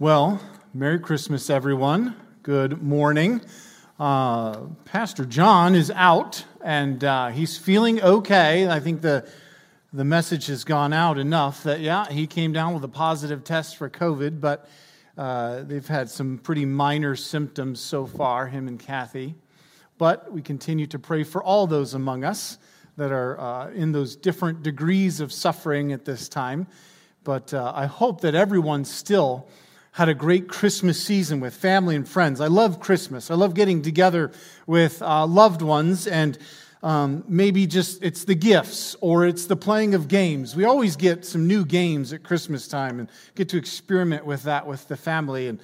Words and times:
Well, 0.00 0.40
Merry 0.72 0.98
Christmas, 0.98 1.50
everyone. 1.50 2.16
Good 2.42 2.82
morning. 2.82 3.42
Uh, 3.98 4.60
Pastor 4.86 5.26
John 5.26 5.74
is 5.74 5.90
out 5.90 6.42
and 6.64 7.04
uh, 7.04 7.28
he's 7.28 7.58
feeling 7.58 8.00
okay. 8.00 8.66
I 8.66 8.80
think 8.80 9.02
the, 9.02 9.28
the 9.92 10.06
message 10.06 10.46
has 10.46 10.64
gone 10.64 10.94
out 10.94 11.18
enough 11.18 11.64
that, 11.64 11.80
yeah, 11.80 12.08
he 12.08 12.26
came 12.26 12.54
down 12.54 12.72
with 12.72 12.82
a 12.82 12.88
positive 12.88 13.44
test 13.44 13.76
for 13.76 13.90
COVID, 13.90 14.40
but 14.40 14.70
uh, 15.18 15.64
they've 15.64 15.86
had 15.86 16.08
some 16.08 16.38
pretty 16.38 16.64
minor 16.64 17.14
symptoms 17.14 17.78
so 17.78 18.06
far, 18.06 18.46
him 18.46 18.68
and 18.68 18.80
Kathy. 18.80 19.34
But 19.98 20.32
we 20.32 20.40
continue 20.40 20.86
to 20.86 20.98
pray 20.98 21.24
for 21.24 21.44
all 21.44 21.66
those 21.66 21.92
among 21.92 22.24
us 22.24 22.56
that 22.96 23.12
are 23.12 23.38
uh, 23.38 23.70
in 23.72 23.92
those 23.92 24.16
different 24.16 24.62
degrees 24.62 25.20
of 25.20 25.30
suffering 25.30 25.92
at 25.92 26.06
this 26.06 26.30
time. 26.30 26.68
But 27.22 27.52
uh, 27.52 27.70
I 27.76 27.84
hope 27.84 28.22
that 28.22 28.34
everyone 28.34 28.86
still 28.86 29.46
had 30.00 30.08
a 30.08 30.14
great 30.14 30.48
Christmas 30.48 30.98
season 30.98 31.40
with 31.40 31.54
family 31.54 31.94
and 31.94 32.08
friends. 32.08 32.40
I 32.40 32.46
love 32.46 32.80
Christmas. 32.80 33.30
I 33.30 33.34
love 33.34 33.52
getting 33.52 33.82
together 33.82 34.32
with 34.66 35.02
uh, 35.02 35.26
loved 35.26 35.60
ones 35.60 36.06
and 36.06 36.38
um, 36.82 37.22
maybe 37.28 37.66
just 37.66 38.02
it's 38.02 38.24
the 38.24 38.34
gifts 38.34 38.96
or 39.02 39.26
it's 39.26 39.44
the 39.44 39.56
playing 39.56 39.92
of 39.94 40.08
games. 40.08 40.56
We 40.56 40.64
always 40.64 40.96
get 40.96 41.26
some 41.26 41.46
new 41.46 41.66
games 41.66 42.14
at 42.14 42.22
Christmas 42.22 42.66
time 42.66 42.98
and 42.98 43.10
get 43.34 43.50
to 43.50 43.58
experiment 43.58 44.24
with 44.24 44.44
that 44.44 44.66
with 44.66 44.88
the 44.88 44.96
family. 44.96 45.48
And 45.48 45.60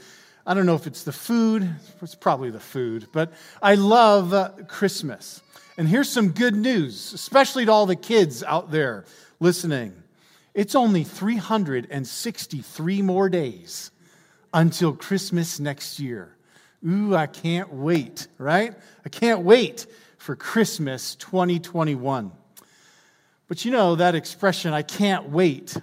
I 0.47 0.53
don't 0.53 0.67
know 0.67 0.75
if 0.75 0.87
it's 0.87 1.05
the 1.05 1.13
food, 1.13 1.67
it's 2.03 2.15
probably 2.15 2.51
the 2.51 2.61
food, 2.61 3.07
but 3.13 3.33
I 3.63 3.77
love 3.77 4.35
uh, 4.35 4.51
Christmas. 4.69 5.41
And 5.79 5.89
here's 5.89 6.11
some 6.11 6.33
good 6.33 6.55
news, 6.55 7.15
especially 7.15 7.65
to 7.65 7.73
all 7.73 7.87
the 7.87 7.97
kids 7.97 8.43
out 8.43 8.71
there 8.71 9.07
listening. 9.41 9.95
It's 10.53 10.75
only 10.75 11.05
363 11.05 13.01
more 13.01 13.31
days 13.31 13.93
until 14.57 14.95
Christmas 14.95 15.61
next 15.61 16.01
year. 16.01 16.35
Ooh, 16.89 17.15
I 17.15 17.27
can't 17.27 17.71
wait, 17.75 18.27
right? 18.39 18.75
I 19.05 19.09
can't 19.11 19.43
wait 19.43 19.87
for 20.17 20.35
Christmas 20.35 21.15
2021. 21.17 22.33
But 23.49 23.67
you 23.67 23.71
know, 23.71 23.97
that 23.97 24.15
expression, 24.15 24.73
I 24.73 24.81
can't 24.81 25.29
wait, 25.29 25.77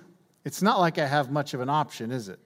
it's 0.44 0.64
not 0.64 0.80
like 0.80 0.97
I 0.97 1.06
have 1.06 1.31
much 1.31 1.53
of 1.53 1.62
an 1.62 1.70
option, 1.70 2.12
is 2.12 2.30
it? 2.30 2.39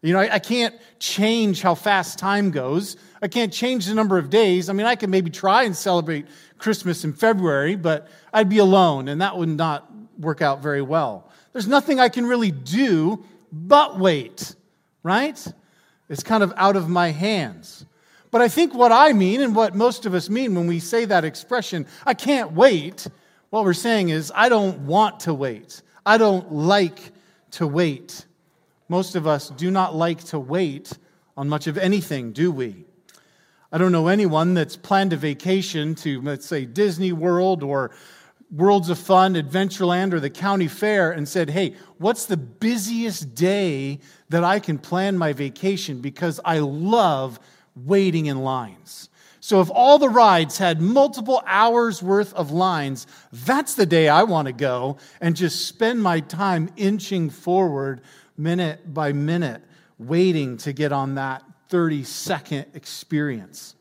You 0.00 0.12
know, 0.12 0.20
I, 0.20 0.34
I, 0.34 0.38
can't 0.38 0.74
change 0.98 1.60
how 1.60 1.74
fast 1.74 2.18
time 2.18 2.50
goes. 2.50 2.96
I 3.20 3.28
can't 3.28 3.52
change 3.52 3.86
the 3.86 3.94
number 3.94 4.16
of 4.16 4.30
days. 4.30 4.68
I 4.68 4.74
mean, 4.74 4.86
I 4.86 4.94
could 4.94 5.08
maybe 5.08 5.30
try 5.30 5.64
and 5.64 5.74
celebrate 5.74 6.26
Christmas 6.58 7.04
in 7.04 7.14
February, 7.14 7.74
but 7.74 8.08
I'd 8.32 8.48
be 8.48 8.58
alone, 8.58 9.08
and 9.08 9.20
that 9.22 9.36
would 9.36 9.48
not 9.48 9.90
work 10.18 10.40
out 10.40 10.62
very 10.62 10.82
well. 10.82 11.30
There's 11.52 11.66
nothing 11.66 11.98
I 12.00 12.10
can 12.10 12.26
really 12.26 12.50
do 12.52 13.24
but 13.50 13.98
wait, 13.98 14.54
right? 15.02 15.52
It's 16.08 16.22
kind 16.22 16.42
of 16.42 16.52
out 16.56 16.76
of 16.76 16.88
my 16.88 17.10
hands. 17.10 17.86
But 18.30 18.40
I 18.40 18.48
think 18.48 18.74
what 18.74 18.92
I 18.92 19.12
mean 19.12 19.40
and 19.40 19.54
what 19.54 19.74
most 19.74 20.06
of 20.06 20.14
us 20.14 20.28
mean 20.28 20.54
when 20.54 20.66
we 20.66 20.80
say 20.80 21.04
that 21.04 21.24
expression, 21.24 21.86
I 22.04 22.14
can't 22.14 22.52
wait, 22.52 23.06
what 23.50 23.64
we're 23.64 23.74
saying 23.74 24.08
is, 24.08 24.32
I 24.34 24.48
don't 24.48 24.86
want 24.86 25.20
to 25.20 25.34
wait. 25.34 25.82
I 26.04 26.18
don't 26.18 26.52
like 26.52 27.12
to 27.52 27.66
wait. 27.66 28.26
Most 28.88 29.14
of 29.14 29.26
us 29.26 29.50
do 29.50 29.70
not 29.70 29.94
like 29.94 30.24
to 30.24 30.38
wait 30.40 30.92
on 31.36 31.48
much 31.48 31.68
of 31.68 31.78
anything, 31.78 32.32
do 32.32 32.50
we? 32.50 32.84
I 33.72 33.78
don't 33.78 33.92
know 33.92 34.08
anyone 34.08 34.54
that's 34.54 34.76
planned 34.76 35.12
a 35.12 35.16
vacation 35.16 35.94
to, 35.96 36.20
let's 36.22 36.46
say, 36.46 36.64
Disney 36.64 37.12
World 37.12 37.62
or 37.62 37.92
Worlds 38.54 38.88
of 38.88 38.98
Fun, 39.00 39.34
Adventureland, 39.34 40.12
or 40.12 40.20
the 40.20 40.30
county 40.30 40.68
fair 40.68 41.10
and 41.10 41.28
said, 41.28 41.50
Hey, 41.50 41.74
what's 41.98 42.26
the 42.26 42.36
busiest 42.36 43.34
day 43.34 43.98
that 44.28 44.44
I 44.44 44.60
can 44.60 44.78
plan 44.78 45.18
my 45.18 45.32
vacation? 45.32 46.00
Because 46.00 46.38
I 46.44 46.60
love 46.60 47.40
waiting 47.74 48.26
in 48.26 48.42
lines. 48.42 49.08
So 49.40 49.60
if 49.60 49.70
all 49.70 49.98
the 49.98 50.08
rides 50.08 50.56
had 50.56 50.80
multiple 50.80 51.42
hours 51.46 52.02
worth 52.02 52.32
of 52.34 52.52
lines, 52.52 53.08
that's 53.32 53.74
the 53.74 53.86
day 53.86 54.08
I 54.08 54.22
want 54.22 54.46
to 54.46 54.52
go 54.52 54.98
and 55.20 55.34
just 55.34 55.66
spend 55.66 56.00
my 56.02 56.20
time 56.20 56.70
inching 56.76 57.30
forward 57.30 58.02
minute 58.36 58.94
by 58.94 59.12
minute, 59.12 59.62
waiting 59.98 60.56
to 60.58 60.72
get 60.72 60.92
on 60.92 61.16
that 61.16 61.42
30 61.68 62.04
second 62.04 62.66
experience. 62.74 63.74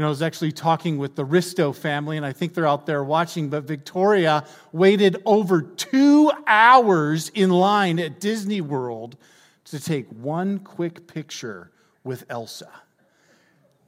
You 0.00 0.04
know, 0.04 0.08
I 0.08 0.12
was 0.12 0.22
actually 0.22 0.52
talking 0.52 0.96
with 0.96 1.14
the 1.14 1.26
Risto 1.26 1.76
family, 1.76 2.16
and 2.16 2.24
I 2.24 2.32
think 2.32 2.54
they're 2.54 2.66
out 2.66 2.86
there 2.86 3.04
watching, 3.04 3.50
but 3.50 3.64
Victoria 3.64 4.46
waited 4.72 5.20
over 5.26 5.60
two 5.60 6.32
hours 6.46 7.28
in 7.34 7.50
line 7.50 7.98
at 7.98 8.18
Disney 8.18 8.62
World 8.62 9.18
to 9.66 9.78
take 9.78 10.08
one 10.08 10.60
quick 10.60 11.06
picture 11.06 11.70
with 12.02 12.24
Elsa. 12.30 12.70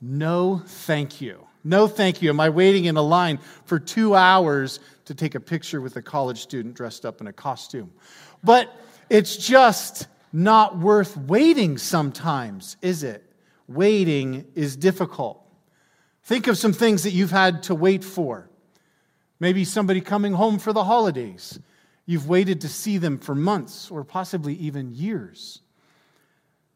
No, 0.02 0.60
thank 0.66 1.22
you. 1.22 1.46
No, 1.64 1.88
thank 1.88 2.20
you. 2.20 2.28
Am 2.28 2.40
I 2.40 2.50
waiting 2.50 2.84
in 2.84 2.98
a 2.98 3.02
line 3.02 3.38
for 3.64 3.78
two 3.78 4.14
hours 4.14 4.80
to 5.06 5.14
take 5.14 5.34
a 5.34 5.40
picture 5.40 5.80
with 5.80 5.96
a 5.96 6.02
college 6.02 6.42
student 6.42 6.74
dressed 6.74 7.06
up 7.06 7.22
in 7.22 7.26
a 7.26 7.32
costume? 7.32 7.90
But 8.44 8.70
it's 9.08 9.34
just 9.34 10.08
not 10.30 10.76
worth 10.76 11.16
waiting 11.16 11.78
sometimes, 11.78 12.76
is 12.82 13.02
it? 13.02 13.24
Waiting 13.66 14.44
is 14.54 14.76
difficult. 14.76 15.41
Think 16.24 16.46
of 16.46 16.56
some 16.56 16.72
things 16.72 17.02
that 17.02 17.10
you've 17.10 17.30
had 17.30 17.64
to 17.64 17.74
wait 17.74 18.04
for. 18.04 18.48
Maybe 19.40 19.64
somebody 19.64 20.00
coming 20.00 20.32
home 20.32 20.58
for 20.58 20.72
the 20.72 20.84
holidays. 20.84 21.58
You've 22.06 22.28
waited 22.28 22.60
to 22.60 22.68
see 22.68 22.98
them 22.98 23.18
for 23.18 23.34
months 23.34 23.90
or 23.90 24.04
possibly 24.04 24.54
even 24.54 24.94
years. 24.94 25.60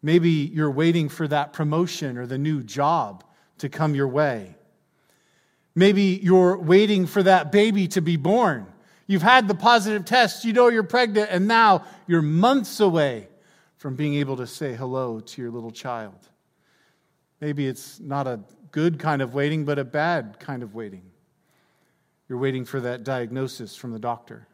Maybe 0.03 0.31
you're 0.31 0.71
waiting 0.71 1.09
for 1.09 1.27
that 1.29 1.53
promotion 1.53 2.19
or 2.19 2.27
the 2.27 2.39
new 2.39 2.63
job 2.63 3.25
to 3.59 3.69
come 3.69 3.95
your 3.95 4.09
way. 4.09 4.57
Maybe 5.75 6.21
you're 6.23 6.59
waiting 6.59 7.07
for 7.07 7.23
that 7.23 7.53
baby 7.53 7.89
to 7.89 8.01
be 8.01 8.17
born. 8.17 8.67
You've 9.07 9.23
had 9.23 9.47
the 9.47 9.55
positive 9.55 10.05
test, 10.05 10.45
you 10.45 10.53
know 10.53 10.69
you're 10.69 10.83
pregnant, 10.83 11.31
and 11.31 11.47
now 11.47 11.85
you're 12.07 12.23
months 12.23 12.81
away 12.81 13.29
from 13.77 13.95
being 13.95 14.15
able 14.15 14.37
to 14.39 14.47
say 14.47 14.75
hello 14.75 15.21
to 15.21 15.43
your 15.43 15.51
little 15.51 15.71
child. 15.71 16.29
Maybe 17.41 17.67
it's 17.67 18.01
not 18.01 18.27
a 18.27 18.41
good 18.77 18.99
kind 18.99 19.23
of 19.23 19.33
waiting, 19.33 19.65
but 19.65 19.79
a 19.79 19.85
bad 19.85 20.37
kind 20.39 20.63
of 20.63 20.75
waiting. 20.75 21.01
You're 22.29 22.37
waiting 22.37 22.67
for 22.67 22.79
that 22.81 23.05
diagnosis 23.05 23.75
from 23.75 23.91
the 23.91 23.99
doctor. 23.99 24.47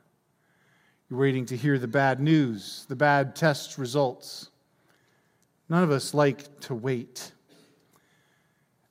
You're 1.10 1.19
waiting 1.19 1.44
to 1.47 1.56
hear 1.56 1.77
the 1.77 1.88
bad 1.88 2.21
news, 2.21 2.87
the 2.88 2.94
bad 2.94 3.34
test 3.34 3.78
results. 3.78 4.50
None 5.69 5.82
of 5.82 5.91
us 5.91 6.15
like 6.15 6.61
to 6.61 6.75
wait. 6.77 7.32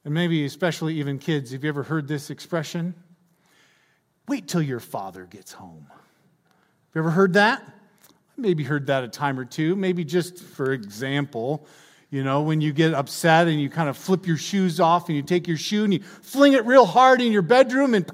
And 0.03 0.13
maybe, 0.13 0.43
especially 0.43 0.95
even 0.95 1.17
kids, 1.17 1.53
have 1.53 1.63
you 1.63 1.69
ever 1.69 1.83
heard 1.83 2.09
this 2.09 2.29
expression? 2.29 2.93
Wait 4.27 4.49
till 4.49 4.61
your 4.61 4.81
father 4.81 5.23
gets 5.23 5.53
home. 5.53 5.87
Have 5.89 6.95
you 6.95 7.01
ever 7.03 7.09
heard 7.09 7.31
that? 7.35 7.63
Maybe 8.35 8.65
heard 8.65 8.87
that 8.87 9.05
a 9.05 9.07
time 9.07 9.39
or 9.39 9.45
two. 9.45 9.77
Maybe 9.77 10.03
just 10.03 10.43
for 10.43 10.73
example, 10.73 11.65
you 12.11 12.25
know, 12.25 12.41
when 12.41 12.59
you 12.59 12.73
get 12.73 12.93
upset 12.93 13.47
and 13.47 13.59
you 13.61 13.69
kind 13.69 13.87
of 13.87 13.95
flip 13.95 14.27
your 14.27 14.35
shoes 14.35 14.81
off 14.81 15.07
and 15.07 15.15
you 15.15 15.23
take 15.23 15.47
your 15.47 15.55
shoe 15.55 15.85
and 15.85 15.93
you 15.93 16.01
fling 16.01 16.51
it 16.51 16.65
real 16.65 16.85
hard 16.85 17.21
in 17.21 17.31
your 17.31 17.41
bedroom 17.41 17.93
and 17.93 18.05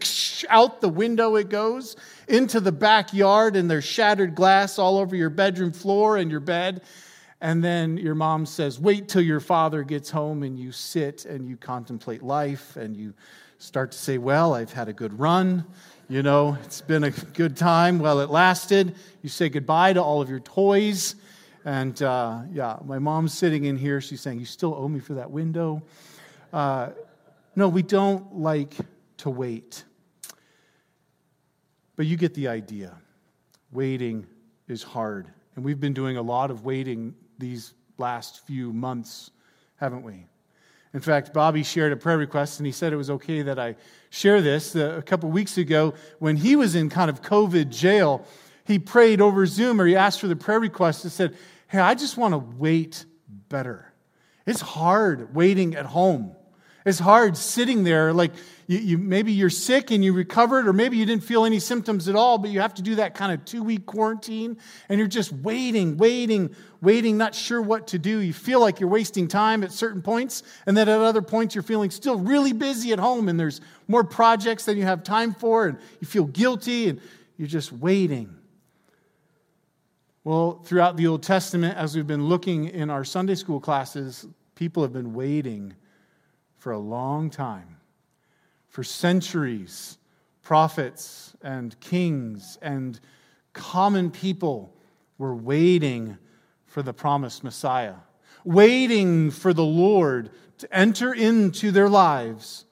out 0.49 0.81
the 0.81 0.87
window 0.87 1.35
it 1.35 1.49
goes 1.49 1.95
into 2.27 2.59
the 2.59 2.71
backyard 2.71 3.55
and 3.55 3.71
there's 3.71 3.83
shattered 3.83 4.35
glass 4.35 4.77
all 4.77 4.99
over 4.99 5.15
your 5.15 5.31
bedroom 5.31 5.71
floor 5.71 6.15
and 6.15 6.29
your 6.29 6.39
bed. 6.39 6.83
And 7.41 7.63
then 7.63 7.97
your 7.97 8.13
mom 8.13 8.45
says, 8.45 8.79
Wait 8.79 9.07
till 9.09 9.23
your 9.23 9.39
father 9.39 9.81
gets 9.81 10.11
home, 10.11 10.43
and 10.43 10.59
you 10.59 10.71
sit 10.71 11.25
and 11.25 11.47
you 11.47 11.57
contemplate 11.57 12.21
life 12.21 12.77
and 12.77 12.95
you 12.95 13.15
start 13.57 13.93
to 13.93 13.97
say, 13.97 14.19
Well, 14.19 14.53
I've 14.53 14.73
had 14.73 14.89
a 14.89 14.93
good 14.93 15.17
run. 15.19 15.65
You 16.07 16.21
know, 16.21 16.55
it's 16.63 16.81
been 16.81 17.03
a 17.03 17.11
good 17.11 17.57
time 17.57 17.97
while 17.97 18.19
it 18.19 18.29
lasted. 18.29 18.95
You 19.23 19.29
say 19.29 19.49
goodbye 19.49 19.93
to 19.93 20.03
all 20.03 20.21
of 20.21 20.29
your 20.29 20.39
toys 20.39 21.15
and 21.67 22.01
uh, 22.01 22.43
yeah, 22.53 22.77
my 22.85 22.97
mom's 22.97 23.33
sitting 23.33 23.65
in 23.65 23.75
here. 23.75 23.99
She's 23.99 24.21
saying, 24.21 24.39
You 24.39 24.45
still 24.45 24.73
owe 24.73 24.87
me 24.87 25.01
for 25.01 25.15
that 25.15 25.29
window. 25.29 25.83
Uh, 26.53 26.91
no, 27.57 27.67
we 27.67 27.81
don't 27.81 28.37
like 28.37 28.73
to 29.17 29.29
wait. 29.29 29.83
But 31.97 32.05
you 32.05 32.15
get 32.15 32.33
the 32.35 32.47
idea. 32.47 32.93
Waiting 33.73 34.25
is 34.69 34.81
hard. 34.81 35.27
And 35.57 35.65
we've 35.65 35.81
been 35.81 35.93
doing 35.93 36.15
a 36.15 36.21
lot 36.21 36.51
of 36.51 36.63
waiting 36.63 37.13
these 37.37 37.73
last 37.97 38.47
few 38.47 38.71
months, 38.71 39.31
haven't 39.75 40.03
we? 40.03 40.25
In 40.93 41.01
fact, 41.01 41.33
Bobby 41.33 41.63
shared 41.63 41.91
a 41.91 41.97
prayer 41.97 42.17
request, 42.17 42.61
and 42.61 42.65
he 42.65 42.71
said 42.71 42.93
it 42.93 42.95
was 42.95 43.09
okay 43.09 43.41
that 43.41 43.59
I 43.59 43.75
share 44.09 44.41
this. 44.41 44.73
A 44.73 45.03
couple 45.05 45.29
weeks 45.29 45.57
ago, 45.57 45.95
when 46.19 46.37
he 46.37 46.55
was 46.55 46.75
in 46.75 46.89
kind 46.89 47.09
of 47.09 47.21
COVID 47.21 47.69
jail, 47.71 48.25
he 48.63 48.79
prayed 48.79 49.19
over 49.19 49.45
Zoom, 49.45 49.81
or 49.81 49.85
he 49.85 49.97
asked 49.97 50.21
for 50.21 50.27
the 50.27 50.35
prayer 50.37 50.61
request 50.61 51.03
and 51.03 51.11
said, 51.11 51.35
Hey, 51.69 51.79
I 51.79 51.95
just 51.95 52.17
want 52.17 52.33
to 52.33 52.37
wait 52.37 53.05
better. 53.49 53.91
It's 54.45 54.61
hard 54.61 55.35
waiting 55.35 55.75
at 55.75 55.85
home. 55.85 56.33
It's 56.85 56.99
hard 56.99 57.35
sitting 57.35 57.83
there 57.83 58.13
like 58.13 58.31
you, 58.67 58.77
you, 58.77 58.97
maybe 58.97 59.33
you're 59.33 59.49
sick 59.49 59.91
and 59.91 60.01
you 60.05 60.13
recovered, 60.13 60.69
or 60.69 60.71
maybe 60.71 60.95
you 60.95 61.05
didn't 61.05 61.25
feel 61.25 61.43
any 61.43 61.59
symptoms 61.59 62.07
at 62.07 62.15
all, 62.15 62.37
but 62.37 62.49
you 62.49 62.61
have 62.61 62.73
to 62.75 62.81
do 62.81 62.95
that 62.95 63.13
kind 63.13 63.33
of 63.33 63.43
two 63.43 63.61
week 63.61 63.85
quarantine 63.85 64.55
and 64.87 64.97
you're 64.97 65.09
just 65.09 65.33
waiting, 65.33 65.97
waiting, 65.97 66.55
waiting, 66.81 67.17
not 67.17 67.35
sure 67.35 67.61
what 67.61 67.87
to 67.87 67.99
do. 67.99 68.19
You 68.19 68.31
feel 68.31 68.61
like 68.61 68.79
you're 68.79 68.87
wasting 68.87 69.27
time 69.27 69.65
at 69.65 69.73
certain 69.73 70.01
points, 70.01 70.43
and 70.65 70.77
then 70.77 70.87
at 70.87 71.01
other 71.01 71.21
points 71.21 71.53
you're 71.53 71.63
feeling 71.63 71.89
still 71.89 72.17
really 72.17 72.53
busy 72.53 72.93
at 72.93 72.99
home 72.99 73.27
and 73.27 73.37
there's 73.37 73.59
more 73.89 74.05
projects 74.05 74.63
than 74.63 74.77
you 74.77 74.83
have 74.83 75.03
time 75.03 75.33
for, 75.33 75.67
and 75.67 75.77
you 75.99 76.07
feel 76.07 76.23
guilty 76.23 76.87
and 76.87 77.01
you're 77.37 77.49
just 77.49 77.73
waiting. 77.73 78.33
Well, 80.27 80.59
throughout 80.65 80.97
the 80.97 81.07
Old 81.07 81.23
Testament, 81.23 81.77
as 81.77 81.95
we've 81.95 82.05
been 82.05 82.27
looking 82.27 82.65
in 82.65 82.89
our 82.89 83.05
Sunday 83.05 83.35
school 83.35 83.61
classes, 83.61 84.27
people 84.55 84.83
have 84.83 84.91
been 84.91 85.13
waiting 85.13 85.73
for 86.57 86.73
a 86.73 86.77
long 86.77 87.29
time. 87.29 87.77
For 88.67 88.83
centuries, 88.83 89.97
prophets 90.41 91.33
and 91.41 91.79
kings 91.79 92.57
and 92.61 92.99
common 93.53 94.11
people 94.11 94.75
were 95.17 95.33
waiting 95.33 96.17
for 96.65 96.81
the 96.83 96.91
promised 96.91 97.41
Messiah, 97.45 97.95
waiting 98.43 99.31
for 99.31 99.53
the 99.53 99.63
Lord 99.63 100.29
to 100.57 100.75
enter 100.75 101.13
into 101.13 101.71
their 101.71 101.87
lives. 101.87 102.65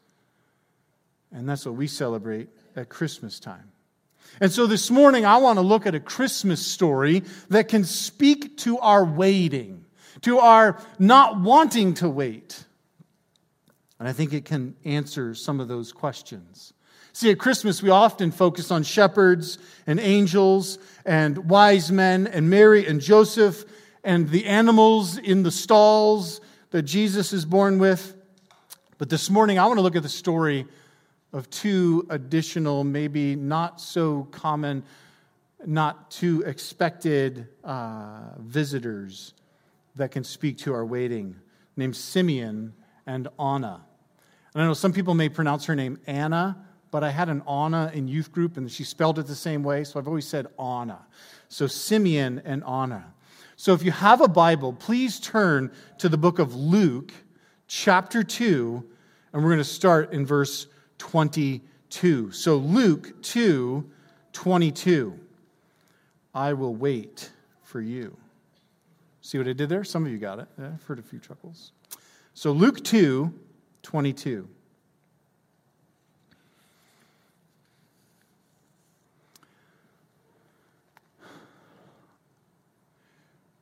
And 1.31 1.47
that's 1.47 1.65
what 1.65 1.75
we 1.75 1.87
celebrate 1.87 2.49
at 2.75 2.89
Christmas 2.89 3.39
time. 3.39 3.71
And 4.41 4.51
so 4.51 4.67
this 4.67 4.91
morning, 4.91 5.25
I 5.25 5.37
want 5.37 5.57
to 5.57 5.61
look 5.61 5.87
at 5.87 5.95
a 5.95 5.99
Christmas 5.99 6.65
story 6.65 7.23
that 7.49 7.67
can 7.67 7.83
speak 7.85 8.57
to 8.59 8.77
our 8.79 9.05
waiting, 9.05 9.85
to 10.21 10.39
our 10.39 10.81
not 10.99 11.39
wanting 11.39 11.93
to 11.95 12.09
wait. 12.09 12.65
And 13.97 14.07
I 14.07 14.13
think 14.13 14.33
it 14.33 14.43
can 14.43 14.75
answer 14.83 15.35
some 15.35 15.59
of 15.59 15.67
those 15.67 15.93
questions. 15.93 16.73
See, 17.13 17.31
at 17.31 17.39
Christmas, 17.39 17.81
we 17.81 17.89
often 17.89 18.31
focus 18.31 18.71
on 18.71 18.83
shepherds 18.83 19.57
and 19.87 20.01
angels 20.01 20.79
and 21.05 21.49
wise 21.49 21.89
men 21.89 22.27
and 22.27 22.49
Mary 22.49 22.85
and 22.85 22.99
Joseph 22.99 23.63
and 24.03 24.29
the 24.29 24.45
animals 24.45 25.17
in 25.17 25.43
the 25.43 25.51
stalls 25.51 26.41
that 26.71 26.81
Jesus 26.83 27.31
is 27.31 27.45
born 27.45 27.79
with. 27.79 28.17
But 28.97 29.09
this 29.09 29.29
morning, 29.29 29.57
I 29.57 29.65
want 29.65 29.77
to 29.77 29.81
look 29.81 29.95
at 29.95 30.03
the 30.03 30.09
story 30.09 30.65
of 31.35 31.49
two 31.49 32.07
additional, 32.09 32.85
maybe 32.85 33.35
not 33.35 33.81
so 33.81 34.23
common, 34.31 34.81
not 35.65 36.09
too 36.09 36.41
expected 36.43 37.49
uh, 37.65 38.21
visitors 38.39 39.33
that 39.97 40.11
can 40.11 40.23
speak 40.23 40.57
to 40.57 40.73
our 40.73 40.85
waiting, 40.85 41.35
named 41.75 41.93
Simeon 41.93 42.73
and 43.05 43.27
Anna. 43.37 43.81
And 44.53 44.63
I 44.63 44.65
know 44.65 44.73
some 44.73 44.93
people 44.93 45.13
may 45.13 45.27
pronounce 45.27 45.65
her 45.65 45.75
name 45.75 45.99
Anna, 46.07 46.57
but 46.89 47.03
I 47.03 47.09
had 47.09 47.27
an 47.27 47.41
Anna 47.41 47.91
in 47.93 48.07
youth 48.07 48.31
group 48.31 48.55
and 48.55 48.71
she 48.71 48.85
spelled 48.85 49.19
it 49.19 49.27
the 49.27 49.35
same 49.35 49.61
way, 49.61 49.83
so 49.83 49.99
I've 49.99 50.07
always 50.07 50.25
said 50.25 50.47
Anna. 50.57 51.05
So 51.49 51.67
Simeon 51.67 52.41
and 52.45 52.63
Anna. 52.63 53.13
So 53.57 53.73
if 53.73 53.83
you 53.83 53.91
have 53.91 54.21
a 54.21 54.29
Bible, 54.29 54.71
please 54.71 55.19
turn 55.19 55.73
to 55.97 56.07
the 56.07 56.17
book 56.17 56.39
of 56.39 56.55
Luke, 56.55 57.11
chapter 57.67 58.23
2, 58.23 58.85
and 59.33 59.43
we're 59.43 59.49
going 59.49 59.57
to 59.57 59.65
start 59.65 60.13
in 60.13 60.25
verse 60.25 60.67
22. 60.97 62.31
So 62.31 62.57
Luke 62.57 63.21
2, 63.21 63.89
22. 64.33 65.19
I 66.33 66.53
will 66.53 66.75
wait 66.75 67.31
for 67.63 67.81
you. 67.81 68.17
See 69.21 69.37
what 69.37 69.47
I 69.47 69.53
did 69.53 69.69
there? 69.69 69.83
Some 69.83 70.05
of 70.05 70.11
you 70.11 70.17
got 70.17 70.39
it. 70.39 70.47
Yeah, 70.59 70.67
I've 70.73 70.83
heard 70.83 70.99
a 70.99 71.03
few 71.03 71.19
chuckles. 71.19 71.71
So 72.33 72.51
Luke 72.51 72.83
2, 72.83 73.33
22. 73.81 74.47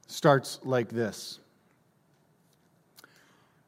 Starts 0.07 0.59
like 0.63 0.89
this. 0.89 1.39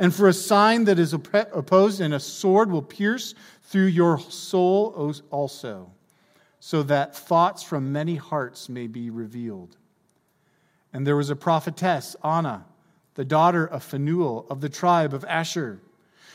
and 0.00 0.14
for 0.14 0.28
a 0.28 0.32
sign 0.32 0.84
that 0.86 0.98
is 0.98 1.12
opposed, 1.12 2.00
and 2.00 2.14
a 2.14 2.18
sword 2.18 2.72
will 2.72 2.82
pierce 2.82 3.34
through 3.64 3.84
your 3.84 4.18
soul 4.18 5.14
also, 5.30 5.92
so 6.58 6.82
that 6.82 7.14
thoughts 7.14 7.62
from 7.62 7.92
many 7.92 8.16
hearts 8.16 8.70
may 8.70 8.86
be 8.86 9.10
revealed. 9.10 9.76
And 10.94 11.06
there 11.06 11.16
was 11.16 11.28
a 11.28 11.36
prophetess, 11.36 12.16
Anna, 12.24 12.64
the 13.14 13.26
daughter 13.26 13.66
of 13.66 13.84
Phanuel 13.84 14.46
of 14.48 14.62
the 14.62 14.70
tribe 14.70 15.12
of 15.12 15.22
Asher. 15.26 15.82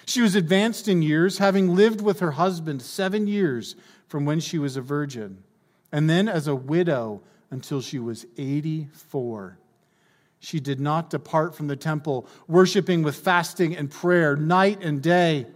She 0.06 0.22
was 0.22 0.36
advanced 0.36 0.88
in 0.88 1.02
years, 1.02 1.40
having 1.40 1.76
lived 1.76 2.02
with 2.02 2.20
her 2.20 2.32
husband 2.32 2.84
seven 2.84 3.26
years 3.26 3.76
from 4.08 4.26
when 4.26 4.40
she 4.40 4.60
was 4.60 4.78
a 4.78 4.82
virgin, 4.82 5.44
and 5.92 6.08
then 6.08 6.30
as 6.30 6.48
a 6.48 6.56
widow 6.56 7.22
until 7.50 7.82
she 7.82 7.98
was 7.98 8.28
84. 8.38 9.58
She 10.46 10.60
did 10.60 10.80
not 10.80 11.10
depart 11.10 11.56
from 11.56 11.66
the 11.66 11.76
temple, 11.76 12.28
worshiping 12.48 13.02
with 13.02 13.16
fasting 13.16 13.76
and 13.76 13.90
prayer 13.90 14.36
night 14.36 14.84
and 14.84 15.02
day. 15.02 15.48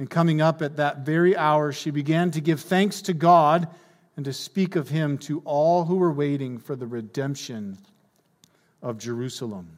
And 0.00 0.10
coming 0.10 0.40
up 0.40 0.62
at 0.62 0.78
that 0.78 1.06
very 1.06 1.36
hour, 1.36 1.70
she 1.70 1.92
began 1.92 2.32
to 2.32 2.40
give 2.40 2.60
thanks 2.60 3.02
to 3.02 3.14
God 3.14 3.68
and 4.16 4.24
to 4.24 4.32
speak 4.32 4.74
of 4.74 4.88
him 4.88 5.16
to 5.18 5.42
all 5.44 5.84
who 5.84 5.94
were 5.94 6.10
waiting 6.10 6.58
for 6.58 6.74
the 6.74 6.88
redemption 6.88 7.78
of 8.82 8.98
Jerusalem. 8.98 9.68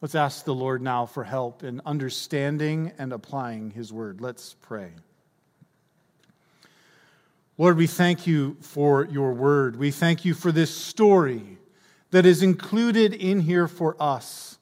Let's 0.00 0.14
ask 0.14 0.44
the 0.44 0.54
Lord 0.54 0.80
now 0.80 1.06
for 1.06 1.24
help 1.24 1.64
in 1.64 1.80
understanding 1.84 2.92
and 2.98 3.12
applying 3.12 3.72
His 3.72 3.92
word. 3.92 4.20
Let's 4.20 4.54
pray. 4.62 4.92
Lord, 7.58 7.76
we 7.76 7.88
thank 7.88 8.28
you 8.28 8.56
for 8.60 9.06
your 9.06 9.32
word. 9.32 9.74
We 9.74 9.90
thank 9.90 10.24
you 10.24 10.34
for 10.34 10.52
this 10.52 10.72
story 10.72 11.58
that 12.14 12.24
is 12.24 12.44
included 12.44 13.12
in 13.12 13.40
here 13.40 13.66
for 13.66 13.96
us, 13.98 14.56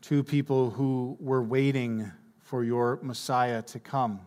two 0.00 0.22
people 0.22 0.70
who 0.70 1.16
were 1.18 1.42
waiting 1.42 2.12
for 2.38 2.62
your 2.62 3.00
Messiah 3.02 3.60
to 3.60 3.80
come. 3.80 4.20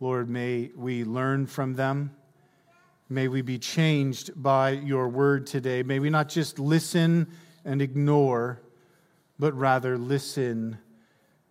Lord, 0.00 0.28
may 0.28 0.72
we 0.74 1.04
learn 1.04 1.46
from 1.46 1.74
them. 1.74 2.16
May 3.08 3.28
we 3.28 3.42
be 3.42 3.60
changed 3.60 4.32
by 4.42 4.70
your 4.70 5.08
word 5.08 5.46
today. 5.46 5.84
May 5.84 6.00
we 6.00 6.10
not 6.10 6.28
just 6.28 6.58
listen 6.58 7.28
and 7.64 7.80
ignore, 7.80 8.60
but 9.38 9.54
rather 9.54 9.96
listen 9.96 10.78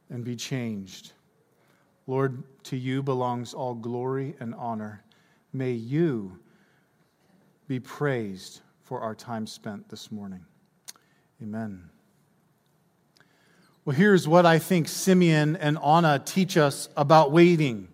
and 0.09 0.25
be 0.25 0.35
changed. 0.35 1.13
Lord, 2.05 2.43
to 2.63 2.75
you 2.75 3.01
belongs 3.01 3.53
all 3.53 3.75
glory 3.75 4.35
and 4.41 4.53
honor. 4.55 5.05
May 5.53 5.71
you 5.71 6.37
be 7.69 7.79
praised 7.79 8.59
for 8.87 9.01
our 9.01 9.13
time 9.13 9.45
spent 9.45 9.89
this 9.89 10.13
morning. 10.13 10.45
Amen. 11.43 11.89
Well, 13.83 13.97
here's 13.97 14.29
what 14.29 14.45
I 14.45 14.59
think 14.59 14.87
Simeon 14.87 15.57
and 15.57 15.77
Anna 15.79 16.21
teach 16.23 16.55
us 16.55 16.87
about 16.95 17.33
waiting. 17.33 17.89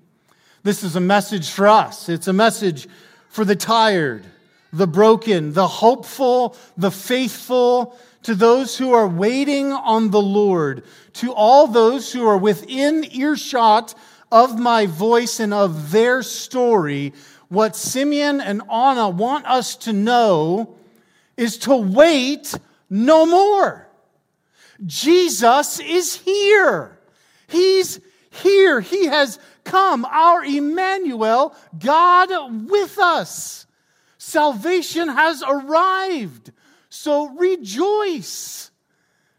This 0.62 0.83
is 0.83 0.95
a 0.95 1.00
message 1.00 1.50
for 1.50 1.67
us. 1.67 2.09
It's 2.09 2.27
a 2.27 2.33
message 2.33 2.88
for 3.29 3.43
the 3.43 3.55
tired, 3.55 4.23
the 4.71 4.85
broken, 4.85 5.53
the 5.53 5.67
hopeful, 5.67 6.55
the 6.77 6.91
faithful, 6.91 7.97
to 8.21 8.35
those 8.35 8.77
who 8.77 8.93
are 8.93 9.07
waiting 9.07 9.71
on 9.71 10.12
the 10.12 10.21
Lord, 10.21 10.83
to 11.13 11.33
all 11.33 11.65
those 11.65 12.13
who 12.13 12.23
are 12.27 12.38
within 12.38 13.03
earshot 13.12 13.95
of 14.31 14.59
my 14.59 14.85
voice 14.85 15.39
and 15.39 15.55
of 15.55 15.89
their 15.89 16.21
story, 16.21 17.13
what 17.50 17.75
Simeon 17.75 18.39
and 18.39 18.62
Anna 18.71 19.09
want 19.09 19.47
us 19.47 19.75
to 19.77 19.91
know 19.91 20.77
is 21.37 21.57
to 21.59 21.75
wait 21.75 22.53
no 22.89 23.25
more. 23.25 23.87
Jesus 24.85 25.79
is 25.79 26.15
here. 26.15 26.99
He's 27.47 27.99
here. 28.29 28.81
He 28.81 29.05
has 29.05 29.39
come, 29.63 30.05
our 30.05 30.43
Emmanuel, 30.43 31.55
God 31.77 32.69
with 32.69 32.97
us. 32.99 33.65
Salvation 34.17 35.09
has 35.09 35.43
arrived. 35.45 36.51
So 36.89 37.29
rejoice. 37.29 38.71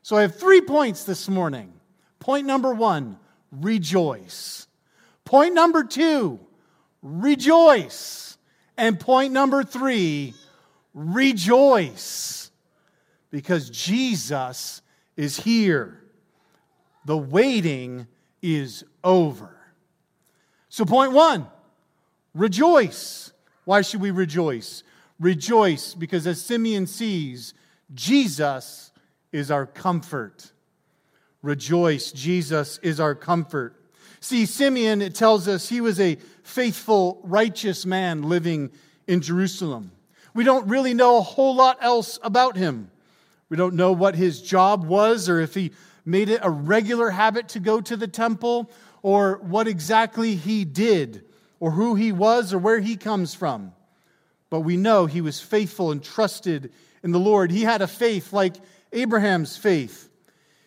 So 0.02 0.16
I 0.16 0.22
have 0.22 0.36
three 0.36 0.60
points 0.60 1.04
this 1.04 1.28
morning. 1.28 1.72
Point 2.18 2.46
number 2.46 2.74
one 2.74 3.18
rejoice. 3.50 4.66
Point 5.24 5.54
number 5.54 5.84
two 5.84 6.40
rejoice. 7.02 8.36
And 8.76 8.98
point 8.98 9.32
number 9.32 9.62
three 9.62 10.34
rejoice. 10.94 12.50
Because 13.30 13.68
Jesus 13.68 14.80
is 15.16 15.36
here. 15.38 16.00
The 17.04 17.16
waiting 17.16 18.06
is 18.40 18.84
over. 19.02 19.56
So, 20.68 20.84
point 20.84 21.12
one 21.12 21.46
rejoice. 22.34 23.32
Why 23.64 23.82
should 23.82 24.00
we 24.00 24.10
rejoice? 24.10 24.82
Rejoice 25.18 25.94
because 25.94 26.26
as 26.26 26.40
Simeon 26.40 26.86
sees, 26.86 27.54
Jesus 27.94 28.90
is 29.32 29.50
our 29.50 29.66
comfort. 29.66 30.52
Rejoice, 31.42 32.12
Jesus 32.12 32.78
is 32.82 33.00
our 33.00 33.14
comfort. 33.14 33.76
See, 34.20 34.46
Simeon, 34.46 35.02
it 35.02 35.14
tells 35.14 35.46
us 35.46 35.68
he 35.68 35.80
was 35.80 36.00
a 36.00 36.16
faithful, 36.42 37.20
righteous 37.22 37.84
man 37.84 38.22
living 38.22 38.70
in 39.06 39.20
Jerusalem. 39.20 39.92
We 40.34 40.44
don't 40.44 40.68
really 40.68 40.94
know 40.94 41.18
a 41.18 41.22
whole 41.22 41.54
lot 41.54 41.78
else 41.80 42.18
about 42.22 42.56
him. 42.56 42.90
We 43.48 43.56
don't 43.56 43.74
know 43.74 43.92
what 43.92 44.14
his 44.14 44.42
job 44.42 44.84
was 44.84 45.28
or 45.28 45.40
if 45.40 45.54
he 45.54 45.72
made 46.04 46.28
it 46.28 46.40
a 46.42 46.50
regular 46.50 47.10
habit 47.10 47.48
to 47.50 47.60
go 47.60 47.80
to 47.80 47.96
the 47.96 48.08
temple 48.08 48.70
or 49.02 49.38
what 49.42 49.68
exactly 49.68 50.34
he 50.34 50.64
did 50.64 51.24
or 51.60 51.70
who 51.70 51.94
he 51.94 52.12
was 52.12 52.52
or 52.52 52.58
where 52.58 52.80
he 52.80 52.96
comes 52.96 53.34
from 53.34 53.72
but 54.54 54.60
we 54.60 54.76
know 54.76 55.06
he 55.06 55.20
was 55.20 55.40
faithful 55.40 55.90
and 55.90 56.00
trusted 56.00 56.72
in 57.02 57.10
the 57.10 57.18
Lord. 57.18 57.50
He 57.50 57.62
had 57.62 57.82
a 57.82 57.88
faith 57.88 58.32
like 58.32 58.54
Abraham's 58.92 59.56
faith. 59.56 60.08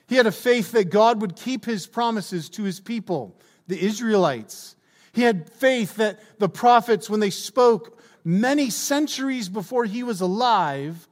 He 0.07 0.15
had 0.15 0.27
a 0.27 0.31
faith 0.33 0.73
that 0.73 0.89
God 0.89 1.21
would 1.21 1.37
keep 1.37 1.63
his 1.63 1.87
promises 1.87 2.49
to 2.49 2.63
his 2.63 2.81
people, 2.81 3.39
the 3.67 3.81
Israelites. 3.81 4.75
He 5.13 5.21
had 5.21 5.49
faith 5.49 5.95
that 5.95 6.19
the 6.37 6.49
prophets, 6.49 7.09
when 7.09 7.21
they 7.21 7.29
spoke 7.29 7.97
many 8.27 8.69
centuries 8.69 9.47
before 9.47 9.85
he 9.85 10.03
was 10.03 10.19
alive, 10.19 11.07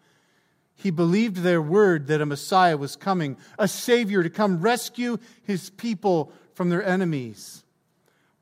he 0.75 0.91
believed 0.91 1.37
their 1.37 1.61
word 1.61 2.07
that 2.07 2.19
a 2.19 2.25
Messiah 2.25 2.75
was 2.75 2.97
coming, 2.97 3.37
a 3.57 3.69
Savior 3.69 4.21
to 4.21 4.29
come 4.29 4.59
rescue 4.59 5.17
his 5.43 5.69
people 5.69 6.33
from 6.53 6.69
their 6.69 6.83
enemies. 6.83 7.63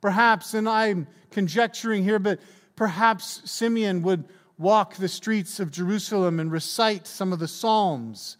Perhaps, 0.01 0.55
and 0.55 0.67
I'm 0.67 1.07
conjecturing 1.29 2.03
here, 2.03 2.17
but 2.17 2.39
perhaps 2.75 3.43
Simeon 3.45 4.01
would 4.01 4.25
walk 4.57 4.95
the 4.95 5.07
streets 5.07 5.59
of 5.59 5.69
Jerusalem 5.69 6.39
and 6.39 6.51
recite 6.51 7.05
some 7.05 7.31
of 7.31 7.37
the 7.37 7.47
Psalms 7.47 8.37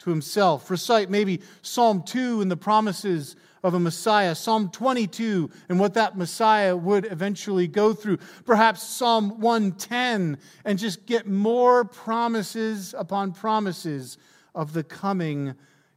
to 0.00 0.10
himself. 0.10 0.68
Recite 0.68 1.10
maybe 1.10 1.42
Psalm 1.62 2.02
2 2.02 2.40
and 2.40 2.50
the 2.50 2.56
promises 2.56 3.36
of 3.66 3.74
a 3.74 3.80
Messiah, 3.80 4.36
Psalm 4.36 4.70
22 4.70 5.50
and 5.68 5.80
what 5.80 5.94
that 5.94 6.16
Messiah 6.16 6.76
would 6.76 7.04
eventually 7.10 7.66
go 7.66 7.92
through, 7.92 8.18
perhaps 8.44 8.80
Psalm 8.80 9.40
110, 9.40 10.38
and 10.64 10.78
just 10.78 11.04
get 11.04 11.26
more 11.26 11.84
promises 11.84 12.94
upon 12.96 13.32
promises 13.32 14.18
of 14.54 14.72
the 14.72 14.84
coming 14.84 15.56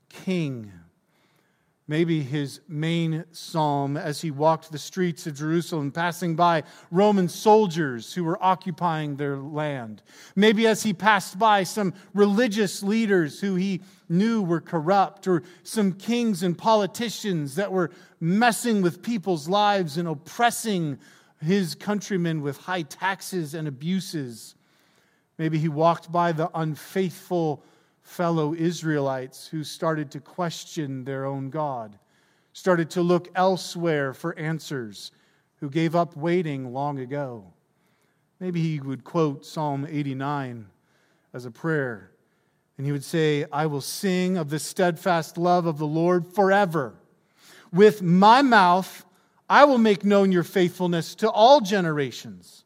King. 0.10 0.72
Maybe 1.90 2.22
his 2.22 2.62
main 2.68 3.26
psalm 3.32 3.98
as 3.98 4.22
he 4.22 4.30
walked 4.30 4.72
the 4.72 4.78
streets 4.78 5.26
of 5.26 5.34
Jerusalem, 5.34 5.92
passing 5.92 6.36
by 6.36 6.62
Roman 6.92 7.28
soldiers 7.28 8.14
who 8.14 8.24
were 8.24 8.38
occupying 8.44 9.16
their 9.16 9.38
land. 9.38 10.04
Maybe 10.36 10.68
as 10.68 10.84
he 10.84 10.94
passed 10.94 11.40
by 11.40 11.64
some 11.64 11.96
religious 12.14 12.84
leaders 12.84 13.40
who 13.40 13.56
he 13.56 13.82
knew 14.08 14.44
were 14.44 14.62
corrupt, 14.62 15.28
or 15.28 15.42
some 15.64 15.94
kings 15.94 16.44
and 16.44 16.56
politicians 16.56 17.56
that 17.56 17.72
were 17.72 17.90
messing 18.20 18.84
with 18.84 19.02
people's 19.02 19.50
lives 19.50 19.98
and 19.98 20.08
oppressing 20.08 21.00
his 21.42 21.74
countrymen 21.74 22.44
with 22.44 22.58
high 22.58 22.84
taxes 22.84 23.56
and 23.56 23.68
abuses. 23.68 24.54
Maybe 25.40 25.58
he 25.58 25.70
walked 25.70 26.12
by 26.12 26.34
the 26.34 26.52
unfaithful 26.54 27.64
fellow 28.10 28.56
Israelites 28.56 29.48
who 29.48 29.64
started 29.64 30.10
to 30.10 30.20
question 30.20 31.04
their 31.04 31.26
own 31.26 31.52
God, 31.52 31.98
started 32.54 32.90
to 32.90 33.04
look 33.04 33.30
elsewhere 33.36 34.16
for 34.16 34.38
answers, 34.38 35.12
who 35.60 35.70
gave 35.70 35.96
up 35.96 36.18
waiting 36.18 36.74
long 36.74 37.00
ago. 37.00 37.54
Maybe 38.40 38.62
he 38.62 38.80
would 38.80 39.04
quote 39.04 39.46
Psalm 39.46 39.86
89 39.88 40.66
as 41.34 41.46
a 41.46 41.52
prayer, 41.52 42.10
and 42.78 42.86
he 42.86 42.92
would 42.92 43.04
say, 43.04 43.46
I 43.52 43.68
will 43.68 43.80
sing 43.80 44.38
of 44.38 44.50
the 44.50 44.60
steadfast 44.60 45.38
love 45.38 45.68
of 45.68 45.78
the 45.78 45.88
Lord 45.88 46.26
forever. 46.34 46.96
With 47.72 48.02
my 48.02 48.42
mouth, 48.42 49.06
I 49.48 49.66
will 49.66 49.78
make 49.78 50.04
known 50.04 50.32
your 50.32 50.44
faithfulness 50.44 51.14
to 51.16 51.30
all 51.30 51.62
generations. 51.62 52.64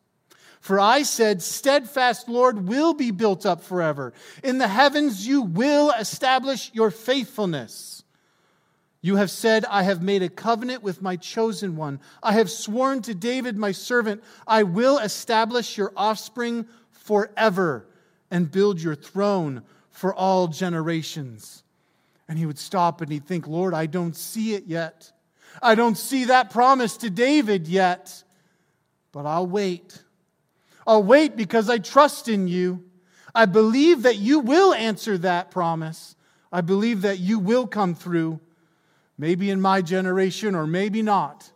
For 0.64 0.80
I 0.80 1.04
said, 1.04 1.42
Steadfast 1.42 2.30
Lord 2.30 2.70
will 2.70 2.94
be 2.94 3.12
built 3.12 3.46
up 3.46 3.62
forever. 3.62 4.14
In 4.46 4.60
the 4.60 4.68
heavens 4.70 5.28
you 5.28 5.42
will 5.42 5.92
establish 5.92 6.72
your 6.74 6.90
faithfulness. 6.90 8.06
You 9.02 9.18
have 9.18 9.30
said, 9.30 9.66
I 9.66 9.84
have 9.84 10.02
made 10.02 10.24
a 10.24 10.30
covenant 10.30 10.82
with 10.82 11.02
my 11.02 11.18
chosen 11.18 11.76
one. 11.76 12.00
I 12.24 12.32
have 12.32 12.50
sworn 12.50 13.02
to 13.02 13.14
David, 13.14 13.58
my 13.58 13.74
servant, 13.74 14.24
I 14.48 14.64
will 14.64 15.00
establish 15.00 15.78
your 15.78 15.92
offspring 15.98 16.66
forever 16.92 17.86
and 18.32 18.50
build 18.50 18.82
your 18.82 18.96
throne 18.96 19.64
for 19.90 20.16
all 20.16 20.48
generations. 20.48 21.66
And 22.30 22.40
he 22.40 22.46
would 22.46 22.58
stop 22.58 23.02
and 23.02 23.12
he'd 23.12 23.28
think, 23.28 23.48
Lord, 23.48 23.74
I 23.74 23.86
don't 23.86 24.16
see 24.16 24.54
it 24.54 24.64
yet. 24.66 25.12
I 25.62 25.76
don't 25.76 25.98
see 25.98 26.24
that 26.24 26.52
promise 26.52 26.96
to 26.98 27.10
David 27.10 27.68
yet, 27.68 28.24
but 29.12 29.26
I'll 29.26 29.46
wait. 29.46 30.03
I'll 30.86 31.04
wait 31.04 31.36
because 31.36 31.70
I 31.70 31.78
trust 31.78 32.28
in 32.28 32.48
you. 32.48 32.84
I 33.36 33.46
believe 33.46 34.04
that 34.04 34.18
you 34.18 34.40
will 34.40 34.74
answer 34.74 35.18
that 35.20 35.52
promise. 35.52 36.16
I 36.52 36.62
believe 36.62 37.02
that 37.02 37.20
you 37.20 37.40
will 37.40 37.66
come 37.66 37.96
through, 37.96 38.40
maybe 39.18 39.50
in 39.50 39.60
my 39.60 39.82
generation 39.82 40.54
or 40.54 40.68
maybe 40.68 41.02
not. 41.02 41.52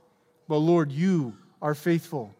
But 0.47 0.57
Lord, 0.57 0.91
you 0.91 1.35
are 1.61 1.75
faithful. 1.75 2.33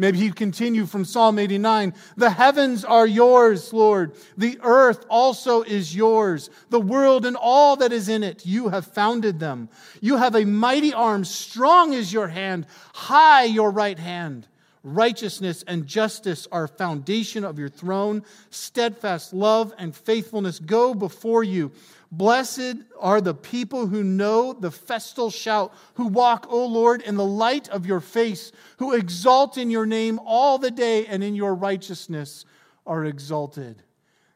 Maybe 0.00 0.20
he'd 0.20 0.34
continue 0.34 0.86
from 0.86 1.04
Psalm 1.04 1.38
89 1.38 1.92
The 2.16 2.30
heavens 2.30 2.86
are 2.86 3.06
yours, 3.06 3.70
Lord. 3.70 4.14
The 4.38 4.58
earth 4.62 5.04
also 5.10 5.60
is 5.60 5.94
yours. 5.94 6.48
The 6.70 6.80
world 6.80 7.26
and 7.26 7.36
all 7.36 7.76
that 7.76 7.92
is 7.92 8.08
in 8.08 8.22
it, 8.22 8.46
you 8.46 8.70
have 8.70 8.86
founded 8.86 9.38
them. 9.38 9.68
You 10.00 10.16
have 10.16 10.34
a 10.34 10.46
mighty 10.46 10.94
arm, 10.94 11.26
strong 11.26 11.92
is 11.92 12.14
your 12.14 12.28
hand, 12.28 12.64
high 12.94 13.44
your 13.44 13.70
right 13.70 13.98
hand. 13.98 14.46
Righteousness 14.82 15.62
and 15.66 15.86
justice 15.86 16.48
are 16.50 16.66
foundation 16.66 17.44
of 17.44 17.58
your 17.58 17.68
throne. 17.68 18.22
Steadfast 18.50 19.34
love 19.34 19.74
and 19.78 19.94
faithfulness 19.94 20.58
go 20.58 20.94
before 20.94 21.44
you. 21.44 21.72
Blessed 22.10 22.76
are 22.98 23.20
the 23.20 23.34
people 23.34 23.86
who 23.86 24.02
know 24.02 24.52
the 24.52 24.70
festal 24.70 25.30
shout, 25.30 25.72
who 25.94 26.06
walk, 26.06 26.46
O 26.48 26.66
Lord, 26.66 27.02
in 27.02 27.16
the 27.16 27.24
light 27.26 27.68
of 27.68 27.86
your 27.86 28.00
face, 28.00 28.52
who 28.78 28.94
exalt 28.94 29.58
in 29.58 29.70
your 29.70 29.86
name 29.86 30.18
all 30.24 30.58
the 30.58 30.70
day, 30.70 31.06
and 31.06 31.22
in 31.22 31.34
your 31.34 31.54
righteousness 31.54 32.44
are 32.86 33.04
exalted. 33.04 33.82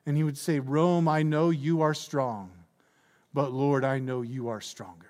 And 0.06 0.16
he 0.16 0.22
would 0.22 0.38
say, 0.38 0.60
Rome, 0.60 1.08
I 1.08 1.22
know 1.22 1.50
you 1.50 1.80
are 1.80 1.94
strong, 1.94 2.50
but 3.32 3.50
Lord, 3.52 3.84
I 3.84 3.98
know 3.98 4.20
you 4.22 4.48
are 4.48 4.60
stronger. 4.60 5.06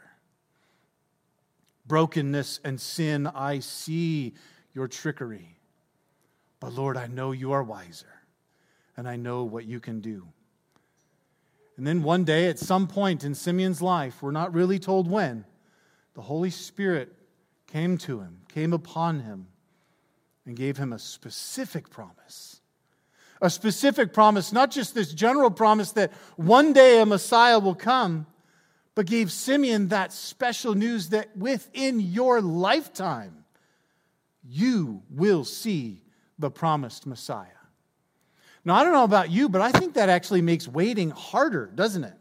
brokenness 1.87 2.61
and 2.65 2.81
sin. 2.81 3.27
I 3.27 3.59
see 3.59 4.35
your 4.75 4.89
trickery. 4.89 5.57
But 6.61 6.73
Lord, 6.73 6.97
I 6.97 7.07
know 7.07 7.33
you 7.33 7.53
are 7.53 7.63
wiser, 7.63 8.23
and 8.97 9.09
I 9.09 9.17
know 9.17 9.45
what 9.45 9.65
you 9.65 9.81
can 9.81 10.01
do. 10.01 10.27
And 11.77 11.87
then 11.87 12.03
one 12.03 12.25
day, 12.25 12.49
at 12.49 12.59
some 12.59 12.87
point 12.87 13.25
in 13.25 13.35
Simeon's 13.35 13.83
life, 13.83 14.23
we're 14.23 14.31
not 14.31 14.55
really 14.55 14.79
told 14.79 15.11
when, 15.11 15.45
the 16.15 16.23
Holy 16.23 16.51
Spirit 16.51 17.13
came 17.67 17.99
to 17.99 18.21
him, 18.21 18.43
came 18.49 18.73
upon 18.73 19.21
him, 19.21 19.49
and 20.47 20.57
gave 20.57 20.77
him 20.77 20.93
a 20.93 20.99
specific 20.99 21.91
promise. 21.91 22.61
A 23.43 23.51
specific 23.51 24.13
promise, 24.13 24.53
not 24.53 24.71
just 24.71 24.95
this 24.95 25.13
general 25.13 25.51
promise 25.51 25.93
that 25.93 26.13
one 26.37 26.73
day 26.73 27.01
a 27.01 27.07
Messiah 27.07 27.59
will 27.59 27.75
come, 27.75 28.27
but 28.95 29.07
gave 29.07 29.33
Simeon 29.33 29.89
that 29.89 30.13
special 30.13 30.75
news 30.75 31.09
that 31.09 31.37
within 31.37 31.99
your 31.99 32.41
lifetime, 32.41 33.44
you 34.47 35.03
will 35.11 35.45
see 35.45 36.03
the 36.39 36.51
promised 36.51 37.07
Messiah. 37.07 37.47
Now, 38.65 38.77
I 38.77 38.85
don't 38.85 38.93
know 38.93 39.05
about 39.05 39.31
you, 39.31 39.49
but 39.49 39.61
I 39.61 39.73
think 39.73 39.95
that 39.95 40.09
actually 40.09 40.43
makes 40.43 40.67
waiting 40.67 41.11
harder, 41.11 41.71
doesn't 41.75 42.05
it? 42.05 42.15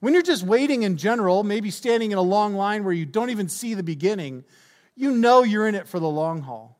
When 0.00 0.12
you're 0.12 0.22
just 0.22 0.44
waiting 0.44 0.82
in 0.82 0.96
general, 0.96 1.42
maybe 1.42 1.70
standing 1.70 2.12
in 2.12 2.18
a 2.18 2.22
long 2.22 2.54
line 2.54 2.84
where 2.84 2.92
you 2.92 3.06
don't 3.06 3.30
even 3.30 3.48
see 3.48 3.74
the 3.74 3.82
beginning, 3.82 4.44
you 4.94 5.10
know 5.10 5.42
you're 5.42 5.66
in 5.66 5.74
it 5.74 5.88
for 5.88 5.98
the 5.98 6.08
long 6.08 6.42
haul. 6.42 6.78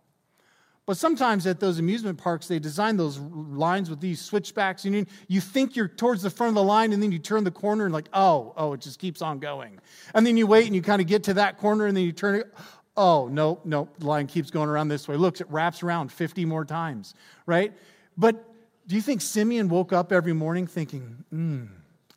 But 0.86 0.96
sometimes 0.96 1.46
at 1.46 1.60
those 1.60 1.78
amusement 1.78 2.16
parks, 2.16 2.48
they 2.48 2.58
design 2.58 2.96
those 2.96 3.18
lines 3.18 3.90
with 3.90 4.00
these 4.00 4.22
switchbacks. 4.22 4.86
You, 4.86 5.04
you 5.26 5.40
think 5.40 5.76
you're 5.76 5.86
towards 5.86 6.22
the 6.22 6.30
front 6.30 6.48
of 6.48 6.54
the 6.54 6.62
line, 6.62 6.94
and 6.94 7.02
then 7.02 7.12
you 7.12 7.18
turn 7.18 7.44
the 7.44 7.50
corner 7.50 7.84
and, 7.84 7.92
like, 7.92 8.08
oh, 8.14 8.54
oh, 8.56 8.72
it 8.72 8.80
just 8.80 8.98
keeps 8.98 9.20
on 9.20 9.38
going. 9.38 9.78
And 10.14 10.26
then 10.26 10.38
you 10.38 10.46
wait 10.46 10.64
and 10.64 10.74
you 10.74 10.80
kind 10.80 11.02
of 11.02 11.06
get 11.06 11.24
to 11.24 11.34
that 11.34 11.58
corner, 11.58 11.86
and 11.86 11.94
then 11.94 12.04
you 12.04 12.12
turn 12.12 12.36
it. 12.36 12.54
Oh, 13.00 13.28
no, 13.28 13.60
no, 13.64 13.88
the 14.00 14.06
line 14.06 14.26
keeps 14.26 14.50
going 14.50 14.68
around 14.68 14.88
this 14.88 15.06
way. 15.06 15.14
Looks, 15.14 15.40
it 15.40 15.46
wraps 15.48 15.84
around 15.84 16.10
50 16.10 16.44
more 16.44 16.64
times, 16.64 17.14
right? 17.46 17.72
But 18.16 18.52
do 18.88 18.96
you 18.96 19.00
think 19.00 19.20
Simeon 19.20 19.68
woke 19.68 19.92
up 19.92 20.10
every 20.10 20.32
morning 20.32 20.66
thinking, 20.66 21.24
hmm, 21.30 21.66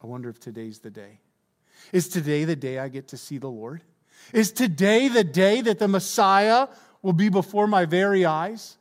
I 0.04 0.08
wonder 0.08 0.28
if 0.28 0.40
today's 0.40 0.80
the 0.80 0.90
day? 0.90 1.20
Is 1.94 2.10
today 2.10 2.46
the 2.46 2.56
day 2.56 2.80
I 2.80 2.88
get 2.88 3.10
to 3.10 3.18
see 3.18 3.38
the 3.38 3.48
Lord? 3.48 3.84
Is 4.34 4.52
today 4.52 5.08
the 5.08 5.24
day 5.24 5.62
that 5.62 5.78
the 5.78 5.88
Messiah 5.88 6.68
will 7.04 7.14
be 7.14 7.30
before 7.30 7.68
my 7.68 7.86
very 7.86 8.26
eyes. 8.26 8.78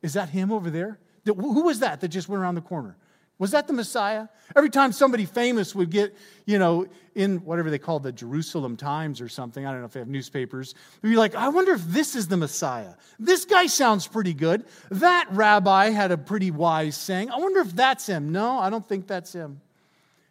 Is 0.00 0.14
that 0.14 0.30
him 0.30 0.50
over 0.50 0.70
there? 0.70 0.98
Who 1.26 1.64
was 1.64 1.80
that 1.80 2.00
that 2.00 2.08
just 2.08 2.26
went 2.26 2.42
around 2.42 2.54
the 2.54 2.62
corner? 2.62 2.96
Was 3.38 3.50
that 3.50 3.66
the 3.66 3.72
Messiah? 3.72 4.28
Every 4.54 4.70
time 4.70 4.92
somebody 4.92 5.24
famous 5.24 5.74
would 5.74 5.90
get, 5.90 6.16
you 6.46 6.58
know, 6.58 6.86
in 7.16 7.38
whatever 7.38 7.68
they 7.68 7.78
call 7.78 7.98
the 7.98 8.12
Jerusalem 8.12 8.76
Times 8.76 9.20
or 9.20 9.28
something, 9.28 9.66
I 9.66 9.72
don't 9.72 9.80
know 9.80 9.86
if 9.86 9.92
they 9.92 10.00
have 10.00 10.08
newspapers, 10.08 10.74
they'd 11.02 11.10
be 11.10 11.16
like, 11.16 11.34
I 11.34 11.48
wonder 11.48 11.72
if 11.72 11.84
this 11.84 12.14
is 12.14 12.28
the 12.28 12.36
Messiah. 12.36 12.94
This 13.18 13.44
guy 13.44 13.66
sounds 13.66 14.06
pretty 14.06 14.34
good. 14.34 14.64
That 14.90 15.26
rabbi 15.30 15.90
had 15.90 16.12
a 16.12 16.18
pretty 16.18 16.52
wise 16.52 16.96
saying. 16.96 17.30
I 17.30 17.38
wonder 17.38 17.60
if 17.60 17.74
that's 17.74 18.06
him. 18.06 18.30
No, 18.30 18.58
I 18.58 18.70
don't 18.70 18.86
think 18.86 19.08
that's 19.08 19.32
him. 19.32 19.60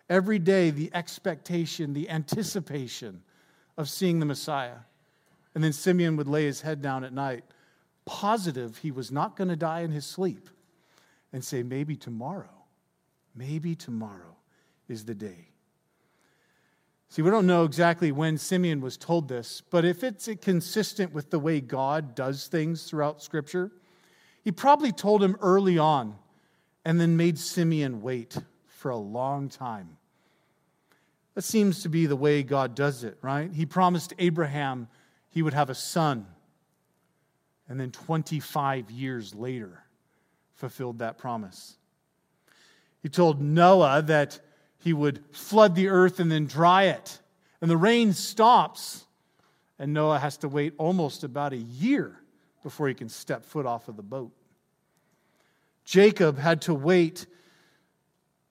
Every 0.09 0.39
day, 0.39 0.69
the 0.69 0.89
expectation, 0.93 1.93
the 1.93 2.09
anticipation 2.09 3.21
of 3.77 3.89
seeing 3.89 4.19
the 4.19 4.25
Messiah. 4.25 4.77
And 5.55 5.63
then 5.63 5.73
Simeon 5.73 6.15
would 6.17 6.27
lay 6.27 6.45
his 6.45 6.61
head 6.61 6.81
down 6.81 7.03
at 7.03 7.13
night, 7.13 7.43
positive 8.05 8.77
he 8.77 8.91
was 8.91 9.11
not 9.11 9.35
going 9.35 9.49
to 9.49 9.55
die 9.55 9.81
in 9.81 9.91
his 9.91 10.05
sleep, 10.05 10.49
and 11.31 11.43
say, 11.43 11.63
Maybe 11.63 11.95
tomorrow, 11.95 12.52
maybe 13.35 13.75
tomorrow 13.75 14.35
is 14.87 15.05
the 15.05 15.15
day. 15.15 15.49
See, 17.09 17.21
we 17.21 17.29
don't 17.29 17.45
know 17.45 17.63
exactly 17.63 18.11
when 18.11 18.39
Simeon 18.39 18.81
was 18.81 18.97
told 18.97 19.27
this, 19.27 19.61
but 19.69 19.85
if 19.85 20.03
it's 20.03 20.27
consistent 20.41 21.13
with 21.13 21.29
the 21.29 21.37
way 21.37 21.61
God 21.61 22.15
does 22.15 22.47
things 22.47 22.85
throughout 22.85 23.21
Scripture, 23.21 23.71
he 24.43 24.51
probably 24.51 24.91
told 24.91 25.23
him 25.23 25.37
early 25.39 25.77
on 25.77 26.15
and 26.83 26.99
then 26.99 27.15
made 27.15 27.37
Simeon 27.37 28.01
wait 28.01 28.35
for 28.65 28.89
a 28.89 28.97
long 28.97 29.47
time. 29.47 29.97
That 31.35 31.43
seems 31.43 31.83
to 31.83 31.89
be 31.89 32.05
the 32.05 32.15
way 32.15 32.43
God 32.43 32.75
does 32.75 33.03
it, 33.03 33.17
right? 33.21 33.51
He 33.51 33.65
promised 33.65 34.13
Abraham 34.19 34.87
he 35.29 35.41
would 35.41 35.53
have 35.53 35.69
a 35.69 35.75
son. 35.75 36.27
And 37.67 37.79
then 37.79 37.91
25 37.91 38.91
years 38.91 39.33
later, 39.33 39.83
fulfilled 40.53 40.99
that 40.99 41.17
promise. 41.17 41.77
He 43.03 43.09
told 43.09 43.41
Noah 43.41 44.01
that 44.03 44.39
he 44.79 44.93
would 44.93 45.23
flood 45.33 45.75
the 45.75 45.89
earth 45.89 46.21
and 46.21 46.31
then 46.31 46.47
dry 46.47 46.83
it. 46.83 47.19
And 47.61 47.69
the 47.69 47.77
rain 47.77 48.13
stops, 48.13 49.05
and 49.77 49.93
Noah 49.93 50.19
has 50.19 50.37
to 50.37 50.47
wait 50.47 50.73
almost 50.77 51.23
about 51.25 51.53
a 51.53 51.57
year 51.57 52.17
before 52.63 52.87
he 52.87 52.93
can 52.93 53.09
step 53.09 53.45
foot 53.45 53.65
off 53.65 53.89
of 53.89 53.97
the 53.97 54.03
boat. 54.03 54.31
Jacob 55.83 56.37
had 56.37 56.61
to 56.63 56.73
wait. 56.73 57.25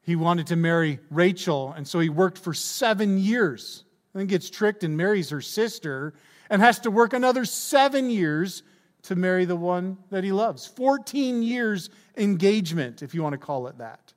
He 0.02 0.16
wanted 0.16 0.48
to 0.48 0.56
marry 0.56 1.00
Rachel, 1.10 1.72
and 1.74 1.88
so 1.88 1.98
he 1.98 2.10
worked 2.10 2.36
for 2.36 2.52
seven 2.52 3.18
years. 3.18 3.84
Then 4.12 4.26
gets 4.26 4.50
tricked 4.50 4.84
and 4.84 4.98
marries 4.98 5.30
her 5.30 5.40
sister, 5.40 6.12
and 6.50 6.60
has 6.60 6.78
to 6.80 6.90
work 6.90 7.14
another 7.14 7.46
seven 7.46 8.10
years 8.10 8.62
to 9.04 9.16
marry 9.16 9.46
the 9.46 9.56
one 9.56 9.96
that 10.10 10.24
he 10.24 10.32
loves. 10.32 10.66
14 10.66 11.42
years 11.42 11.88
engagement, 12.18 13.02
if 13.02 13.14
you 13.14 13.22
want 13.22 13.32
to 13.32 13.38
call 13.38 13.66
it 13.66 13.78
that. 13.78 14.12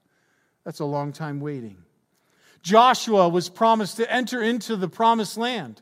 That's 0.66 0.80
a 0.80 0.86
long 0.86 1.14
time 1.14 1.40
waiting. 1.40 1.78
Joshua 2.62 3.30
was 3.30 3.48
promised 3.48 3.98
to 3.98 4.12
enter 4.12 4.42
into 4.42 4.76
the 4.76 4.90
promised 4.90 5.38
land, 5.38 5.82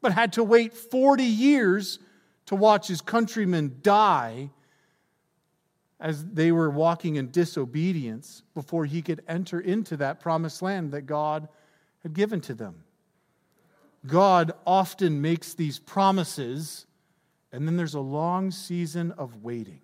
but 0.00 0.12
had 0.12 0.34
to 0.34 0.44
wait 0.44 0.72
40 0.72 1.24
years 1.24 1.98
to 2.46 2.54
watch 2.54 2.86
his 2.88 3.00
countrymen 3.00 3.78
die 3.82 4.50
as 5.98 6.24
they 6.24 6.52
were 6.52 6.70
walking 6.70 7.16
in 7.16 7.30
disobedience 7.30 8.42
before 8.54 8.84
he 8.84 9.02
could 9.02 9.22
enter 9.28 9.60
into 9.60 9.96
that 9.96 10.20
promised 10.20 10.62
land 10.62 10.92
that 10.92 11.02
God 11.02 11.48
had 12.02 12.12
given 12.12 12.40
to 12.42 12.54
them. 12.54 12.84
God 14.06 14.52
often 14.66 15.20
makes 15.20 15.54
these 15.54 15.78
promises, 15.78 16.86
and 17.52 17.66
then 17.66 17.76
there's 17.76 17.94
a 17.94 18.00
long 18.00 18.50
season 18.50 19.12
of 19.12 19.44
waiting. 19.44 19.80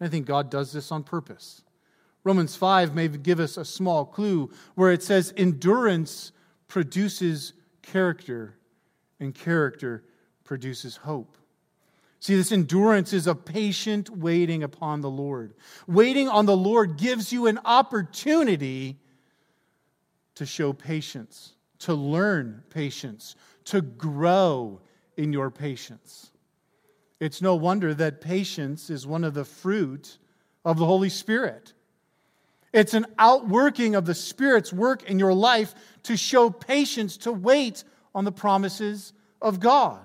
I 0.00 0.08
think 0.08 0.26
God 0.26 0.50
does 0.50 0.72
this 0.72 0.92
on 0.92 1.04
purpose. 1.04 1.62
Romans 2.24 2.56
5 2.56 2.94
may 2.94 3.08
give 3.08 3.40
us 3.40 3.56
a 3.56 3.64
small 3.64 4.04
clue 4.04 4.50
where 4.74 4.92
it 4.92 5.02
says, 5.02 5.32
Endurance 5.36 6.32
produces 6.66 7.54
character, 7.82 8.56
and 9.20 9.34
character 9.34 10.04
produces 10.44 10.96
hope. 10.96 11.36
See, 12.20 12.34
this 12.34 12.52
endurance 12.52 13.12
is 13.12 13.26
a 13.26 13.34
patient 13.34 14.10
waiting 14.10 14.62
upon 14.62 15.00
the 15.00 15.10
Lord. 15.10 15.54
Waiting 15.86 16.28
on 16.28 16.46
the 16.46 16.56
Lord 16.56 16.96
gives 16.96 17.32
you 17.32 17.46
an 17.46 17.60
opportunity 17.64 18.98
to 20.34 20.44
show 20.44 20.72
patience 20.72 21.54
to 21.80 21.94
learn 21.94 22.62
patience, 22.70 23.36
to 23.64 23.80
grow 23.80 24.80
in 25.16 25.32
your 25.32 25.50
patience. 25.50 26.30
It's 27.20 27.42
no 27.42 27.54
wonder 27.54 27.94
that 27.94 28.20
patience 28.20 28.90
is 28.90 29.06
one 29.06 29.24
of 29.24 29.34
the 29.34 29.44
fruit 29.44 30.18
of 30.64 30.78
the 30.78 30.86
Holy 30.86 31.08
Spirit. 31.08 31.72
It's 32.72 32.94
an 32.94 33.06
outworking 33.18 33.94
of 33.94 34.04
the 34.04 34.14
Spirit's 34.14 34.72
work 34.72 35.08
in 35.08 35.18
your 35.18 35.32
life 35.32 35.74
to 36.04 36.16
show 36.16 36.50
patience, 36.50 37.16
to 37.18 37.32
wait 37.32 37.84
on 38.14 38.24
the 38.24 38.32
promises 38.32 39.12
of 39.40 39.60
God. 39.60 40.04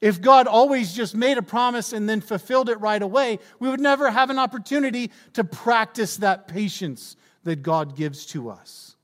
If 0.00 0.20
God 0.20 0.46
always 0.46 0.92
just 0.92 1.14
made 1.14 1.38
a 1.38 1.42
promise 1.42 1.92
and 1.92 2.08
then 2.08 2.20
fulfilled 2.20 2.68
it 2.68 2.78
right 2.80 3.00
away, 3.00 3.38
we 3.58 3.68
would 3.70 3.80
never 3.80 4.10
have 4.10 4.28
an 4.30 4.38
opportunity 4.38 5.10
to 5.32 5.44
practice 5.44 6.18
that 6.18 6.46
patience 6.46 7.16
that 7.44 7.62
God 7.62 7.96
gives 7.96 8.26
to 8.26 8.50
us. 8.50 8.96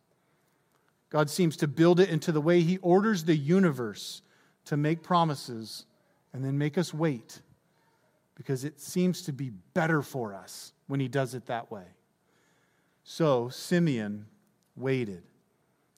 God 1.08 1.30
seems 1.30 1.56
to 1.58 1.68
build 1.68 2.00
it 2.00 2.10
into 2.10 2.32
the 2.32 2.40
way 2.40 2.60
He 2.60 2.78
orders 2.78 3.24
the 3.24 3.36
universe 3.36 4.22
to 4.66 4.76
make 4.76 5.02
promises 5.02 5.86
and 6.32 6.44
then 6.44 6.58
make 6.58 6.78
us 6.78 6.94
wait 6.94 7.40
because 8.36 8.64
it 8.64 8.80
seems 8.80 9.22
to 9.22 9.32
be 9.32 9.50
better 9.74 10.02
for 10.02 10.34
us 10.34 10.72
when 10.86 11.00
He 11.00 11.08
does 11.08 11.34
it 11.34 11.46
that 11.46 11.70
way. 11.70 11.84
So 13.04 13.48
Simeon 13.48 14.26
waited. 14.76 15.22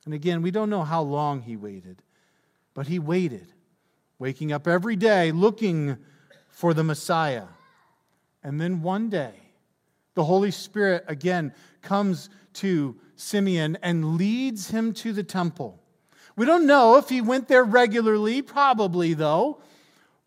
And 0.05 0.15
again, 0.15 0.43
we 0.43 0.51
don't 0.51 0.71
know 0.71 0.83
how 0.83 1.03
long 1.03 1.43
he 1.43 1.57
waited, 1.57 2.03
but 2.75 2.87
he 2.87 2.99
waited, 2.99 3.47
waking 4.19 4.53
up 4.53 4.67
every 4.67 4.97
day 4.97 5.31
looking 5.31 5.97
for 6.49 6.75
the 6.75 6.85
Messiah. 6.85 7.45
And 8.43 8.61
then 8.61 8.83
one 8.83 9.09
day, 9.09 9.35
the 10.15 10.25
Holy 10.25 10.51
Spirit 10.51 11.05
again 11.07 11.55
comes 11.81 12.29
to 12.55 12.97
Simeon 13.17 13.79
and 13.83 14.17
leads 14.17 14.71
him 14.71 14.93
to 14.95 15.13
the 15.13 15.23
temple. 15.23 15.79
We 16.37 16.47
don't 16.47 16.67
know 16.67 16.97
if 16.97 17.09
he 17.09 17.21
went 17.21 17.49
there 17.49 17.65
regularly, 17.65 18.43
probably 18.43 19.15
though, 19.15 19.61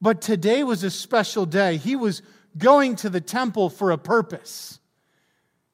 but 0.02 0.22
today 0.22 0.64
was 0.64 0.84
a 0.84 0.92
special 0.92 1.46
day. 1.46 1.78
He 1.78 1.96
was 1.96 2.22
going 2.58 2.96
to 2.98 3.10
the 3.10 3.22
temple 3.22 3.70
for 3.70 3.92
a 3.92 3.98
purpose. 3.98 4.80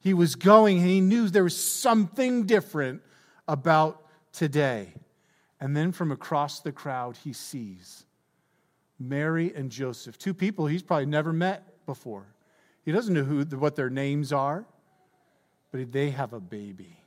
He 0.02 0.14
was 0.14 0.34
going 0.34 0.78
and 0.78 0.86
he 0.86 1.00
knew 1.00 1.28
there 1.28 1.44
was 1.44 1.56
something 1.56 2.44
different 2.44 3.02
about 3.46 4.04
today. 4.32 4.94
And 5.60 5.76
then 5.76 5.92
from 5.92 6.10
across 6.10 6.58
the 6.58 6.72
crowd, 6.72 7.16
he 7.16 7.32
sees 7.32 8.04
Mary 8.98 9.52
and 9.54 9.70
Joseph, 9.70 10.18
two 10.18 10.34
people 10.34 10.66
he's 10.66 10.82
probably 10.82 11.06
never 11.06 11.32
met 11.32 11.86
before. 11.86 12.26
He 12.84 12.90
doesn't 12.90 13.14
know 13.14 13.22
who, 13.22 13.44
what 13.56 13.76
their 13.76 13.90
names 13.90 14.32
are, 14.32 14.66
but 15.70 15.92
they 15.92 16.10
have 16.10 16.32
a 16.32 16.40
baby. 16.40 16.98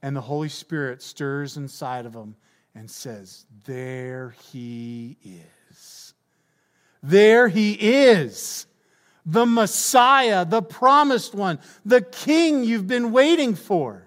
And 0.00 0.14
the 0.14 0.20
Holy 0.20 0.48
Spirit 0.48 1.02
stirs 1.02 1.56
inside 1.56 2.06
of 2.06 2.14
him 2.14 2.36
and 2.76 2.88
says, 2.88 3.46
There 3.64 4.36
he 4.52 5.16
is. 5.24 6.14
There 7.02 7.48
he 7.48 7.72
is. 7.72 8.67
The 9.30 9.44
Messiah, 9.44 10.46
the 10.46 10.62
promised 10.62 11.34
one, 11.34 11.58
the 11.84 12.00
king 12.00 12.64
you've 12.64 12.86
been 12.86 13.12
waiting 13.12 13.54
for. 13.54 14.02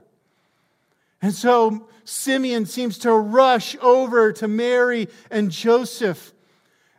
And 1.21 1.31
so 1.31 1.87
Simeon 2.05 2.65
seems 2.65 2.97
to 2.99 3.13
rush 3.13 3.77
over 3.81 4.33
to 4.33 4.47
Mary 4.47 5.09
and 5.29 5.51
Joseph. 5.51 6.33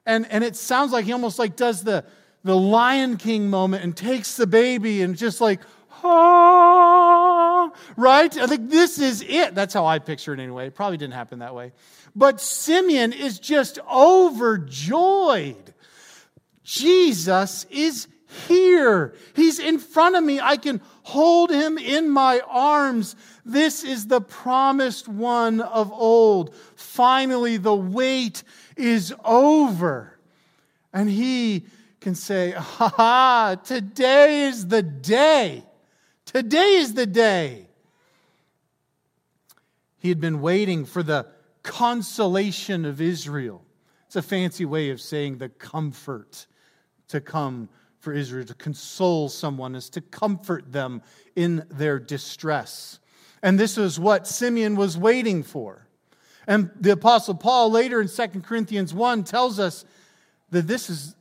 And, 0.06 0.24
and 0.30 0.44
it 0.44 0.54
sounds 0.54 0.92
like 0.92 1.04
he 1.04 1.12
almost 1.12 1.40
like 1.40 1.56
does 1.56 1.82
the, 1.82 2.04
the 2.44 2.56
Lion 2.56 3.16
King 3.16 3.50
moment 3.50 3.82
and 3.82 3.96
takes 3.96 4.36
the 4.36 4.46
baby 4.46 5.02
and 5.02 5.16
just 5.16 5.40
like, 5.40 5.60
ah, 6.04 7.72
right? 7.96 8.38
I 8.38 8.46
think 8.46 8.70
this 8.70 9.00
is 9.00 9.22
it. 9.26 9.56
That's 9.56 9.74
how 9.74 9.84
I 9.84 9.98
picture 9.98 10.32
it 10.32 10.38
anyway. 10.38 10.68
It 10.68 10.76
probably 10.76 10.96
didn't 10.96 11.14
happen 11.14 11.40
that 11.40 11.56
way. 11.56 11.72
But 12.14 12.40
Simeon 12.40 13.12
is 13.12 13.40
just 13.40 13.80
overjoyed. 13.90 15.74
Jesus 16.64 17.66
is 17.70 18.08
here. 18.48 19.14
He's 19.34 19.58
in 19.58 19.78
front 19.78 20.16
of 20.16 20.24
me. 20.24 20.40
I 20.40 20.56
can 20.56 20.80
hold 21.02 21.50
him 21.50 21.78
in 21.78 22.08
my 22.08 22.40
arms. 22.48 23.16
This 23.44 23.84
is 23.84 24.06
the 24.06 24.20
promised 24.20 25.08
one 25.08 25.60
of 25.60 25.92
old. 25.92 26.54
Finally, 26.76 27.58
the 27.58 27.74
wait 27.74 28.42
is 28.76 29.14
over. 29.24 30.18
And 30.92 31.10
he 31.10 31.66
can 32.00 32.14
say, 32.14 32.52
Ha 32.52 32.88
ha, 32.88 33.56
today 33.62 34.46
is 34.46 34.68
the 34.68 34.82
day. 34.82 35.64
Today 36.26 36.76
is 36.76 36.94
the 36.94 37.06
day. 37.06 37.66
He 39.98 40.08
had 40.08 40.20
been 40.20 40.40
waiting 40.40 40.84
for 40.84 41.02
the 41.02 41.26
consolation 41.62 42.84
of 42.84 43.00
Israel. 43.00 43.64
It's 44.06 44.16
a 44.16 44.22
fancy 44.22 44.64
way 44.64 44.90
of 44.90 45.00
saying 45.00 45.38
the 45.38 45.48
comfort 45.48 46.46
to 47.12 47.20
come 47.20 47.68
for 47.98 48.12
Israel. 48.12 48.44
To 48.46 48.54
console 48.54 49.28
someone 49.28 49.74
is 49.74 49.88
to 49.90 50.00
comfort 50.00 50.72
them 50.72 51.02
in 51.36 51.64
their 51.70 51.98
distress. 51.98 52.98
And 53.42 53.58
this 53.58 53.78
is 53.78 53.98
what 53.98 54.26
Simeon 54.26 54.76
was 54.76 54.98
waiting 54.98 55.42
for. 55.42 55.86
And 56.46 56.70
the 56.78 56.92
Apostle 56.92 57.34
Paul 57.34 57.70
later 57.70 58.00
in 58.00 58.08
2 58.08 58.26
Corinthians 58.40 58.92
1 58.92 59.24
tells 59.24 59.58
us 59.58 59.84
that 60.50 60.66
this 60.66 60.90
is 60.90 61.14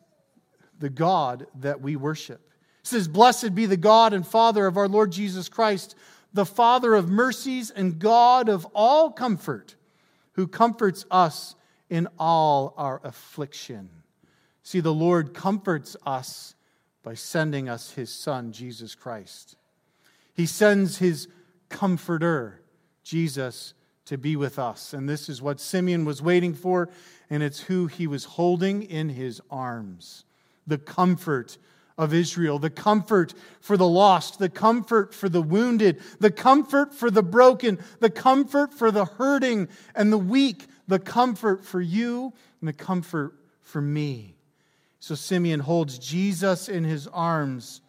the 0.79 0.89
God 0.89 1.45
that 1.59 1.81
we 1.81 1.95
worship. 1.95 2.41
He 2.81 2.87
says, 2.87 3.07
Blessed 3.07 3.53
be 3.53 3.67
the 3.67 3.77
God 3.77 4.13
and 4.13 4.25
Father 4.25 4.65
of 4.65 4.77
our 4.77 4.87
Lord 4.87 5.11
Jesus 5.11 5.47
Christ, 5.47 5.95
the 6.33 6.45
Father 6.45 6.95
of 6.95 7.09
mercies 7.09 7.69
and 7.69 7.99
God 7.99 8.49
of 8.49 8.65
all 8.73 9.11
comfort, 9.11 9.75
who 10.33 10.47
comforts 10.47 11.05
us 11.11 11.55
in 11.89 12.07
all 12.17 12.73
our 12.77 12.99
affliction. 13.03 13.89
See, 14.71 14.79
the 14.79 14.93
Lord 14.93 15.33
comforts 15.33 15.97
us 16.05 16.55
by 17.03 17.13
sending 17.13 17.67
us 17.67 17.91
his 17.91 18.09
Son, 18.09 18.53
Jesus 18.53 18.95
Christ. 18.95 19.57
He 20.33 20.45
sends 20.45 20.99
his 20.99 21.27
comforter, 21.67 22.61
Jesus, 23.03 23.73
to 24.05 24.17
be 24.17 24.37
with 24.37 24.57
us. 24.57 24.93
And 24.93 25.09
this 25.09 25.27
is 25.27 25.41
what 25.41 25.59
Simeon 25.59 26.05
was 26.05 26.21
waiting 26.21 26.53
for, 26.53 26.87
and 27.29 27.43
it's 27.43 27.59
who 27.59 27.87
he 27.87 28.07
was 28.07 28.23
holding 28.23 28.83
in 28.83 29.09
his 29.09 29.41
arms 29.51 30.23
the 30.65 30.77
comfort 30.77 31.57
of 31.97 32.13
Israel, 32.13 32.57
the 32.57 32.69
comfort 32.69 33.33
for 33.59 33.75
the 33.75 33.85
lost, 33.85 34.39
the 34.39 34.47
comfort 34.47 35.13
for 35.13 35.27
the 35.27 35.41
wounded, 35.41 35.99
the 36.21 36.31
comfort 36.31 36.95
for 36.95 37.11
the 37.11 37.23
broken, 37.23 37.77
the 37.99 38.09
comfort 38.09 38.73
for 38.73 38.89
the 38.89 39.03
hurting 39.03 39.67
and 39.95 40.13
the 40.13 40.17
weak, 40.17 40.67
the 40.87 40.97
comfort 40.97 41.65
for 41.65 41.81
you, 41.81 42.31
and 42.61 42.69
the 42.69 42.73
comfort 42.73 43.33
for 43.59 43.81
me. 43.81 44.37
So 45.01 45.15
Simeon 45.15 45.59
holds 45.59 45.97
Jesus 45.97 46.69
in 46.69 46.83
his 46.83 47.07
arms 47.07 47.81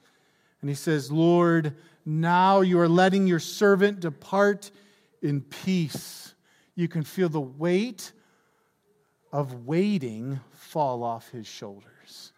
and 0.62 0.70
he 0.70 0.74
says, 0.74 1.12
Lord, 1.12 1.76
now 2.06 2.62
you 2.62 2.80
are 2.80 2.88
letting 2.88 3.26
your 3.26 3.38
servant 3.38 4.00
depart 4.00 4.70
in 5.20 5.42
peace. 5.42 6.34
You 6.74 6.88
can 6.88 7.02
feel 7.02 7.28
the 7.28 7.38
weight 7.38 8.12
of 9.30 9.66
waiting 9.66 10.40
fall 10.54 11.04
off 11.04 11.28
his 11.28 11.46
shoulders. 11.46 12.32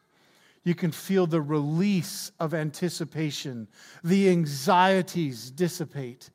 You 0.64 0.74
can 0.74 0.90
feel 0.90 1.28
the 1.28 1.40
release 1.40 2.32
of 2.40 2.52
anticipation. 2.52 3.68
The 4.02 4.28
anxieties 4.28 5.52
dissipate. 5.52 6.30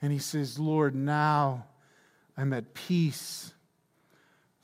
And 0.00 0.12
he 0.12 0.20
says, 0.20 0.60
Lord, 0.60 0.94
now 0.94 1.66
I'm 2.36 2.52
at 2.52 2.72
peace. 2.72 3.52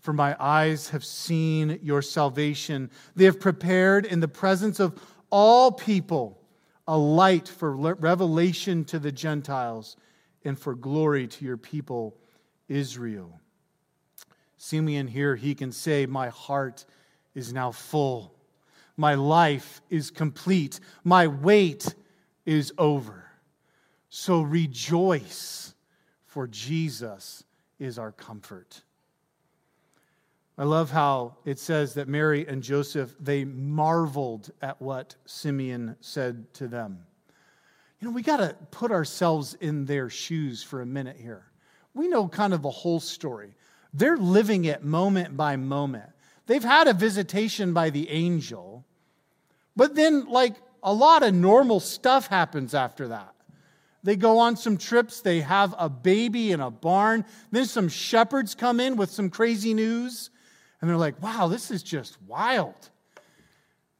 For 0.07 0.13
my 0.13 0.37
eyes 0.39 0.91
have 0.91 1.05
seen 1.05 1.81
your 1.83 2.01
salvation. 2.01 2.93
They 3.17 3.25
have 3.25 3.41
prepared 3.41 4.07
in 4.07 4.21
the 4.21 4.29
presence 4.29 4.79
of 4.79 5.03
all 5.31 5.73
people 5.73 6.41
a 6.87 6.97
light 6.97 7.49
for 7.49 7.75
revelation 7.75 8.85
to 8.85 9.01
the 9.01 9.11
Gentiles 9.11 9.97
and 10.45 10.57
for 10.57 10.77
glory 10.77 11.27
to 11.27 11.45
your 11.45 11.57
people, 11.57 12.17
Israel. 12.69 13.41
Simeon 14.59 15.09
here, 15.09 15.35
he 15.35 15.57
can 15.57 15.73
say, 15.73 16.07
My 16.07 16.29
heart 16.29 16.85
is 17.35 17.53
now 17.53 17.73
full. 17.73 18.33
My 18.97 19.17
life 19.17 19.83
is 19.91 20.13
complete. 20.13 20.79
My 21.03 21.27
wait 21.27 21.97
is 22.45 22.73
over. 22.79 23.25
So 24.09 24.41
rejoice, 24.43 25.75
for 26.27 26.47
Jesus 26.47 27.43
is 27.81 27.99
our 27.99 28.13
comfort. 28.13 28.83
I 30.59 30.65
love 30.65 30.91
how 30.91 31.37
it 31.45 31.59
says 31.59 31.95
that 31.95 32.09
Mary 32.09 32.47
and 32.47 32.63
Joseph, 32.63 33.15
they 33.21 33.45
marveled 33.45 34.51
at 34.63 34.81
what 34.81 35.15
Simeon 35.27 35.97
said 36.01 36.53
to 36.55 36.67
them. 36.67 37.01
You 38.01 38.09
know, 38.09 38.15
we 38.15 38.23
got 38.23 38.39
to 38.39 38.57
put 38.71 38.91
ourselves 38.91 39.55
in 39.61 39.85
their 39.85 40.09
shoes 40.09 40.63
for 40.63 40.81
a 40.81 40.87
minute 40.87 41.17
here. 41.19 41.45
We 41.95 42.09
know 42.09 42.29
kind 42.29 42.55
of 42.55 42.63
the 42.63 42.71
whole 42.71 43.01
story. 43.01 43.55
They're 43.93 44.17
living 44.17 44.65
it 44.65 44.83
moment 44.83 45.37
by 45.37 45.57
moment. 45.57 46.11
They've 46.47 46.63
had 46.63 46.89
a 46.89 46.95
visitation 46.95 47.73
by 47.73 47.91
the 47.91 48.09
angel, 48.09 48.85
but 49.75 49.95
then, 49.95 50.27
like, 50.27 50.55
a 50.83 50.93
lot 50.93 51.23
of 51.23 51.35
normal 51.35 51.81
stuff 51.81 52.29
happens 52.29 52.75
after 52.75 53.09
that. 53.09 53.35
They 54.03 54.17
go 54.17 54.39
on 54.39 54.57
some 54.57 54.77
trips, 54.77 55.21
they 55.21 55.41
have 55.41 55.75
a 55.79 55.89
baby 55.89 56.53
in 56.53 56.61
a 56.61 56.71
barn. 56.71 57.25
Then 57.51 57.67
some 57.67 57.89
shepherds 57.89 58.55
come 58.55 58.79
in 58.79 58.97
with 58.97 59.11
some 59.11 59.29
crazy 59.29 59.75
news. 59.75 60.31
And 60.87 60.93
they're 60.93 60.97
like, 60.97 61.21
wow, 61.21 61.49
this 61.49 61.73
is 61.73 61.83
just 61.83 62.17
wild. 62.29 62.91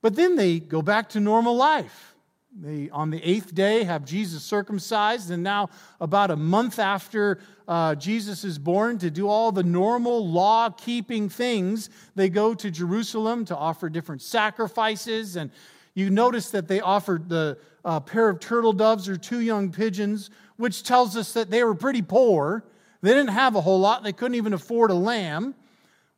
But 0.03 0.15
then 0.15 0.37
they 0.37 0.61
go 0.61 0.83
back 0.83 1.09
to 1.09 1.21
normal 1.21 1.57
life. 1.57 2.15
They, 2.57 2.91
on 2.91 3.11
the 3.11 3.21
eighth 3.29 3.53
day, 3.57 3.83
have 3.83 4.05
Jesus 4.05 4.45
circumcised, 4.45 5.33
and 5.33 5.43
now, 5.43 5.71
about 6.01 6.31
a 6.31 6.37
month 6.37 6.79
after 6.79 7.41
uh, 7.67 7.97
Jesus 7.97 8.45
is 8.45 8.57
born, 8.57 8.99
to 8.99 9.11
do 9.11 9.27
all 9.27 9.51
the 9.51 9.65
normal 9.65 10.31
law 10.31 10.71
keeping 10.71 11.29
things, 11.29 11.91
they 12.15 12.29
go 12.29 12.55
to 12.55 12.71
Jerusalem 12.71 13.45
to 13.47 13.57
offer 13.57 13.89
different 13.89 14.23
sacrifices. 14.23 15.35
And 15.35 15.51
you 15.95 16.09
notice 16.09 16.51
that 16.51 16.69
they 16.69 16.81
offered 16.81 17.29
the 17.29 17.59
uh, 17.85 17.99
pair 17.99 18.29
of 18.29 18.39
turtle 18.39 18.73
doves 18.73 19.09
or 19.09 19.17
two 19.17 19.41
young 19.41 19.73
pigeons, 19.73 20.31
which 20.55 20.85
tells 20.85 21.17
us 21.17 21.33
that 21.33 21.51
they 21.51 21.65
were 21.65 21.75
pretty 21.75 22.03
poor. 22.03 22.63
They 23.03 23.11
didn't 23.11 23.31
have 23.31 23.57
a 23.57 23.61
whole 23.61 23.81
lot, 23.81 24.05
they 24.05 24.13
couldn't 24.13 24.37
even 24.37 24.53
afford 24.53 24.93
a 24.93 24.95
lamb 24.95 25.57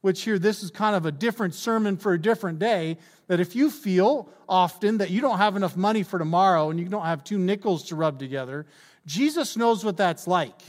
which 0.00 0.22
here 0.22 0.38
this 0.38 0.62
is 0.62 0.70
kind 0.70 0.94
of 0.94 1.06
a 1.06 1.12
different 1.12 1.54
sermon 1.54 1.96
for 1.96 2.12
a 2.12 2.20
different 2.20 2.58
day 2.58 2.96
that 3.26 3.40
if 3.40 3.56
you 3.56 3.70
feel 3.70 4.28
often 4.48 4.98
that 4.98 5.10
you 5.10 5.20
don't 5.20 5.38
have 5.38 5.56
enough 5.56 5.76
money 5.76 6.02
for 6.02 6.18
tomorrow 6.18 6.70
and 6.70 6.78
you 6.78 6.86
don't 6.86 7.04
have 7.04 7.24
two 7.24 7.38
nickels 7.38 7.84
to 7.84 7.96
rub 7.96 8.18
together 8.18 8.66
jesus 9.06 9.56
knows 9.56 9.84
what 9.84 9.96
that's 9.96 10.26
like. 10.26 10.60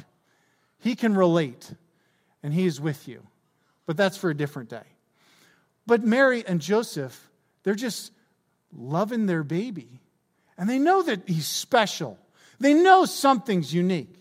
He 0.79 0.95
can 0.95 1.13
relate 1.13 1.73
and 2.41 2.53
he 2.53 2.65
is 2.65 2.79
with 2.79 3.07
you. 3.07 3.21
But 3.85 3.97
that's 3.97 4.17
for 4.17 4.29
a 4.29 4.35
different 4.35 4.69
day. 4.69 4.87
But 5.85 6.03
mary 6.03 6.43
and 6.45 6.61
joseph 6.61 7.29
they're 7.63 7.75
just 7.75 8.11
loving 8.75 9.25
their 9.25 9.43
baby. 9.43 9.99
And 10.57 10.69
they 10.69 10.79
know 10.79 11.01
that 11.03 11.27
he's 11.27 11.47
special. 11.47 12.17
They 12.59 12.73
know 12.73 13.05
something's 13.05 13.73
unique. 13.73 14.15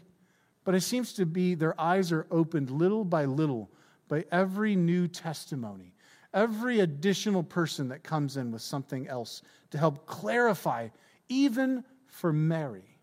But 0.64 0.74
it 0.74 0.82
seems 0.82 1.14
to 1.14 1.26
be 1.26 1.54
their 1.54 1.78
eyes 1.80 2.12
are 2.12 2.26
opened 2.30 2.70
little 2.70 3.04
by 3.04 3.24
little 3.24 3.70
by 4.08 4.24
every 4.32 4.74
new 4.74 5.06
testimony, 5.06 5.94
every 6.34 6.80
additional 6.80 7.42
person 7.42 7.88
that 7.88 8.02
comes 8.02 8.36
in 8.36 8.50
with 8.50 8.62
something 8.62 9.06
else 9.08 9.42
to 9.70 9.78
help 9.78 10.06
clarify, 10.06 10.88
even 11.28 11.84
for 12.06 12.32
Mary, 12.32 12.98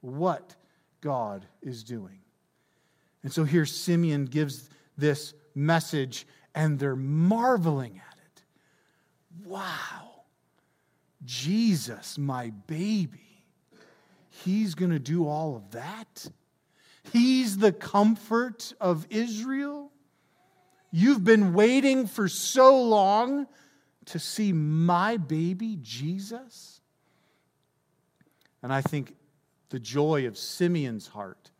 what 0.00 0.54
God 1.00 1.46
is 1.62 1.84
doing. 1.84 2.18
And 3.22 3.32
so 3.32 3.44
here 3.44 3.66
Simeon 3.66 4.24
gives 4.24 4.68
this 4.98 5.34
message, 5.54 6.26
and 6.54 6.78
they're 6.78 6.96
marveling 6.96 8.00
at 8.06 8.18
it. 8.18 8.42
Wow, 9.46 10.24
Jesus, 11.24 12.18
my 12.18 12.50
baby, 12.66 13.44
he's 14.28 14.74
going 14.74 14.90
to 14.90 14.98
do 14.98 15.28
all 15.28 15.56
of 15.56 15.70
that? 15.70 16.26
He's 17.12 17.58
the 17.58 17.72
comfort 17.72 18.72
of 18.80 19.06
Israel? 19.10 19.90
You've 20.92 21.24
been 21.24 21.54
waiting 21.54 22.06
for 22.06 22.28
so 22.28 22.80
long 22.82 23.46
to 24.06 24.18
see 24.18 24.52
my 24.52 25.16
baby, 25.16 25.78
Jesus? 25.80 26.80
And 28.62 28.72
I 28.72 28.82
think 28.82 29.16
the 29.70 29.80
joy 29.80 30.26
of 30.26 30.36
Simeon's 30.36 31.06
heart 31.06 31.50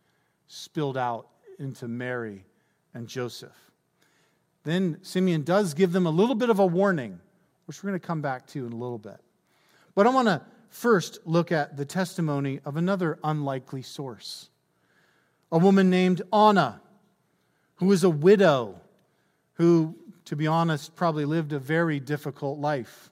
spilled 0.47 0.99
out 0.99 1.29
into 1.59 1.89
Mary 1.89 2.45
and 2.93 3.09
Joseph. 3.09 3.57
Then 4.65 4.99
Simeon 5.03 5.43
does 5.43 5.73
give 5.75 5.93
them 5.93 6.07
a 6.07 6.11
little 6.11 6.35
bit 6.35 6.51
of 6.51 6.59
a 6.59 6.67
warning, 6.67 7.19
which 7.65 7.83
we're 7.83 7.91
going 7.91 8.01
to 8.01 8.07
come 8.07 8.21
back 8.21 8.47
to 8.49 8.67
in 8.67 8.73
a 8.73 8.77
little 8.77 8.99
bit. 8.99 9.19
But 9.95 10.07
I 10.07 10.11
want 10.11 10.29
to 10.29 10.43
first 10.69 11.21
look 11.25 11.51
at 11.53 11.77
the 11.77 11.85
testimony 11.85 12.61
of 12.65 12.77
another 12.77 13.19
unlikely 13.25 13.83
source 13.83 14.49
a 15.51 15.59
woman 15.59 15.91
named 15.91 16.23
Anna, 16.33 16.81
who 17.77 17.87
was 17.87 18.05
a 18.05 18.09
widow, 18.11 18.81
who, 19.63 19.95
to 20.25 20.35
be 20.35 20.49
honest, 20.49 20.97
probably 20.97 21.25
lived 21.25 21.53
a 21.53 21.59
very 21.61 22.01
difficult 22.01 22.59
life. 22.59 23.11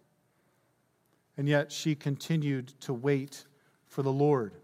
And 1.36 1.48
yet 1.48 1.70
she 1.70 1.94
continued 1.94 2.72
to 2.80 2.92
wait 2.92 3.44
for 3.86 4.02
the 4.02 4.10
Lord. 4.10 4.54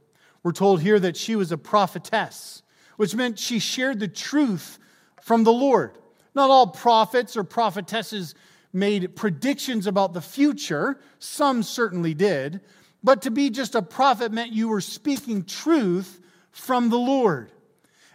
We're 0.42 0.50
told 0.50 0.82
here 0.82 0.98
that 0.98 1.16
she 1.16 1.36
was 1.36 1.52
a 1.52 1.56
prophetess, 1.56 2.64
which 2.96 3.14
meant 3.14 3.38
she 3.38 3.60
shared 3.60 4.00
the 4.00 4.08
truth 4.08 4.80
from 5.22 5.44
the 5.44 5.52
Lord. 5.52 5.96
Not 6.34 6.50
all 6.50 6.66
prophets 6.66 7.36
or 7.36 7.44
prophetesses 7.44 8.34
made 8.72 9.14
predictions 9.14 9.86
about 9.86 10.12
the 10.12 10.20
future, 10.20 10.98
some 11.20 11.62
certainly 11.62 12.14
did, 12.14 12.62
but 13.04 13.22
to 13.22 13.30
be 13.30 13.48
just 13.48 13.76
a 13.76 13.82
prophet 13.82 14.32
meant 14.32 14.52
you 14.52 14.66
were 14.66 14.80
speaking 14.80 15.44
truth 15.44 16.20
from 16.50 16.90
the 16.90 16.98
Lord. 16.98 17.52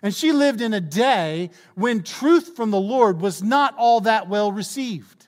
And 0.03 0.15
she 0.15 0.31
lived 0.31 0.61
in 0.61 0.73
a 0.73 0.81
day 0.81 1.51
when 1.75 2.03
truth 2.03 2.55
from 2.55 2.71
the 2.71 2.79
Lord 2.79 3.21
was 3.21 3.43
not 3.43 3.75
all 3.77 4.01
that 4.01 4.27
well 4.27 4.51
received. 4.51 5.27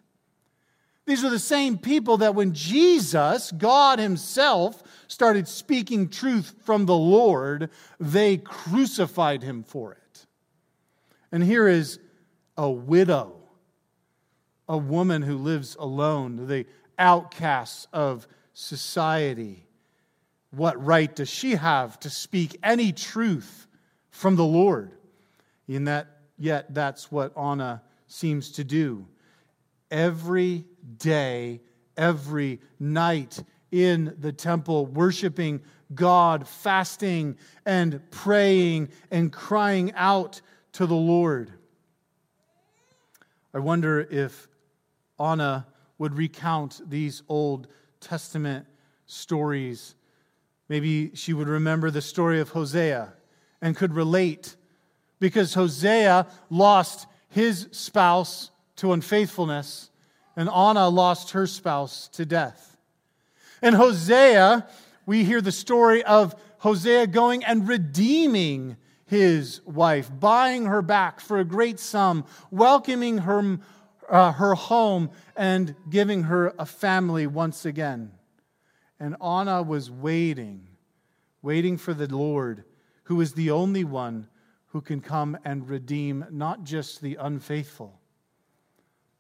These 1.06 1.24
were 1.24 1.30
the 1.30 1.40
same 1.40 1.78
people 1.78 2.18
that 2.18 2.34
when 2.34 2.54
Jesus, 2.54 3.52
God 3.52 4.00
Himself, 4.00 4.82
started 5.08 5.48
speaking 5.48 6.10
truth 6.10 6.56
from 6.64 6.86
the 6.86 6.98
Lord, 6.98 7.70
they 8.00 8.38
crucified 8.38 9.44
Him 9.44 9.64
for 9.64 9.92
it. 9.92 10.26
And 11.32 11.44
here 11.44 11.68
is 11.68 12.00
a 12.58 12.70
widow, 12.70 13.36
a 14.70 14.78
woman 14.78 15.22
who 15.24 15.38
lives 15.38 15.76
alone, 15.78 16.48
the 16.48 16.66
outcasts 16.98 17.88
of 17.92 18.28
society. 18.54 19.68
What 20.52 20.84
right 20.84 21.14
does 21.14 21.30
she 21.30 21.56
have 21.56 22.00
to 22.02 22.10
speak 22.10 22.58
any 22.64 22.92
truth 22.92 23.68
from 24.14 24.36
the 24.36 24.46
Lord? 24.46 24.92
In 25.68 25.86
that, 25.86 26.08
yet 26.38 26.74
that's 26.74 27.12
what 27.12 27.36
Anna 27.36 27.82
seems 28.08 28.52
to 28.54 28.64
do. 28.64 29.08
Every 29.92 30.66
day, 30.98 31.62
every 31.98 32.62
night 32.80 33.44
in 33.72 34.16
the 34.20 34.32
temple, 34.32 34.86
worshiping 34.86 35.62
God, 35.94 36.48
fasting 36.48 37.38
and 37.66 38.00
praying 38.12 38.90
and 39.10 39.32
crying 39.32 39.92
out 39.96 40.42
to 40.74 40.86
the 40.86 40.94
Lord. 40.94 41.52
I 43.54 43.60
wonder 43.60 44.00
if 44.00 44.48
Anna 45.20 45.66
would 45.98 46.16
recount 46.18 46.82
these 46.88 47.24
Old 47.28 47.68
Testament 48.00 48.68
stories. 49.08 49.96
Maybe 50.70 51.12
she 51.16 51.34
would 51.34 51.48
remember 51.48 51.90
the 51.90 52.02
story 52.02 52.40
of 52.40 52.50
Hosea 52.50 53.14
and 53.64 53.78
could 53.78 53.96
relate 53.96 54.58
because 55.20 55.54
Hosea 55.54 56.28
lost 56.50 57.08
his 57.30 57.70
spouse 57.72 58.52
to 58.76 58.92
unfaithfulness 58.92 59.90
and 60.36 60.50
Anna 60.50 60.90
lost 60.90 61.32
her 61.32 61.48
spouse 61.48 62.10
to 62.10 62.26
death. 62.26 62.78
In 63.62 63.74
Hosea, 63.74 64.68
we 65.06 65.24
hear 65.24 65.40
the 65.40 65.52
story 65.52 66.04
of 66.04 66.36
Hosea 66.58 67.08
going 67.08 67.46
and 67.46 67.66
redeeming 67.66 68.76
his 69.06 69.62
wife, 69.66 70.12
buying 70.20 70.66
her 70.66 70.82
back 70.82 71.22
for 71.22 71.40
a 71.40 71.46
great 71.46 71.80
sum, 71.80 72.26
welcoming 72.52 73.20
her, 73.20 73.60
uh, 74.10 74.34
her 74.34 74.56
home, 74.56 75.10
and 75.38 75.76
giving 75.90 76.24
her 76.24 76.54
a 76.60 76.66
family 76.66 77.28
once 77.28 77.64
again. 77.64 78.12
And 79.00 79.16
Anna 79.24 79.62
was 79.62 79.90
waiting, 79.90 80.68
waiting 81.42 81.78
for 81.78 81.94
the 81.94 82.14
Lord, 82.14 82.66
who 83.04 83.20
is 83.22 83.34
the 83.34 83.52
only 83.52 83.84
one 83.84 84.28
who 84.68 84.82
can 84.82 85.02
come 85.02 85.38
and 85.46 85.70
redeem 85.70 86.26
not 86.32 86.64
just 86.64 87.02
the 87.02 87.16
unfaithful, 87.16 88.00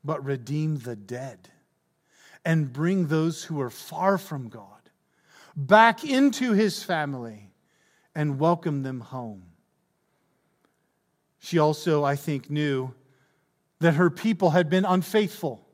but 0.03 0.23
redeem 0.23 0.77
the 0.77 0.95
dead 0.95 1.49
and 2.45 2.73
bring 2.73 3.07
those 3.07 3.43
who 3.43 3.61
are 3.61 3.69
far 3.69 4.17
from 4.17 4.49
God 4.49 4.67
back 5.55 6.03
into 6.03 6.53
his 6.53 6.83
family 6.83 7.51
and 8.15 8.39
welcome 8.39 8.83
them 8.83 8.99
home. 8.99 9.43
She 11.39 11.59
also, 11.59 12.03
I 12.03 12.15
think, 12.15 12.49
knew 12.49 12.93
that 13.79 13.95
her 13.95 14.09
people 14.09 14.51
had 14.51 14.69
been 14.69 14.85
unfaithful. 14.85 15.67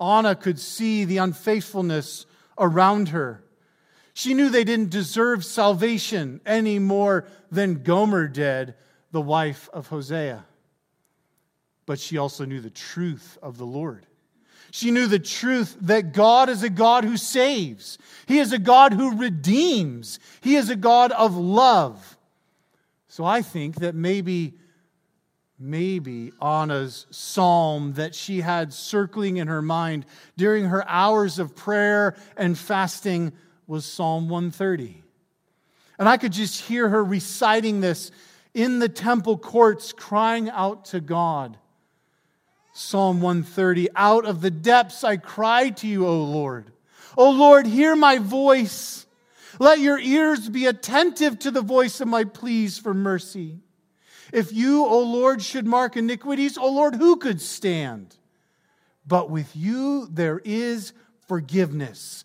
Anna 0.00 0.34
could 0.34 0.58
see 0.58 1.04
the 1.04 1.18
unfaithfulness 1.18 2.26
around 2.58 3.08
her. 3.08 3.42
She 4.20 4.34
knew 4.34 4.50
they 4.50 4.64
didn't 4.64 4.90
deserve 4.90 5.46
salvation 5.46 6.42
any 6.44 6.78
more 6.78 7.26
than 7.50 7.82
Gomer 7.82 8.28
did, 8.28 8.74
the 9.12 9.20
wife 9.22 9.70
of 9.72 9.86
Hosea. 9.86 10.44
But 11.86 11.98
she 11.98 12.18
also 12.18 12.44
knew 12.44 12.60
the 12.60 12.68
truth 12.68 13.38
of 13.40 13.56
the 13.56 13.64
Lord. 13.64 14.04
She 14.72 14.90
knew 14.90 15.06
the 15.06 15.18
truth 15.18 15.74
that 15.80 16.12
God 16.12 16.50
is 16.50 16.62
a 16.62 16.68
God 16.68 17.04
who 17.04 17.16
saves. 17.16 17.96
He 18.26 18.40
is 18.40 18.52
a 18.52 18.58
God 18.58 18.92
who 18.92 19.16
redeems. 19.16 20.18
He 20.42 20.56
is 20.56 20.68
a 20.68 20.76
God 20.76 21.12
of 21.12 21.34
love. 21.34 22.18
So 23.08 23.24
I 23.24 23.40
think 23.40 23.76
that 23.76 23.94
maybe 23.94 24.52
maybe 25.58 26.32
Anna's 26.42 27.06
psalm 27.10 27.94
that 27.94 28.14
she 28.14 28.42
had 28.42 28.74
circling 28.74 29.38
in 29.38 29.48
her 29.48 29.62
mind 29.62 30.04
during 30.36 30.66
her 30.66 30.86
hours 30.86 31.38
of 31.38 31.56
prayer 31.56 32.16
and 32.36 32.58
fasting 32.58 33.32
was 33.70 33.84
Psalm 33.84 34.28
130. 34.28 35.00
And 35.96 36.08
I 36.08 36.16
could 36.16 36.32
just 36.32 36.62
hear 36.62 36.88
her 36.88 37.04
reciting 37.04 37.80
this 37.80 38.10
in 38.52 38.80
the 38.80 38.88
temple 38.88 39.38
courts, 39.38 39.92
crying 39.92 40.50
out 40.50 40.86
to 40.86 41.00
God. 41.00 41.56
Psalm 42.72 43.20
130 43.20 43.88
Out 43.94 44.26
of 44.26 44.40
the 44.40 44.50
depths 44.50 45.04
I 45.04 45.18
cry 45.18 45.70
to 45.70 45.86
you, 45.86 46.04
O 46.04 46.20
Lord. 46.24 46.72
O 47.16 47.30
Lord, 47.30 47.64
hear 47.64 47.94
my 47.94 48.18
voice. 48.18 49.06
Let 49.60 49.78
your 49.78 50.00
ears 50.00 50.48
be 50.48 50.66
attentive 50.66 51.38
to 51.38 51.52
the 51.52 51.62
voice 51.62 52.00
of 52.00 52.08
my 52.08 52.24
pleas 52.24 52.76
for 52.76 52.92
mercy. 52.92 53.60
If 54.32 54.52
you, 54.52 54.84
O 54.84 54.98
Lord, 54.98 55.42
should 55.42 55.64
mark 55.64 55.96
iniquities, 55.96 56.58
O 56.58 56.72
Lord, 56.72 56.96
who 56.96 57.18
could 57.18 57.40
stand? 57.40 58.16
But 59.06 59.30
with 59.30 59.54
you 59.54 60.08
there 60.10 60.40
is 60.44 60.92
forgiveness, 61.28 62.24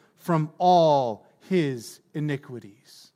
from 0.21 0.51
all 0.57 1.25
his 1.49 1.99
iniquities. 2.13 3.11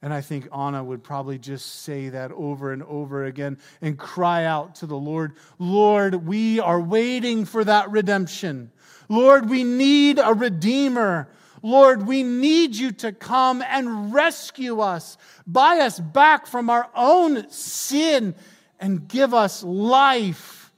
And 0.00 0.12
I 0.12 0.20
think 0.20 0.48
Anna 0.56 0.82
would 0.82 1.04
probably 1.04 1.38
just 1.38 1.82
say 1.82 2.08
that 2.08 2.32
over 2.32 2.72
and 2.72 2.82
over 2.84 3.24
again 3.24 3.58
and 3.80 3.96
cry 3.96 4.44
out 4.44 4.76
to 4.76 4.86
the 4.86 4.96
Lord 4.96 5.34
Lord, 5.58 6.26
we 6.26 6.58
are 6.58 6.80
waiting 6.80 7.44
for 7.44 7.62
that 7.64 7.90
redemption. 7.90 8.72
Lord, 9.08 9.48
we 9.48 9.62
need 9.62 10.18
a 10.18 10.34
redeemer. 10.34 11.28
Lord, 11.62 12.06
we 12.06 12.24
need 12.24 12.74
you 12.74 12.90
to 12.92 13.12
come 13.12 13.62
and 13.62 14.12
rescue 14.12 14.80
us, 14.80 15.16
buy 15.46 15.78
us 15.78 16.00
back 16.00 16.46
from 16.46 16.68
our 16.68 16.88
own 16.94 17.48
sin, 17.50 18.34
and 18.80 19.06
give 19.06 19.32
us 19.32 19.62
life. 19.62 20.72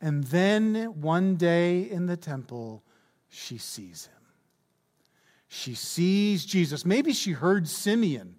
And 0.00 0.24
then 0.24 1.00
one 1.00 1.36
day 1.36 1.82
in 1.82 2.06
the 2.06 2.16
temple, 2.16 2.82
she 3.28 3.58
sees 3.58 4.06
him. 4.06 4.17
She 5.48 5.74
sees 5.74 6.44
Jesus. 6.44 6.84
Maybe 6.84 7.12
she 7.12 7.32
heard 7.32 7.68
Simeon. 7.68 8.34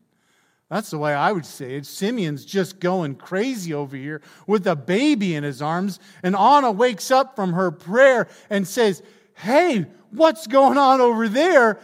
That's 0.69 0.91
the 0.91 0.99
way 0.99 1.13
I 1.13 1.31
would 1.31 1.47
say 1.47 1.75
it. 1.75 1.87
Simeon's 1.87 2.45
just 2.45 2.79
going 2.79 3.15
crazy 3.15 3.73
over 3.73 3.97
here 3.97 4.21
with 4.45 4.67
a 4.67 4.75
baby 4.75 5.33
in 5.33 5.43
his 5.43 5.61
arms. 5.61 5.99
And 6.21 6.35
Anna 6.35 6.71
wakes 6.71 7.09
up 7.09 7.35
from 7.35 7.53
her 7.53 7.71
prayer 7.71 8.27
and 8.51 8.67
says, 8.67 9.01
Hey, 9.33 9.87
what's 10.11 10.45
going 10.45 10.77
on 10.77 11.01
over 11.01 11.27
there? 11.27 11.79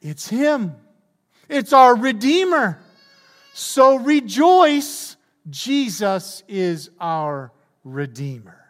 It's 0.00 0.28
him. 0.28 0.76
It's 1.48 1.72
our 1.72 1.96
Redeemer. 1.96 2.80
So 3.52 3.96
rejoice. 3.96 5.16
Jesus 5.50 6.44
is 6.46 6.90
our 7.00 7.52
Redeemer. 7.82 8.60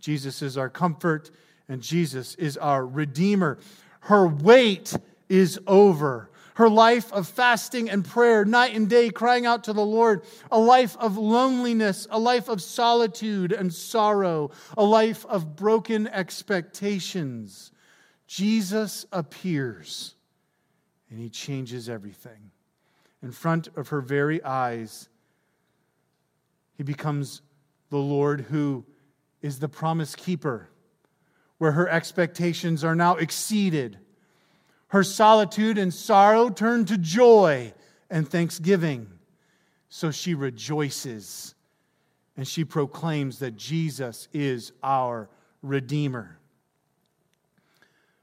Jesus 0.00 0.42
is 0.42 0.58
our 0.58 0.68
comfort, 0.68 1.30
and 1.68 1.80
Jesus 1.80 2.34
is 2.34 2.56
our 2.56 2.84
Redeemer. 2.84 3.58
Her 4.00 4.26
wait 4.26 4.96
is 5.28 5.58
over 5.66 6.30
her 6.60 6.68
life 6.68 7.10
of 7.14 7.26
fasting 7.26 7.88
and 7.88 8.04
prayer, 8.04 8.44
night 8.44 8.74
and 8.74 8.86
day, 8.86 9.08
crying 9.08 9.46
out 9.46 9.64
to 9.64 9.72
the 9.72 9.80
Lord, 9.80 10.22
a 10.52 10.58
life 10.58 10.94
of 10.98 11.16
loneliness, 11.16 12.06
a 12.10 12.18
life 12.18 12.50
of 12.50 12.60
solitude 12.60 13.50
and 13.50 13.72
sorrow, 13.72 14.50
a 14.76 14.84
life 14.84 15.24
of 15.24 15.56
broken 15.56 16.06
expectations. 16.08 17.72
Jesus 18.26 19.06
appears 19.10 20.14
and 21.08 21.18
he 21.18 21.30
changes 21.30 21.88
everything. 21.88 22.50
In 23.22 23.32
front 23.32 23.68
of 23.74 23.88
her 23.88 24.02
very 24.02 24.44
eyes, 24.44 25.08
he 26.76 26.82
becomes 26.82 27.40
the 27.88 27.96
Lord 27.96 28.42
who 28.42 28.84
is 29.40 29.60
the 29.60 29.68
promise 29.68 30.14
keeper, 30.14 30.68
where 31.60 31.72
her 31.72 31.86
expectations 31.90 32.82
are 32.82 32.94
now 32.94 33.16
exceeded 33.16 33.98
her 34.88 35.04
solitude 35.04 35.76
and 35.76 35.92
sorrow 35.92 36.48
turn 36.48 36.84
to 36.86 36.96
joy 36.96 37.72
and 38.08 38.26
thanksgiving. 38.26 39.06
So 39.90 40.10
she 40.10 40.34
rejoices 40.34 41.54
and 42.34 42.48
she 42.48 42.64
proclaims 42.64 43.40
that 43.40 43.56
Jesus 43.56 44.26
is 44.32 44.72
our 44.82 45.28
Redeemer. 45.62 46.38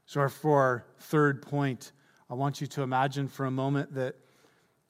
So, 0.04 0.28
for 0.28 0.60
our 0.60 0.84
third 0.98 1.40
point, 1.40 1.92
I 2.28 2.34
want 2.34 2.60
you 2.60 2.66
to 2.66 2.82
imagine 2.82 3.28
for 3.28 3.46
a 3.46 3.50
moment 3.52 3.94
that 3.94 4.16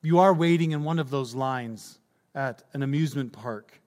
you 0.00 0.18
are 0.20 0.32
waiting 0.32 0.70
in 0.70 0.82
one 0.82 0.98
of 0.98 1.10
those 1.10 1.34
lines 1.34 1.98
at 2.34 2.62
an 2.72 2.82
amusement 2.82 3.32
park. 3.32 3.78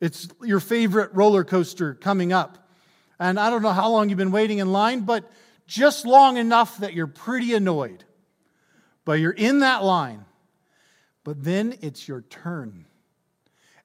It's 0.00 0.28
your 0.42 0.60
favorite 0.60 1.12
roller 1.12 1.44
coaster 1.44 1.92
coming 1.92 2.32
up. 2.32 2.67
And 3.18 3.38
I 3.38 3.50
don't 3.50 3.62
know 3.62 3.72
how 3.72 3.90
long 3.90 4.08
you've 4.08 4.18
been 4.18 4.30
waiting 4.30 4.58
in 4.58 4.72
line, 4.72 5.00
but 5.00 5.30
just 5.66 6.06
long 6.06 6.36
enough 6.36 6.78
that 6.78 6.94
you're 6.94 7.06
pretty 7.06 7.54
annoyed. 7.54 8.04
But 9.04 9.20
you're 9.20 9.32
in 9.32 9.60
that 9.60 9.82
line. 9.82 10.24
But 11.24 11.42
then 11.42 11.76
it's 11.80 12.06
your 12.06 12.22
turn, 12.22 12.86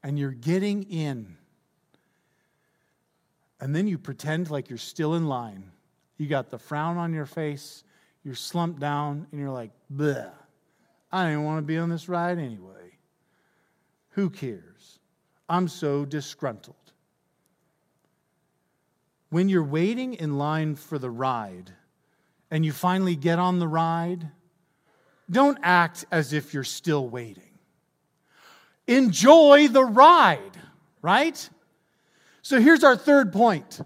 and 0.02 0.18
you're 0.20 0.32
getting 0.32 0.84
in. 0.84 1.38
And 3.60 3.76
then 3.76 3.88
you 3.88 3.98
pretend 3.98 4.50
like 4.50 4.70
you're 4.70 4.78
still 4.78 5.16
in 5.16 5.28
line. 5.28 5.72
You 6.18 6.28
got 6.28 6.50
the 6.50 6.60
frown 6.60 6.98
on 6.98 7.14
your 7.14 7.26
face, 7.26 7.84
you're 8.24 8.36
slumped 8.36 8.80
down, 8.80 9.28
and 9.32 9.40
you're 9.42 9.50
like, 9.50 9.72
bleh, 9.94 10.32
I 11.12 11.24
don't 11.24 11.32
even 11.34 11.44
want 11.44 11.58
to 11.60 11.68
be 11.68 11.78
on 11.78 11.90
this 11.90 12.08
ride 12.08 12.38
anyway. 12.38 12.98
Who 14.12 14.30
cares? 14.30 15.00
I'm 15.50 15.68
so 15.68 16.06
disgruntled 16.06 16.83
when 19.34 19.50
you're 19.50 19.64
waiting 19.64 20.14
in 20.14 20.38
line 20.38 20.76
for 20.76 21.00
the 21.00 21.10
ride 21.10 21.72
and 22.52 22.64
you 22.64 22.72
finally 22.72 23.16
get 23.16 23.40
on 23.40 23.58
the 23.58 23.68
ride, 23.68 24.30
don't 25.32 25.58
act 25.64 26.06
as 26.12 26.34
if 26.34 26.54
you're 26.54 26.64
still 26.64 27.10
waiting. 27.10 27.58
Enjoy 28.86 29.68
the 29.68 29.84
ride, 29.84 30.52
right? 31.02 31.50
So 32.44 32.62
here's 32.62 32.84
our 32.84 32.96
third 32.96 33.34
point 33.34 33.82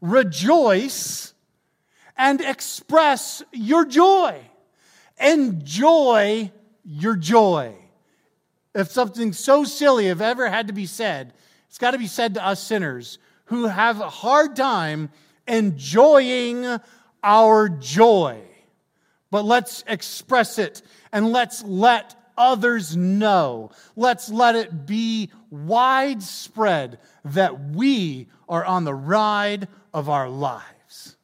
rejoice 0.00 1.34
and 2.16 2.40
express 2.40 3.42
your 3.52 3.84
joy. 3.84 4.40
Enjoy 5.20 6.52
your 6.84 7.16
joy. 7.16 7.74
If 8.72 8.92
something 8.92 9.32
so 9.32 9.64
silly 9.64 10.06
have 10.06 10.20
ever 10.20 10.48
had 10.48 10.68
to 10.68 10.72
be 10.72 10.86
said, 10.86 11.34
it's 11.66 11.78
got 11.78 11.90
to 11.90 11.98
be 11.98 12.06
said 12.06 12.34
to 12.34 12.46
us 12.46 12.62
sinners 12.62 13.18
who 13.50 13.66
have 13.66 14.00
a 14.00 14.08
hard 14.08 14.54
time 14.54 15.10
enjoying 15.48 16.64
our 17.22 17.68
joy. 17.68 18.40
But 19.32 19.44
let's 19.44 19.82
express 19.88 20.58
it 20.58 20.82
and 21.12 21.32
let's 21.32 21.64
let 21.64 22.14
others 22.38 22.96
know. 22.96 23.72
Let's 23.96 24.30
let 24.30 24.54
it 24.54 24.86
be 24.86 25.30
widespread 25.50 27.00
that 27.24 27.60
we 27.70 28.28
are 28.48 28.64
on 28.64 28.84
the 28.84 28.94
ride 28.94 29.66
of 29.92 30.08
our 30.08 30.28
lives 30.28 31.16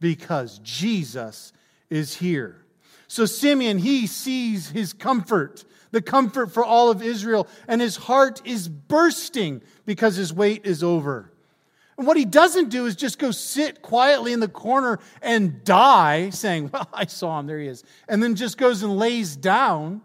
because 0.00 0.58
Jesus 0.62 1.52
is 1.90 2.14
here. 2.14 2.64
So 3.06 3.26
Simeon, 3.26 3.76
he 3.76 4.06
sees 4.06 4.70
his 4.70 4.94
comfort, 4.94 5.64
the 5.90 6.00
comfort 6.00 6.52
for 6.52 6.64
all 6.64 6.90
of 6.90 7.02
Israel, 7.02 7.46
and 7.68 7.82
his 7.82 7.96
heart 7.96 8.40
is 8.46 8.66
bursting 8.66 9.60
because 9.84 10.16
his 10.16 10.32
wait 10.32 10.64
is 10.64 10.82
over. 10.82 11.32
And 11.98 12.06
what 12.06 12.16
he 12.16 12.24
doesn't 12.24 12.68
do 12.68 12.86
is 12.86 12.94
just 12.94 13.18
go 13.18 13.30
sit 13.30 13.80
quietly 13.80 14.32
in 14.32 14.40
the 14.40 14.48
corner 14.48 14.98
and 15.22 15.64
die, 15.64 16.30
saying, 16.30 16.70
Well, 16.72 16.88
I 16.92 17.06
saw 17.06 17.38
him, 17.38 17.46
there 17.46 17.58
he 17.58 17.68
is, 17.68 17.84
and 18.08 18.22
then 18.22 18.34
just 18.34 18.58
goes 18.58 18.82
and 18.82 18.98
lays 18.98 19.36
down. 19.36 20.02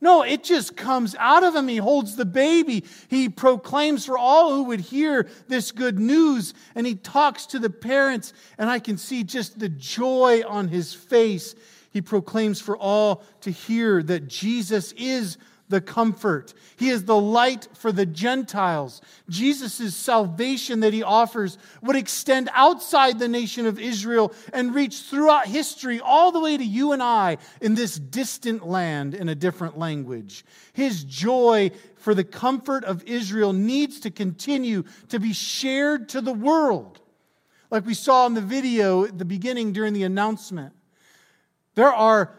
No, 0.00 0.22
it 0.22 0.44
just 0.44 0.76
comes 0.76 1.16
out 1.18 1.42
of 1.42 1.56
him. 1.56 1.68
He 1.68 1.78
holds 1.78 2.16
the 2.16 2.26
baby. 2.26 2.84
He 3.08 3.28
proclaims 3.28 4.04
for 4.04 4.18
all 4.18 4.54
who 4.54 4.64
would 4.64 4.80
hear 4.80 5.26
this 5.48 5.72
good 5.72 5.98
news, 5.98 6.52
and 6.74 6.86
he 6.86 6.94
talks 6.94 7.46
to 7.46 7.58
the 7.58 7.70
parents, 7.70 8.34
and 8.58 8.68
I 8.68 8.78
can 8.78 8.98
see 8.98 9.24
just 9.24 9.58
the 9.58 9.70
joy 9.70 10.42
on 10.46 10.68
his 10.68 10.92
face. 10.92 11.54
He 11.90 12.02
proclaims 12.02 12.60
for 12.60 12.76
all 12.76 13.24
to 13.40 13.50
hear 13.50 14.02
that 14.02 14.28
Jesus 14.28 14.92
is 14.92 15.38
the 15.68 15.80
comfort. 15.80 16.54
He 16.76 16.90
is 16.90 17.04
the 17.04 17.20
light 17.20 17.68
for 17.74 17.90
the 17.90 18.06
Gentiles. 18.06 19.00
Jesus' 19.28 19.94
salvation 19.94 20.80
that 20.80 20.92
he 20.92 21.02
offers 21.02 21.58
would 21.82 21.96
extend 21.96 22.48
outside 22.52 23.18
the 23.18 23.28
nation 23.28 23.66
of 23.66 23.78
Israel 23.78 24.32
and 24.52 24.74
reach 24.74 25.00
throughout 25.02 25.46
history 25.46 26.00
all 26.00 26.30
the 26.30 26.40
way 26.40 26.56
to 26.56 26.64
you 26.64 26.92
and 26.92 27.02
I 27.02 27.38
in 27.60 27.74
this 27.74 27.98
distant 27.98 28.66
land 28.66 29.14
in 29.14 29.28
a 29.28 29.34
different 29.34 29.78
language. 29.78 30.44
His 30.72 31.02
joy 31.04 31.72
for 31.96 32.14
the 32.14 32.24
comfort 32.24 32.84
of 32.84 33.02
Israel 33.04 33.52
needs 33.52 34.00
to 34.00 34.10
continue 34.10 34.84
to 35.08 35.18
be 35.18 35.32
shared 35.32 36.08
to 36.10 36.20
the 36.20 36.32
world. 36.32 37.00
Like 37.70 37.84
we 37.84 37.94
saw 37.94 38.26
in 38.26 38.34
the 38.34 38.40
video 38.40 39.04
at 39.04 39.18
the 39.18 39.24
beginning 39.24 39.72
during 39.72 39.92
the 39.92 40.04
announcement. 40.04 40.72
There 41.74 41.92
are 41.92 42.32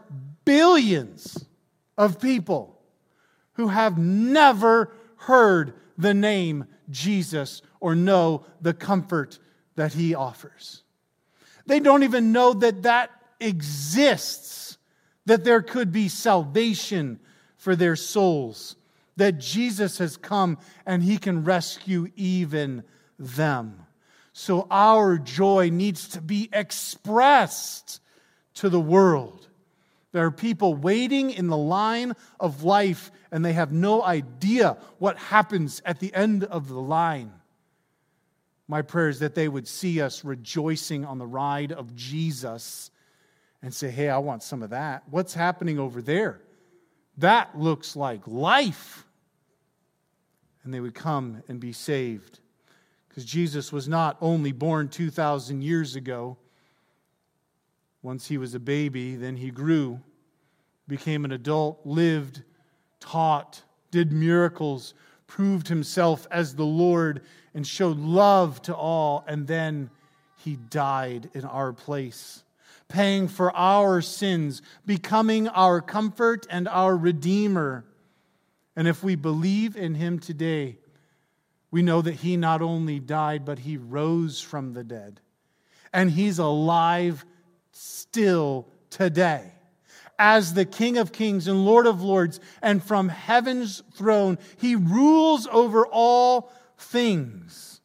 billions 0.45 1.45
of 1.97 2.21
people 2.21 2.76
who 3.57 3.67
have 3.67 3.97
never 3.97 4.93
heard 5.17 5.73
the 5.97 6.13
name 6.13 6.65
Jesus 6.89 7.61
or 7.79 7.95
know 7.95 8.45
the 8.61 8.73
comfort 8.73 9.39
that 9.75 9.93
he 9.93 10.15
offers. 10.15 10.83
They 11.65 11.79
don't 11.79 12.03
even 12.03 12.31
know 12.31 12.53
that 12.53 12.83
that 12.83 13.11
exists, 13.39 14.77
that 15.25 15.43
there 15.43 15.61
could 15.61 15.91
be 15.91 16.07
salvation 16.07 17.19
for 17.57 17.75
their 17.75 17.95
souls, 17.95 18.75
that 19.17 19.39
Jesus 19.39 19.97
has 19.97 20.17
come 20.17 20.59
and 20.85 21.03
he 21.03 21.17
can 21.17 21.43
rescue 21.43 22.07
even 22.15 22.83
them. 23.17 23.79
So 24.33 24.67
our 24.69 25.17
joy 25.17 25.69
needs 25.71 26.09
to 26.09 26.21
be 26.21 26.47
expressed 26.53 28.01
to 28.53 28.69
the 28.69 28.79
world. 28.79 29.47
There 30.11 30.25
are 30.25 30.31
people 30.31 30.75
waiting 30.75 31.31
in 31.31 31.47
the 31.47 31.57
line 31.57 32.13
of 32.39 32.63
life 32.63 33.11
and 33.31 33.43
they 33.43 33.53
have 33.53 33.71
no 33.71 34.03
idea 34.03 34.77
what 34.99 35.17
happens 35.17 35.81
at 35.85 35.99
the 35.99 36.13
end 36.13 36.43
of 36.43 36.67
the 36.67 36.79
line. 36.79 37.31
My 38.67 38.81
prayer 38.81 39.09
is 39.09 39.19
that 39.19 39.35
they 39.35 39.47
would 39.47 39.67
see 39.67 40.01
us 40.01 40.25
rejoicing 40.25 41.05
on 41.05 41.17
the 41.17 41.25
ride 41.25 41.71
of 41.71 41.95
Jesus 41.95 42.91
and 43.61 43.73
say, 43.73 43.89
Hey, 43.89 44.09
I 44.09 44.17
want 44.17 44.43
some 44.43 44.61
of 44.61 44.71
that. 44.71 45.03
What's 45.09 45.33
happening 45.33 45.79
over 45.79 46.01
there? 46.01 46.41
That 47.17 47.57
looks 47.57 47.95
like 47.95 48.27
life. 48.27 49.05
And 50.63 50.73
they 50.73 50.79
would 50.79 50.93
come 50.93 51.43
and 51.47 51.59
be 51.59 51.71
saved. 51.71 52.39
Because 53.07 53.25
Jesus 53.25 53.71
was 53.71 53.87
not 53.87 54.17
only 54.21 54.51
born 54.51 54.89
2,000 54.89 55.61
years 55.61 55.95
ago, 55.95 56.37
Once 58.01 58.27
he 58.27 58.37
was 58.37 58.53
a 58.53 58.59
baby, 58.59 59.15
then 59.15 59.37
he 59.37 59.49
grew, 59.49 59.99
became 60.87 61.25
an 61.25 61.31
adult, 61.31 61.79
lived, 61.85 62.43
taught, 63.07 63.61
did 63.91 64.11
miracles, 64.11 64.93
proved 65.27 65.67
himself 65.69 66.27
as 66.29 66.55
the 66.55 66.65
Lord, 66.65 67.21
and 67.53 67.65
showed 67.65 67.97
love 67.97 68.61
to 68.63 68.75
all. 68.75 69.23
And 69.27 69.47
then 69.47 69.89
he 70.37 70.57
died 70.57 71.29
in 71.33 71.45
our 71.45 71.71
place, 71.71 72.43
paying 72.89 73.27
for 73.27 73.55
our 73.55 74.01
sins, 74.01 74.61
becoming 74.85 75.47
our 75.47 75.81
comfort 75.81 76.45
and 76.49 76.67
our 76.67 76.97
Redeemer. 76.97 77.85
And 78.75 78.87
if 78.87 79.03
we 79.03 79.15
believe 79.15 79.77
in 79.77 79.95
him 79.95 80.19
today, 80.19 80.77
we 81.71 81.81
know 81.81 82.01
that 82.01 82.15
he 82.15 82.37
not 82.37 82.61
only 82.61 82.99
died, 82.99 83.45
but 83.45 83.59
he 83.59 83.77
rose 83.77 84.41
from 84.41 84.73
the 84.73 84.83
dead. 84.83 85.19
And 85.93 86.11
he's 86.11 86.39
alive 86.39 87.25
still 87.71 88.67
today. 88.89 89.53
As 90.19 90.53
the 90.53 90.65
King 90.65 90.97
of 90.97 91.11
Kings 91.11 91.47
and 91.47 91.65
Lord 91.65 91.85
of 91.85 92.01
Lords, 92.01 92.39
and 92.61 92.83
from 92.83 93.09
heaven's 93.09 93.83
throne, 93.93 94.39
he 94.57 94.75
rules 94.75 95.47
over 95.47 95.85
all 95.85 96.51
things. 96.77 97.81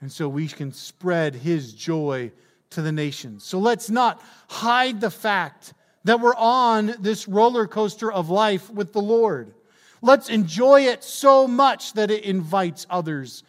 And 0.00 0.10
so 0.10 0.28
we 0.28 0.48
can 0.48 0.72
spread 0.72 1.34
his 1.34 1.72
joy 1.72 2.32
to 2.70 2.82
the 2.82 2.90
nations. 2.90 3.44
So 3.44 3.58
let's 3.58 3.88
not 3.88 4.20
hide 4.48 5.00
the 5.00 5.10
fact 5.10 5.74
that 6.04 6.20
we're 6.20 6.34
on 6.34 6.94
this 6.98 7.28
roller 7.28 7.66
coaster 7.66 8.10
of 8.10 8.28
life 8.28 8.68
with 8.70 8.92
the 8.92 9.00
Lord. 9.00 9.54
Let's 10.00 10.28
enjoy 10.28 10.82
it 10.82 11.04
so 11.04 11.46
much 11.46 11.92
that 11.92 12.10
it 12.10 12.24
invites 12.24 12.86
others 12.90 13.44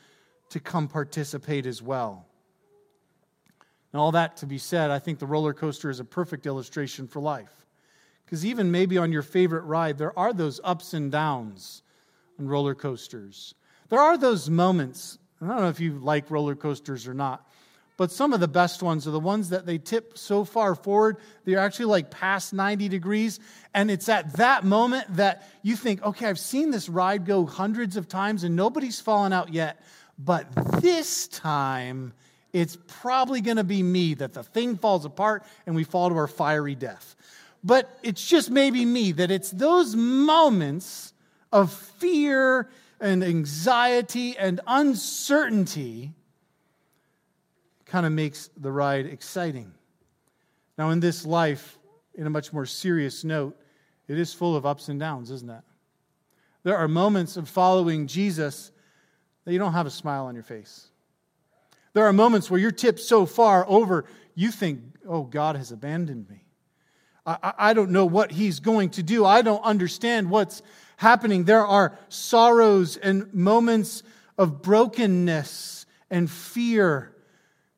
to 0.49 0.59
come 0.59 0.87
participate 0.87 1.65
as 1.65 1.81
well. 1.81 2.27
And 3.93 4.01
all 4.01 4.11
that 4.13 4.37
to 4.37 4.47
be 4.47 4.57
said, 4.57 4.89
I 4.89 4.99
think 4.99 5.19
the 5.19 5.27
roller 5.27 5.53
coaster 5.53 5.89
is 5.89 5.99
a 5.99 6.05
perfect 6.05 6.45
illustration 6.45 7.07
for 7.07 7.19
life. 7.21 7.65
Because 8.25 8.45
even 8.45 8.71
maybe 8.71 8.97
on 8.97 9.11
your 9.11 9.21
favorite 9.21 9.63
ride, 9.63 9.99
there 9.99 10.17
are 10.17 10.33
those 10.33 10.59
ups 10.63 10.93
and 10.93 11.11
downs 11.11 11.83
on 12.39 12.47
roller 12.47 12.73
coasters. 12.73 13.53
There 13.89 13.99
are 13.99 14.17
those 14.17 14.49
moments, 14.49 15.19
I 15.39 15.47
don't 15.47 15.61
know 15.61 15.69
if 15.69 15.79
you 15.79 15.99
like 15.99 16.31
roller 16.31 16.55
coasters 16.55 17.07
or 17.07 17.13
not, 17.13 17.47
but 17.95 18.11
some 18.11 18.33
of 18.33 18.39
the 18.39 18.47
best 18.47 18.81
ones 18.81 19.07
are 19.07 19.11
the 19.11 19.19
ones 19.19 19.49
that 19.49 19.67
they 19.67 19.77
tip 19.77 20.17
so 20.17 20.43
far 20.43 20.73
forward, 20.73 21.17
they're 21.45 21.59
actually 21.59 21.85
like 21.85 22.09
past 22.09 22.51
90 22.51 22.89
degrees. 22.89 23.39
And 23.75 23.91
it's 23.91 24.09
at 24.09 24.33
that 24.37 24.63
moment 24.63 25.15
that 25.17 25.47
you 25.61 25.75
think, 25.75 26.01
okay, 26.01 26.25
I've 26.25 26.39
seen 26.39 26.71
this 26.71 26.89
ride 26.89 27.25
go 27.25 27.45
hundreds 27.45 27.95
of 27.95 28.07
times 28.07 28.43
and 28.43 28.55
nobody's 28.55 28.99
fallen 28.99 29.31
out 29.31 29.53
yet. 29.53 29.79
But 30.17 30.51
this 30.81 31.27
time, 31.27 32.13
it's 32.53 32.77
probably 32.87 33.41
going 33.41 33.57
to 33.57 33.63
be 33.63 33.81
me 33.81 34.13
that 34.13 34.33
the 34.33 34.43
thing 34.43 34.77
falls 34.77 35.05
apart 35.05 35.43
and 35.65 35.75
we 35.75 35.83
fall 35.83 36.09
to 36.09 36.15
our 36.15 36.27
fiery 36.27 36.75
death. 36.75 37.15
But 37.63 37.97
it's 38.03 38.25
just 38.25 38.51
maybe 38.51 38.85
me 38.85 39.11
that 39.13 39.31
it's 39.31 39.49
those 39.49 39.95
moments 39.95 41.13
of 41.51 41.73
fear 41.73 42.69
and 43.01 43.23
anxiety 43.23 44.37
and 44.37 44.61
uncertainty 44.67 46.13
kind 47.85 48.05
of 48.05 48.11
makes 48.11 48.49
the 48.57 48.71
ride 48.71 49.05
exciting. 49.05 49.73
Now, 50.77 50.91
in 50.91 50.99
this 50.99 51.25
life, 51.25 51.77
in 52.15 52.27
a 52.27 52.29
much 52.29 52.53
more 52.53 52.65
serious 52.65 53.23
note, 53.23 53.57
it 54.07 54.17
is 54.17 54.33
full 54.33 54.55
of 54.55 54.65
ups 54.65 54.89
and 54.89 54.99
downs, 54.99 55.31
isn't 55.31 55.49
it? 55.49 55.61
There 56.63 56.77
are 56.77 56.87
moments 56.87 57.37
of 57.37 57.49
following 57.49 58.07
Jesus 58.07 58.71
that 59.45 59.53
you 59.53 59.59
don't 59.59 59.73
have 59.73 59.85
a 59.85 59.91
smile 59.91 60.25
on 60.25 60.33
your 60.33 60.43
face. 60.43 60.87
There 61.93 62.05
are 62.05 62.13
moments 62.13 62.49
where 62.49 62.59
you're 62.59 62.71
tipped 62.71 62.99
so 62.99 63.25
far 63.25 63.65
over, 63.67 64.05
you 64.35 64.51
think, 64.51 64.81
oh, 65.07 65.23
God 65.23 65.55
has 65.55 65.71
abandoned 65.71 66.29
me. 66.29 66.43
I, 67.25 67.53
I 67.57 67.73
don't 67.73 67.91
know 67.91 68.05
what 68.05 68.31
He's 68.31 68.59
going 68.59 68.89
to 68.91 69.03
do. 69.03 69.25
I 69.25 69.41
don't 69.41 69.63
understand 69.63 70.29
what's 70.29 70.61
happening. 70.97 71.45
There 71.45 71.65
are 71.65 71.97
sorrows 72.09 72.97
and 72.97 73.33
moments 73.33 74.03
of 74.37 74.61
brokenness 74.61 75.85
and 76.09 76.29
fear 76.29 77.15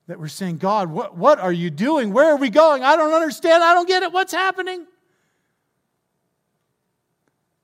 that 0.07 0.19
we're 0.19 0.27
saying, 0.27 0.57
God, 0.57 0.89
what, 0.89 1.17
what 1.17 1.39
are 1.39 1.51
you 1.51 1.69
doing? 1.69 2.13
Where 2.13 2.31
are 2.31 2.37
we 2.37 2.49
going? 2.49 2.83
I 2.83 2.95
don't 2.95 3.13
understand. 3.13 3.63
I 3.63 3.73
don't 3.73 3.87
get 3.87 4.03
it. 4.03 4.11
What's 4.11 4.33
happening? 4.33 4.85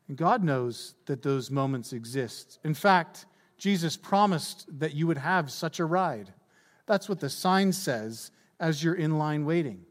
And 0.08 0.18
God 0.18 0.44
knows 0.44 0.96
that 1.06 1.22
those 1.22 1.50
moments 1.50 1.94
exist. 1.94 2.60
In 2.64 2.74
fact, 2.74 3.26
Jesus 3.58 3.96
promised 3.96 4.66
that 4.80 4.94
you 4.94 5.08
would 5.08 5.20
have 5.20 5.52
such 5.52 5.80
a 5.80 5.86
ride. 5.86 6.34
That's 6.92 7.08
what 7.08 7.22
the 7.22 7.30
sign 7.30 7.72
says 7.72 8.32
as 8.60 8.84
you're 8.84 8.96
in 8.96 9.18
line 9.18 9.46
waiting. 9.46 9.86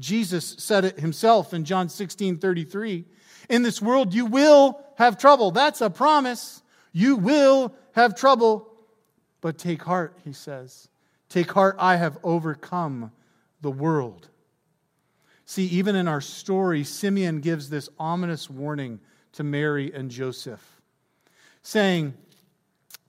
Jesus 0.00 0.56
said 0.58 0.84
it 0.84 0.98
himself 0.98 1.54
in 1.54 1.64
John 1.64 1.88
16 1.88 2.38
33. 2.38 3.04
In 3.48 3.62
this 3.62 3.80
world, 3.80 4.12
you 4.12 4.26
will 4.26 4.80
have 4.96 5.18
trouble. 5.18 5.52
That's 5.52 5.80
a 5.80 5.88
promise. 5.88 6.64
You 6.90 7.14
will 7.14 7.72
have 7.92 8.16
trouble. 8.16 8.68
But 9.40 9.56
take 9.56 9.84
heart, 9.84 10.18
he 10.24 10.32
says. 10.32 10.88
Take 11.28 11.52
heart, 11.52 11.76
I 11.78 11.94
have 11.94 12.18
overcome 12.24 13.12
the 13.60 13.70
world. 13.70 14.28
See, 15.46 15.66
even 15.66 15.94
in 15.94 16.08
our 16.08 16.20
story, 16.20 16.82
Simeon 16.82 17.38
gives 17.38 17.70
this 17.70 17.88
ominous 18.00 18.50
warning 18.50 18.98
to 19.34 19.44
Mary 19.44 19.94
and 19.94 20.10
Joseph, 20.10 20.80
saying 21.62 22.14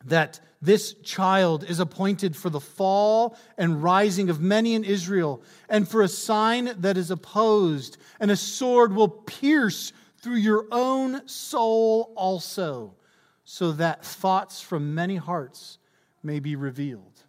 that 0.06 0.39
this 0.62 0.93
child 1.04 1.66
is 1.66 1.80
appointed 1.80 2.36
for 2.36 2.49
the 2.49 2.60
fall 2.60 3.38
and 3.58 3.84
rising 3.84 4.30
of 4.30 4.39
many 4.39 4.76
in 4.76 4.84
Israel, 4.84 5.43
and 5.68 5.88
for 5.88 6.01
a 6.01 6.08
sign 6.08 6.74
that 6.80 6.97
is 6.97 7.12
opposed, 7.12 7.97
and 8.20 8.32
a 8.32 8.36
sword 8.36 8.93
will 8.93 9.10
pierce 9.10 9.91
through 10.20 10.36
your 10.36 10.66
own 10.72 11.28
soul 11.28 12.14
also, 12.16 12.95
so 13.43 13.74
that 13.74 14.06
thoughts 14.06 14.62
from 14.62 14.95
many 14.95 15.18
hearts 15.18 15.80
may 16.24 16.39
be 16.39 16.56
revealed. 16.56 17.20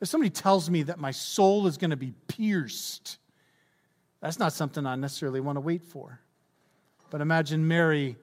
If 0.00 0.08
somebody 0.08 0.30
tells 0.30 0.70
me 0.70 0.82
that 0.84 0.98
my 0.98 1.10
soul 1.10 1.66
is 1.66 1.76
going 1.76 1.90
to 1.90 1.96
be 1.96 2.14
pierced, 2.26 3.18
that's 4.20 4.38
not 4.38 4.54
something 4.54 4.86
I 4.86 4.96
necessarily 4.96 5.40
want 5.40 5.56
to 5.56 5.60
wait 5.60 5.82
for. 5.82 6.20
But 7.10 7.20
imagine 7.20 7.68
Mary 7.68 8.16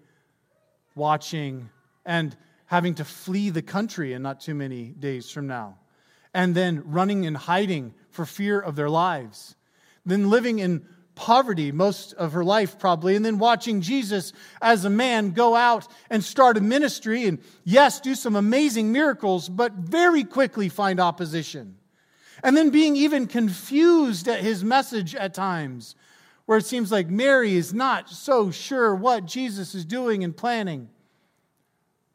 watching 0.96 1.70
and 2.06 2.36
having 2.66 2.96
to 2.96 3.06
flee 3.06 3.50
the 3.50 3.62
country 3.62 4.14
in 4.14 4.22
not 4.22 4.42
too 4.42 4.56
many 4.56 4.86
days 4.86 5.30
from 5.30 5.48
now, 5.48 5.78
and 6.34 6.56
then 6.56 6.84
running 6.86 7.26
and 7.26 7.38
hiding 7.38 7.94
for 8.10 8.26
fear 8.26 8.60
of 8.60 8.76
their 8.76 8.90
lives, 8.90 9.56
then 10.06 10.30
living 10.30 10.60
in 10.60 10.86
poverty 11.16 11.72
most 11.72 12.14
of 12.14 12.34
her 12.34 12.44
life, 12.44 12.80
probably, 12.80 13.16
and 13.16 13.24
then 13.24 13.38
watching 13.38 13.82
Jesus 13.82 14.34
as 14.62 14.84
a 14.84 14.90
man 14.90 15.32
go 15.32 15.56
out 15.56 15.88
and 16.10 16.24
start 16.24 16.58
a 16.58 16.62
ministry 16.62 17.26
and, 17.26 17.40
yes, 17.64 18.02
do 18.02 18.16
some 18.16 18.36
amazing 18.36 18.92
miracles, 18.92 19.48
but 19.48 19.74
very 19.74 20.24
quickly 20.24 20.70
find 20.70 21.00
opposition. 21.00 21.76
And 22.44 22.58
then 22.58 22.72
being 22.72 22.96
even 22.96 23.28
confused 23.28 24.28
at 24.28 24.42
his 24.42 24.64
message 24.64 25.14
at 25.14 25.36
times, 25.36 25.96
where 26.46 26.58
it 26.58 26.66
seems 26.66 26.92
like 26.92 27.08
Mary 27.10 27.54
is 27.54 27.74
not 27.74 28.10
so 28.10 28.50
sure 28.50 28.96
what 28.96 29.26
Jesus 29.26 29.76
is 29.76 29.86
doing 29.86 30.24
and 30.24 30.36
planning, 30.36 30.90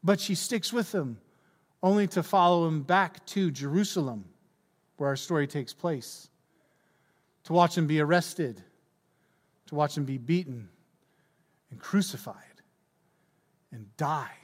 but 0.03 0.21
she 0.21 0.35
sticks 0.35 0.73
with 0.73 0.95
him, 0.95 1.19
only 1.83 2.07
to 2.09 2.23
follow 2.23 2.67
him 2.67 2.83
back 2.83 3.25
to 3.27 3.51
Jerusalem, 3.51 4.25
where 4.97 5.09
our 5.09 5.17
story 5.17 5.47
takes 5.47 5.73
place, 5.73 6.29
to 7.45 7.53
watch 7.53 7.77
him 7.77 7.87
be 7.87 8.01
arrested 8.01 8.63
to 9.69 9.75
watch 9.75 9.97
him 9.97 10.05
be 10.05 10.19
beaten 10.19 10.69
and 11.71 11.79
crucified 11.79 12.35
and 13.71 13.87
die, 13.97 14.37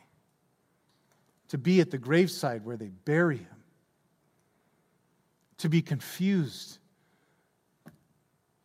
to 1.49 1.59
be 1.59 1.81
at 1.81 1.91
the 1.91 1.99
graveside 1.99 2.65
where 2.65 2.77
they 2.77 2.91
bury 3.05 3.39
him, 3.39 3.65
to 5.59 5.69
be 5.69 5.81
confused, 5.81 6.79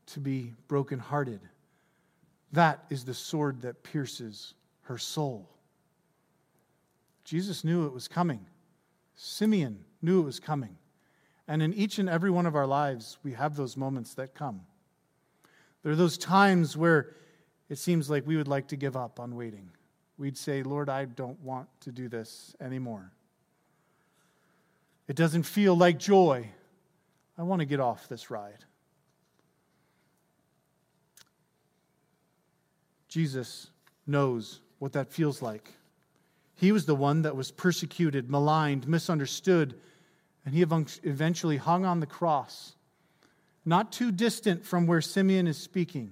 to 0.08 0.20
be 0.20 0.54
brokenhearted. 0.68 1.40
That 2.52 2.84
is 2.90 3.06
the 3.06 3.14
sword 3.14 3.62
that 3.62 3.84
pierces 3.84 4.54
her 4.82 4.98
soul. 4.98 5.50
Jesus 7.30 7.64
knew 7.64 7.86
it 7.86 7.94
was 7.94 8.08
coming. 8.08 8.44
Simeon 9.14 9.86
knew 10.02 10.20
it 10.20 10.26
was 10.26 10.40
coming. 10.40 10.76
And 11.48 11.62
in 11.62 11.76
each 11.76 12.00
and 12.00 12.10
every 12.10 12.32
one 12.32 12.48
of 12.48 12.56
our 12.56 12.66
lives, 12.66 13.20
we 13.22 13.34
have 13.34 13.56
those 13.56 13.78
moments 13.78 14.16
that 14.16 14.34
come. 14.34 14.62
There 15.84 15.92
are 15.92 15.96
those 15.96 16.18
times 16.18 16.76
where 16.76 17.14
it 17.70 17.78
seems 17.78 18.10
like 18.10 18.26
we 18.26 18.36
would 18.36 18.48
like 18.48 18.70
to 18.70 18.76
give 18.76 18.98
up 18.98 19.20
on 19.20 19.36
waiting. 19.36 19.70
We'd 20.18 20.40
say, 20.40 20.64
Lord, 20.64 20.90
I 20.90 21.06
don't 21.06 21.40
want 21.42 21.68
to 21.82 21.92
do 21.92 22.10
this 22.10 22.56
anymore. 22.60 23.12
It 25.08 25.16
doesn't 25.16 25.44
feel 25.44 25.76
like 25.76 26.00
joy. 26.00 26.50
I 27.38 27.44
want 27.44 27.60
to 27.60 27.68
get 27.68 27.80
off 27.80 28.10
this 28.10 28.32
ride. 28.32 28.66
Jesus 33.08 33.70
knows 34.08 34.62
what 34.80 34.94
that 34.94 35.12
feels 35.14 35.44
like. 35.44 35.74
He 36.60 36.72
was 36.72 36.86
the 36.86 36.96
one 36.96 37.22
that 37.22 37.36
was 37.36 37.52
persecuted, 37.52 38.30
maligned, 38.30 38.88
misunderstood, 38.88 39.80
and 40.46 40.54
he 40.54 40.62
eventually 40.62 41.58
hung 41.58 41.86
on 41.86 42.00
the 42.00 42.06
cross 42.06 42.76
not 43.70 43.92
too 43.92 44.12
distant 44.12 44.66
from 44.66 44.88
where 44.88 45.00
Simeon 45.00 45.48
is 45.48 45.58
speaking. 45.58 46.12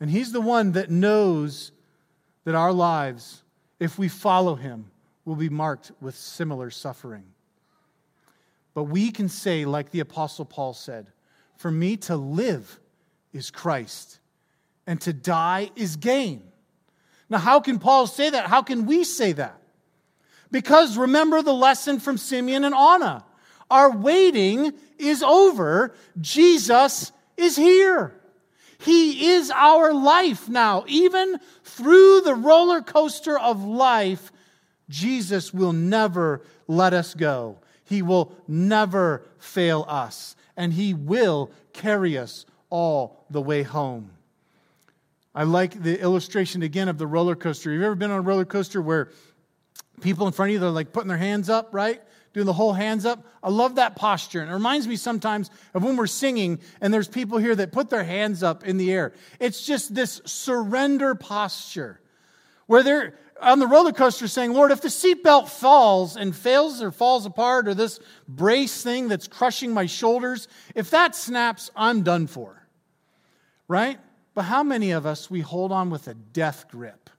And 0.00 0.08
he's 0.08 0.32
the 0.32 0.40
one 0.40 0.72
that 0.72 0.90
knows 0.90 1.72
that 2.44 2.54
our 2.54 2.72
lives, 2.72 3.42
if 3.80 3.98
we 3.98 4.08
follow 4.08 4.54
him, 4.54 4.90
will 5.24 5.34
be 5.34 5.48
marked 5.48 5.90
with 6.00 6.16
similar 6.16 6.70
suffering. 6.70 7.24
But 8.72 8.84
we 8.84 9.10
can 9.10 9.28
say, 9.28 9.64
like 9.64 9.90
the 9.90 10.00
Apostle 10.00 10.44
Paul 10.44 10.74
said, 10.74 11.08
For 11.56 11.70
me 11.70 11.96
to 11.98 12.16
live 12.16 12.80
is 13.32 13.50
Christ, 13.50 14.20
and 14.86 15.00
to 15.02 15.12
die 15.12 15.70
is 15.76 15.96
gain. 15.96 16.51
Now, 17.32 17.38
how 17.38 17.60
can 17.60 17.78
Paul 17.78 18.06
say 18.06 18.28
that? 18.28 18.46
How 18.46 18.60
can 18.60 18.84
we 18.84 19.04
say 19.04 19.32
that? 19.32 19.58
Because 20.50 20.98
remember 20.98 21.40
the 21.40 21.54
lesson 21.54 21.98
from 21.98 22.18
Simeon 22.18 22.62
and 22.62 22.74
Anna. 22.74 23.24
Our 23.70 23.90
waiting 23.90 24.74
is 24.98 25.22
over. 25.22 25.94
Jesus 26.20 27.10
is 27.38 27.56
here. 27.56 28.14
He 28.76 29.30
is 29.30 29.50
our 29.50 29.94
life 29.94 30.46
now. 30.50 30.84
Even 30.86 31.38
through 31.64 32.20
the 32.20 32.34
roller 32.34 32.82
coaster 32.82 33.38
of 33.38 33.64
life, 33.64 34.30
Jesus 34.90 35.54
will 35.54 35.72
never 35.72 36.42
let 36.68 36.92
us 36.92 37.14
go. 37.14 37.60
He 37.82 38.02
will 38.02 38.36
never 38.46 39.22
fail 39.38 39.86
us, 39.88 40.36
and 40.54 40.74
He 40.74 40.92
will 40.92 41.50
carry 41.72 42.18
us 42.18 42.44
all 42.68 43.24
the 43.30 43.40
way 43.40 43.62
home. 43.62 44.10
I 45.34 45.44
like 45.44 45.82
the 45.82 46.00
illustration 46.00 46.62
again 46.62 46.88
of 46.88 46.98
the 46.98 47.06
roller 47.06 47.34
coaster. 47.34 47.70
Have 47.70 47.80
you 47.80 47.86
ever 47.86 47.94
been 47.94 48.10
on 48.10 48.18
a 48.18 48.22
roller 48.22 48.44
coaster 48.44 48.82
where 48.82 49.10
people 50.00 50.26
in 50.26 50.32
front 50.32 50.50
of 50.50 50.52
you, 50.54 50.58
they're 50.58 50.70
like 50.70 50.92
putting 50.92 51.08
their 51.08 51.16
hands 51.16 51.48
up, 51.48 51.70
right? 51.72 52.02
Doing 52.34 52.46
the 52.46 52.52
whole 52.52 52.72
hands 52.72 53.06
up. 53.06 53.24
I 53.42 53.50
love 53.50 53.76
that 53.76 53.96
posture. 53.96 54.40
And 54.40 54.50
it 54.50 54.54
reminds 54.54 54.86
me 54.86 54.96
sometimes 54.96 55.50
of 55.74 55.84
when 55.84 55.96
we're 55.96 56.06
singing 56.06 56.60
and 56.80 56.92
there's 56.92 57.08
people 57.08 57.38
here 57.38 57.54
that 57.54 57.72
put 57.72 57.88
their 57.88 58.04
hands 58.04 58.42
up 58.42 58.64
in 58.64 58.76
the 58.76 58.92
air. 58.92 59.12
It's 59.40 59.64
just 59.64 59.94
this 59.94 60.20
surrender 60.24 61.14
posture 61.14 62.00
where 62.66 62.82
they're 62.82 63.14
on 63.40 63.58
the 63.58 63.66
roller 63.66 63.92
coaster 63.92 64.28
saying, 64.28 64.52
Lord, 64.52 64.70
if 64.70 64.80
the 64.80 64.88
seatbelt 64.88 65.48
falls 65.48 66.16
and 66.16 66.34
fails 66.34 66.80
or 66.80 66.90
falls 66.90 67.26
apart 67.26 67.68
or 67.68 67.74
this 67.74 68.00
brace 68.28 68.82
thing 68.82 69.08
that's 69.08 69.28
crushing 69.28 69.74
my 69.74 69.86
shoulders, 69.86 70.46
if 70.74 70.90
that 70.90 71.14
snaps, 71.14 71.70
I'm 71.74 72.02
done 72.02 72.26
for. 72.26 72.66
Right? 73.66 73.98
But 74.34 74.42
how 74.42 74.62
many 74.62 74.92
of 74.92 75.06
us 75.06 75.30
we 75.30 75.40
hold 75.40 75.72
on 75.72 75.90
with 75.90 76.08
a 76.08 76.14
death 76.14 76.66
grip? 76.70 77.10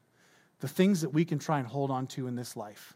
The 0.59 0.67
things 0.67 1.01
that 1.01 1.09
we 1.09 1.25
can 1.25 1.39
try 1.39 1.59
and 1.59 1.67
hold 1.67 1.91
on 1.91 2.07
to 2.07 2.27
in 2.27 2.35
this 2.35 2.55
life. 2.55 2.95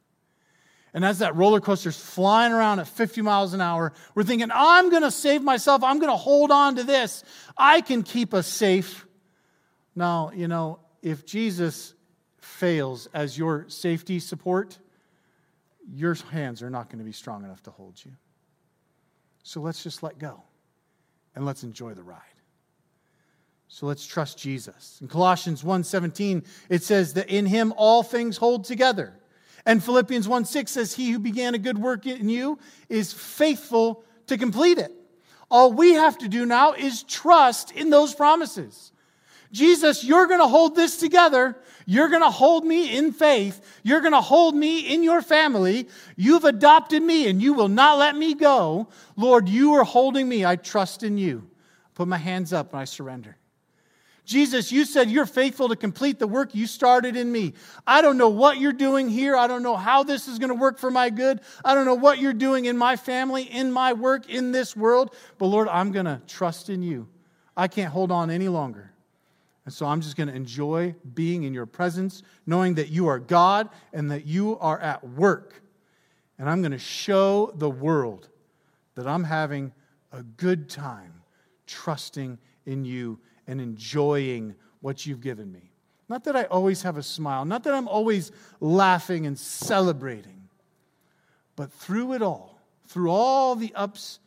And 0.94 1.06
as 1.06 1.20
that 1.20 1.36
roller 1.36 1.60
coaster's 1.60 2.00
flying 2.00 2.54
around 2.54 2.80
at 2.80 2.88
50 2.88 3.22
miles 3.22 3.54
an 3.54 3.62
hour, 3.62 3.94
we're 4.16 4.24
thinking, 4.24 4.50
I'm 4.52 4.90
going 4.90 5.04
to 5.04 5.12
save 5.12 5.44
myself. 5.44 5.84
I'm 5.84 6.00
going 6.00 6.12
to 6.12 6.18
hold 6.18 6.50
on 6.50 6.78
to 6.78 6.84
this. 6.84 7.24
I 7.58 7.82
can 7.82 8.04
keep 8.04 8.34
us 8.34 8.48
safe. 8.48 9.06
Now, 9.96 10.32
you 10.34 10.48
know, 10.48 10.80
if 11.02 11.26
Jesus 11.26 11.94
fails 12.40 13.08
as 13.14 13.38
your 13.38 13.66
safety 13.68 14.20
support, 14.20 14.80
your 15.88 16.16
hands 16.32 16.64
are 16.64 16.70
not 16.70 16.90
going 16.90 17.00
to 17.00 17.06
be 17.06 17.12
strong 17.12 17.44
enough 17.44 17.62
to 17.64 17.72
hold 17.72 18.04
you. 18.04 18.14
So 19.44 19.62
let's 19.62 19.84
just 19.84 20.04
let 20.04 20.18
go 20.18 20.42
and 21.36 21.46
let's 21.46 21.64
enjoy 21.64 21.94
the 21.94 22.04
ride. 22.04 22.22
So 23.68 23.86
let's 23.86 24.06
trust 24.06 24.38
Jesus. 24.38 24.98
In 25.02 25.08
Colossians 25.08 25.64
1:17 25.64 26.44
it 26.70 26.84
says 26.84 27.14
that 27.14 27.30
in 27.30 27.46
him 27.46 27.74
all 27.78 28.04
things 28.04 28.38
hold 28.38 28.66
together. 28.66 29.14
And 29.66 29.84
Philippians 29.84 30.28
1:6 30.28 30.70
says 30.70 30.94
he 30.94 31.12
who 31.12 31.20
began 31.20 31.54
a 31.54 31.60
good 31.60 31.78
work 31.78 32.06
in 32.06 32.30
you 32.30 32.58
is 32.90 33.12
faithful 33.14 34.04
to 34.28 34.38
complete 34.38 34.78
it. 34.78 34.94
All 35.50 35.72
we 35.72 35.94
have 35.94 36.18
to 36.20 36.28
do 36.28 36.46
now 36.46 36.74
is 36.74 37.04
trust 37.04 37.72
in 37.72 37.90
those 37.90 38.14
promises. 38.14 38.92
Jesus, 39.52 40.04
you're 40.04 40.28
going 40.28 40.42
to 40.42 40.48
hold 40.48 40.76
this 40.76 40.98
together. 40.98 41.56
You're 41.86 42.10
going 42.10 42.22
to 42.22 42.30
hold 42.30 42.66
me 42.66 42.98
in 42.98 43.14
faith. 43.14 43.62
You're 43.82 44.02
going 44.02 44.14
to 44.14 44.22
hold 44.22 44.56
me 44.56 44.80
in 44.94 45.04
your 45.04 45.22
family. 45.22 45.88
You've 46.18 46.44
adopted 46.44 47.02
me 47.02 47.30
and 47.30 47.42
you 47.42 47.54
will 47.54 47.70
not 47.70 47.98
let 47.98 48.18
me 48.18 48.34
go. 48.34 48.90
Lord, 49.16 49.48
you 49.48 49.74
are 49.76 49.86
holding 49.86 50.28
me. 50.28 50.46
I 50.46 50.58
trust 50.58 51.02
in 51.04 51.18
you. 51.18 51.50
Put 51.96 52.10
my 52.10 52.18
hands 52.18 52.52
up 52.52 52.74
and 52.74 52.82
I 52.82 52.86
surrender. 52.86 53.38
Jesus, 54.28 54.74
you 54.74 54.84
said 54.84 55.10
you're 55.10 55.26
faithful 55.26 55.70
to 55.70 55.76
complete 55.78 56.20
the 56.20 56.28
work 56.28 56.54
you 56.54 56.68
started 56.68 57.16
in 57.16 57.32
me. 57.32 57.54
I 57.88 58.02
don't 58.02 58.18
know 58.18 58.28
what 58.28 58.60
you're 58.60 58.74
doing 58.74 59.08
here. 59.08 59.38
I 59.38 59.48
don't 59.48 59.64
know 59.64 59.78
how 59.78 60.04
this 60.04 60.28
is 60.28 60.38
going 60.38 60.50
to 60.50 60.56
work 60.56 60.80
for 60.80 60.92
my 60.92 61.10
good. 61.10 61.40
I 61.64 61.74
don't 61.74 61.86
know 61.86 61.96
what 61.96 62.20
you're 62.20 62.34
doing 62.34 62.66
in 62.66 62.78
my 62.78 62.98
family, 62.98 63.44
in 63.44 63.72
my 63.72 63.94
work, 63.94 64.30
in 64.30 64.52
this 64.52 64.76
world. 64.76 65.16
But 65.38 65.46
Lord, 65.46 65.70
I'm 65.70 65.94
going 65.94 66.08
to 66.08 66.22
trust 66.28 66.70
in 66.70 66.84
you. 66.84 67.08
I 67.56 67.70
can't 67.70 67.90
hold 67.90 68.12
on 68.12 68.30
any 68.30 68.50
longer. 68.50 68.92
And 69.64 69.74
so 69.74 69.86
I'm 69.86 70.02
just 70.02 70.18
going 70.18 70.28
to 70.28 70.36
enjoy 70.36 70.94
being 71.14 71.44
in 71.44 71.54
your 71.54 71.66
presence, 71.66 72.22
knowing 72.46 72.76
that 72.76 72.90
you 72.90 73.08
are 73.08 73.20
God 73.20 73.70
and 73.94 74.12
that 74.12 74.26
you 74.26 74.60
are 74.60 74.78
at 74.80 75.08
work. 75.08 75.62
And 76.38 76.50
I'm 76.50 76.62
going 76.62 76.74
to 76.74 76.78
show 76.78 77.54
the 77.56 77.70
world 77.70 78.28
that 78.96 79.08
I'm 79.08 79.24
having 79.24 79.72
a 80.12 80.22
good 80.22 80.70
time 80.70 81.22
trusting 81.66 82.38
in 82.66 82.84
you 82.84 83.20
and 83.48 83.62
enjoying 83.62 84.56
what 84.82 85.06
you've 85.06 85.22
given 85.22 85.52
me. 85.52 85.72
Not 86.10 86.24
that 86.26 86.36
I 86.36 86.44
always 86.46 86.82
have 86.84 86.98
a 86.98 87.04
smile, 87.04 87.46
not 87.46 87.64
that 87.64 87.74
I'm 87.74 87.88
always 87.88 88.32
laughing 88.60 89.26
and 89.26 89.38
celebrating, 89.38 90.48
but 91.56 91.72
through 91.72 92.14
it 92.14 92.22
all, 92.22 92.60
through 92.88 93.12
all 93.12 93.56
the 93.56 93.74
ups 93.76 94.20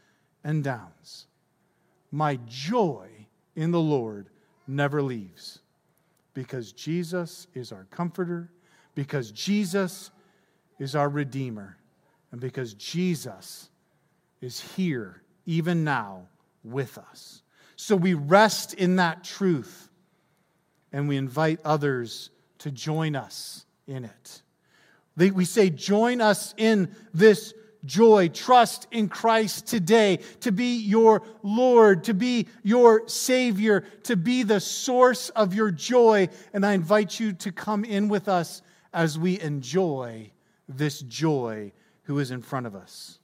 and 0.44 0.62
downs, 0.62 1.26
my 2.12 2.38
joy 2.46 3.08
in 3.56 3.70
the 3.70 3.80
Lord 3.80 4.28
never 4.66 5.02
leaves 5.02 5.60
because 6.34 6.72
Jesus 6.72 7.46
is 7.54 7.72
our 7.72 7.86
comforter, 7.90 8.50
because 8.94 9.30
Jesus 9.30 10.10
is 10.78 10.94
our 10.94 11.08
Redeemer, 11.08 11.76
and 12.32 12.40
because 12.40 12.74
Jesus 12.74 13.70
is 14.40 14.60
here 14.60 15.22
even 15.46 15.84
now 15.84 16.26
with 16.62 16.98
us. 16.98 17.39
So 17.80 17.96
we 17.96 18.12
rest 18.12 18.74
in 18.74 18.96
that 18.96 19.24
truth 19.24 19.88
and 20.92 21.08
we 21.08 21.16
invite 21.16 21.60
others 21.64 22.28
to 22.58 22.70
join 22.70 23.16
us 23.16 23.64
in 23.86 24.04
it. 24.04 24.42
We 25.16 25.46
say, 25.46 25.70
Join 25.70 26.20
us 26.20 26.52
in 26.58 26.94
this 27.14 27.54
joy. 27.86 28.28
Trust 28.28 28.86
in 28.90 29.08
Christ 29.08 29.66
today 29.66 30.18
to 30.40 30.52
be 30.52 30.76
your 30.76 31.22
Lord, 31.42 32.04
to 32.04 32.12
be 32.12 32.48
your 32.62 33.08
Savior, 33.08 33.80
to 34.02 34.14
be 34.14 34.42
the 34.42 34.60
source 34.60 35.30
of 35.30 35.54
your 35.54 35.70
joy. 35.70 36.28
And 36.52 36.66
I 36.66 36.74
invite 36.74 37.18
you 37.18 37.32
to 37.32 37.50
come 37.50 37.86
in 37.86 38.08
with 38.08 38.28
us 38.28 38.60
as 38.92 39.18
we 39.18 39.40
enjoy 39.40 40.32
this 40.68 41.00
joy 41.00 41.72
who 42.02 42.18
is 42.18 42.30
in 42.30 42.42
front 42.42 42.66
of 42.66 42.76
us. 42.76 43.18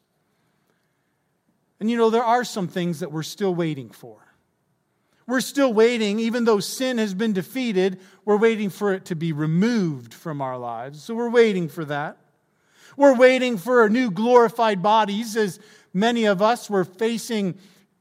And 1.79 1.91
you 1.91 1.99
know, 1.99 2.09
there 2.09 2.25
are 2.25 2.43
some 2.43 2.69
things 2.69 3.01
that 3.01 3.13
we're 3.13 3.23
still 3.23 3.55
waiting 3.55 3.91
for. 3.91 4.26
We're 5.27 5.41
still 5.41 5.73
waiting, 5.73 6.21
even 6.21 6.45
though 6.45 6.61
sin 6.61 6.99
has 6.99 7.13
been 7.13 7.33
defeated, 7.33 8.01
we're 8.25 8.37
waiting 8.37 8.71
for 8.71 8.93
it 8.93 9.07
to 9.07 9.17
be 9.17 9.33
removed 9.33 10.15
from 10.15 10.41
our 10.41 10.57
lives. 10.57 11.03
So 11.03 11.15
we're 11.15 11.31
waiting 11.31 11.69
for 11.69 11.85
that. 11.87 12.19
We're 12.97 13.17
waiting 13.17 13.59
for 13.59 13.89
new 13.89 14.11
glorified 14.11 14.83
bodies, 14.83 15.37
as 15.37 15.59
many 15.93 16.27
of 16.27 16.41
us 16.41 16.71
were 16.71 16.85
facing 16.85 17.59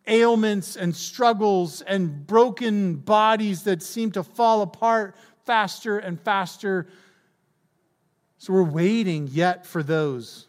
ailments 0.07 0.75
and 0.75 0.95
struggles 0.95 1.81
and 1.81 2.27
broken 2.27 2.95
bodies 2.95 3.63
that 3.63 3.81
seem 3.81 4.11
to 4.11 4.23
fall 4.23 4.61
apart 4.61 5.15
faster 5.45 5.97
and 5.97 6.19
faster. 6.19 6.87
So 8.37 8.53
we're 8.53 8.63
waiting 8.63 9.27
yet 9.31 9.65
for 9.65 9.81
those. 9.81 10.47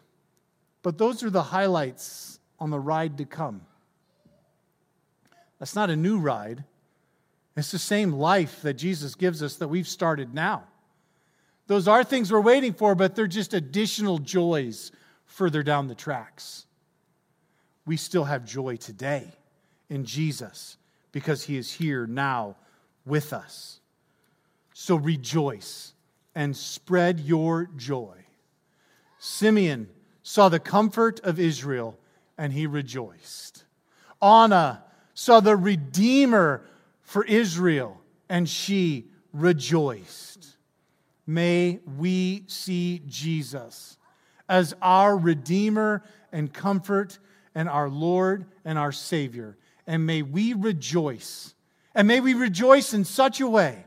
But 0.83 0.97
those 0.97 1.23
are 1.23 1.29
the 1.29 1.43
highlights 1.43 2.39
on 2.59 2.69
the 2.69 2.79
ride 2.79 3.17
to 3.17 3.25
come. 3.25 3.61
That's 5.59 5.75
not 5.75 5.89
a 5.89 5.95
new 5.95 6.17
ride. 6.19 6.63
It's 7.55 7.71
the 7.71 7.79
same 7.79 8.13
life 8.13 8.61
that 8.61 8.75
Jesus 8.75 9.15
gives 9.15 9.41
us 9.41 9.55
that 9.55 9.67
we've 9.67 9.87
started 9.87 10.33
now. 10.33 10.63
Those 11.65 11.87
are 11.87 12.03
things 12.03 12.31
we're 12.31 12.39
waiting 12.39 12.73
for, 12.73 12.95
but 12.95 13.15
they're 13.15 13.27
just 13.27 13.53
additional 13.53 14.19
joys 14.19 14.91
further 15.25 15.63
down 15.63 15.87
the 15.87 15.95
tracks. 15.95 16.65
We 17.85 17.97
still 17.97 18.25
have 18.25 18.45
joy 18.45 18.75
today 18.75 19.27
in 19.89 20.05
Jesus 20.05 20.77
because 21.11 21.43
he 21.43 21.57
is 21.57 21.71
here 21.71 22.05
now 22.05 22.55
with 23.05 23.33
us. 23.33 23.79
So 24.73 24.95
rejoice 24.95 25.93
and 26.35 26.55
spread 26.55 27.19
your 27.19 27.69
joy. 27.75 28.15
Simeon 29.17 29.89
saw 30.21 30.49
the 30.49 30.59
comfort 30.59 31.19
of 31.21 31.39
Israel 31.39 31.97
and 32.37 32.53
he 32.53 32.67
rejoiced. 32.67 33.63
Anna 34.21 34.83
saw 35.17 35.39
the 35.39 35.57
Redeemer 35.57 36.61
for 37.01 37.25
Israel, 37.25 37.99
and 38.29 38.47
she 38.47 39.07
rejoiced. 39.33 40.57
May 41.25 41.79
we 41.97 42.43
see 42.45 43.01
Jesus 43.07 43.97
as 44.47 44.75
our 44.79 45.17
Redeemer 45.17 46.03
and 46.31 46.53
comfort 46.53 47.17
and 47.55 47.67
our 47.67 47.89
Lord 47.89 48.45
and 48.63 48.77
our 48.77 48.91
Savior. 48.91 49.57
and 49.87 50.05
may 50.05 50.21
we 50.21 50.53
rejoice. 50.53 51.55
And 51.95 52.07
may 52.07 52.19
we 52.19 52.35
rejoice 52.35 52.93
in 52.93 53.03
such 53.03 53.41
a 53.41 53.47
way 53.47 53.85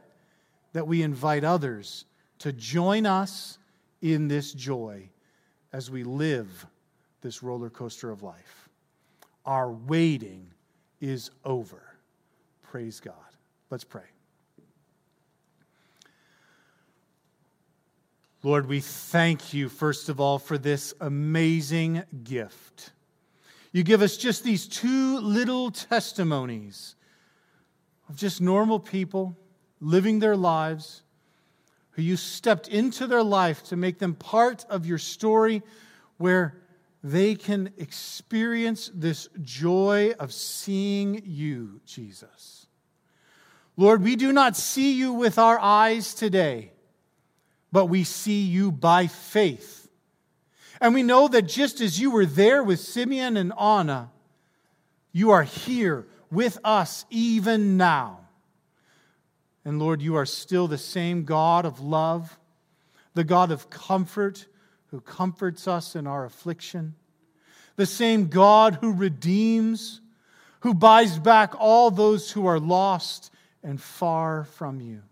that 0.72 0.88
we 0.88 1.00
invite 1.00 1.44
others 1.44 2.06
to 2.40 2.52
join 2.52 3.06
us 3.06 3.56
in 4.02 4.26
this 4.26 4.52
joy 4.52 5.10
as 5.72 5.92
we 5.92 6.02
live 6.02 6.66
this 7.20 7.40
roller 7.40 7.70
coaster 7.70 8.10
of 8.10 8.24
life. 8.24 8.68
Our 9.44 9.70
waiting 9.70 10.50
is 11.00 11.30
over. 11.44 11.82
Praise 12.62 13.00
God. 13.00 13.14
Let's 13.70 13.84
pray. 13.84 14.02
Lord, 18.42 18.66
we 18.66 18.80
thank 18.80 19.52
you, 19.52 19.68
first 19.68 20.08
of 20.08 20.18
all, 20.18 20.38
for 20.38 20.56
this 20.56 20.94
amazing 21.00 22.02
gift. 22.24 22.92
You 23.72 23.82
give 23.82 24.02
us 24.02 24.16
just 24.16 24.44
these 24.44 24.66
two 24.66 25.20
little 25.20 25.70
testimonies 25.70 26.96
of 28.08 28.16
just 28.16 28.40
normal 28.40 28.80
people 28.80 29.36
living 29.80 30.18
their 30.18 30.36
lives, 30.36 31.02
who 31.90 32.02
you 32.02 32.16
stepped 32.16 32.66
into 32.68 33.06
their 33.06 33.22
life 33.22 33.62
to 33.64 33.76
make 33.76 33.98
them 33.98 34.14
part 34.14 34.64
of 34.70 34.86
your 34.86 34.98
story 34.98 35.62
where 36.16 36.59
they 37.02 37.34
can 37.34 37.72
experience 37.78 38.90
this 38.94 39.28
joy 39.42 40.12
of 40.18 40.32
seeing 40.32 41.22
you, 41.24 41.80
Jesus. 41.86 42.66
Lord, 43.76 44.02
we 44.02 44.16
do 44.16 44.32
not 44.32 44.56
see 44.56 44.92
you 44.92 45.14
with 45.14 45.38
our 45.38 45.58
eyes 45.58 46.12
today, 46.12 46.72
but 47.72 47.86
we 47.86 48.04
see 48.04 48.42
you 48.42 48.70
by 48.70 49.06
faith. 49.06 49.88
And 50.80 50.92
we 50.94 51.02
know 51.02 51.28
that 51.28 51.42
just 51.42 51.80
as 51.80 51.98
you 51.98 52.10
were 52.10 52.26
there 52.26 52.62
with 52.62 52.80
Simeon 52.80 53.36
and 53.36 53.52
Anna, 53.58 54.10
you 55.12 55.30
are 55.30 55.42
here 55.42 56.06
with 56.30 56.58
us 56.64 57.06
even 57.10 57.76
now. 57.76 58.20
And 59.64 59.78
Lord, 59.78 60.00
you 60.02 60.16
are 60.16 60.26
still 60.26 60.68
the 60.68 60.78
same 60.78 61.24
God 61.24 61.64
of 61.64 61.80
love, 61.80 62.38
the 63.14 63.24
God 63.24 63.50
of 63.50 63.70
comfort 63.70 64.46
who 64.90 65.00
comforts 65.00 65.68
us 65.68 65.94
in 65.94 66.06
our 66.06 66.24
affliction, 66.24 66.94
the 67.76 67.86
same 67.86 68.28
God 68.28 68.78
who 68.80 68.92
redeems, 68.92 70.00
who 70.60 70.74
buys 70.74 71.18
back 71.18 71.54
all 71.58 71.90
those 71.90 72.30
who 72.30 72.46
are 72.46 72.60
lost 72.60 73.32
and 73.62 73.80
far 73.80 74.44
from 74.44 74.80
you. 74.80 75.02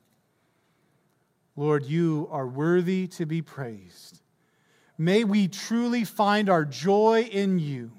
Lord, 1.57 1.85
you 1.85 2.29
are 2.31 2.47
worthy 2.47 3.07
to 3.09 3.27
be 3.27 3.43
praised. 3.43 4.21
May 4.97 5.25
we 5.25 5.49
truly 5.49 6.05
find 6.05 6.49
our 6.49 6.65
joy 6.65 7.29
in 7.31 7.59
you. 7.59 7.93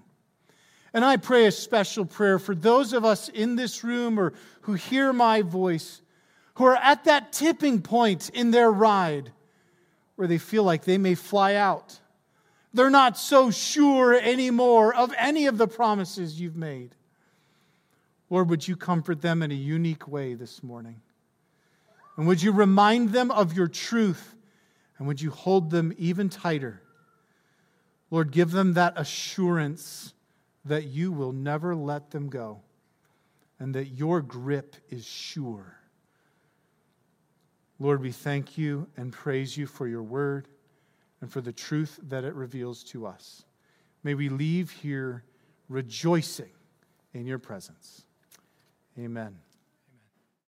And 0.94 1.06
I 1.06 1.18
pray 1.18 1.46
a 1.46 1.52
special 1.52 2.06
prayer 2.06 2.40
for 2.40 2.56
those 2.56 2.94
of 2.94 3.06
us 3.06 3.30
in 3.30 3.56
this 3.56 3.84
room 3.84 4.20
or 4.20 4.34
who 4.62 4.74
hear 4.74 5.14
my 5.14 5.42
voice 5.42 6.02
who 6.56 6.66
are 6.66 6.76
at 6.76 7.06
that 7.06 7.32
tipping 7.32 7.82
point 7.82 8.30
in 8.32 8.52
their 8.52 8.70
ride 8.70 9.32
where 10.20 10.28
they 10.28 10.38
feel 10.38 10.66
like 10.66 10.84
they 10.84 10.98
may 10.98 11.16
fly 11.16 11.56
out. 11.56 11.98
They're 12.74 12.90
not 12.90 13.18
so 13.18 13.52
sure 13.52 14.14
anymore 14.14 14.94
of 14.94 15.14
any 15.18 15.46
of 15.46 15.58
the 15.58 15.66
promises 15.66 16.42
you've 16.42 16.58
made. 16.58 16.94
Lord, 18.30 18.50
would 18.50 18.68
you 18.68 18.76
comfort 18.76 19.22
them 19.22 19.42
in 19.42 19.50
a 19.50 19.56
unique 19.56 20.10
way 20.10 20.34
this 20.34 20.62
morning? 20.62 21.00
And 22.18 22.28
would 22.28 22.44
you 22.44 22.52
remind 22.52 23.14
them 23.14 23.32
of 23.32 23.54
your 23.54 23.70
truth? 23.70 24.36
And 24.98 25.08
would 25.08 25.22
you 25.22 25.32
hold 25.32 25.72
them 25.72 25.94
even 25.98 26.28
tighter? 26.28 26.82
Lord, 28.12 28.34
give 28.34 28.52
them 28.52 28.74
that 28.74 28.96
assurance 28.98 30.14
that 30.66 30.84
you 30.84 31.14
will 31.14 31.32
never 31.32 31.78
let 31.78 32.12
them 32.12 32.28
go 32.28 32.60
and 33.58 33.74
that 33.74 33.86
your 33.86 34.22
grip 34.22 34.76
is 34.90 35.06
sure. 35.06 35.79
Lord, 37.80 38.02
we 38.02 38.12
thank 38.12 38.58
you 38.58 38.88
and 38.98 39.12
praise 39.12 39.56
you 39.58 39.66
for 39.66 39.88
your 39.88 40.04
word 40.04 40.50
and 41.22 41.32
for 41.32 41.42
the 41.42 41.54
truth 41.54 42.00
that 42.04 42.24
it 42.24 42.34
reveals 42.34 42.84
to 42.86 43.06
us. 43.06 43.44
May 44.04 44.14
we 44.14 44.30
leave 44.30 44.70
here 44.70 45.24
rejoicing 45.70 46.52
in 47.14 47.26
your 47.26 47.40
presence. 47.40 48.04
Amen. 48.98 49.38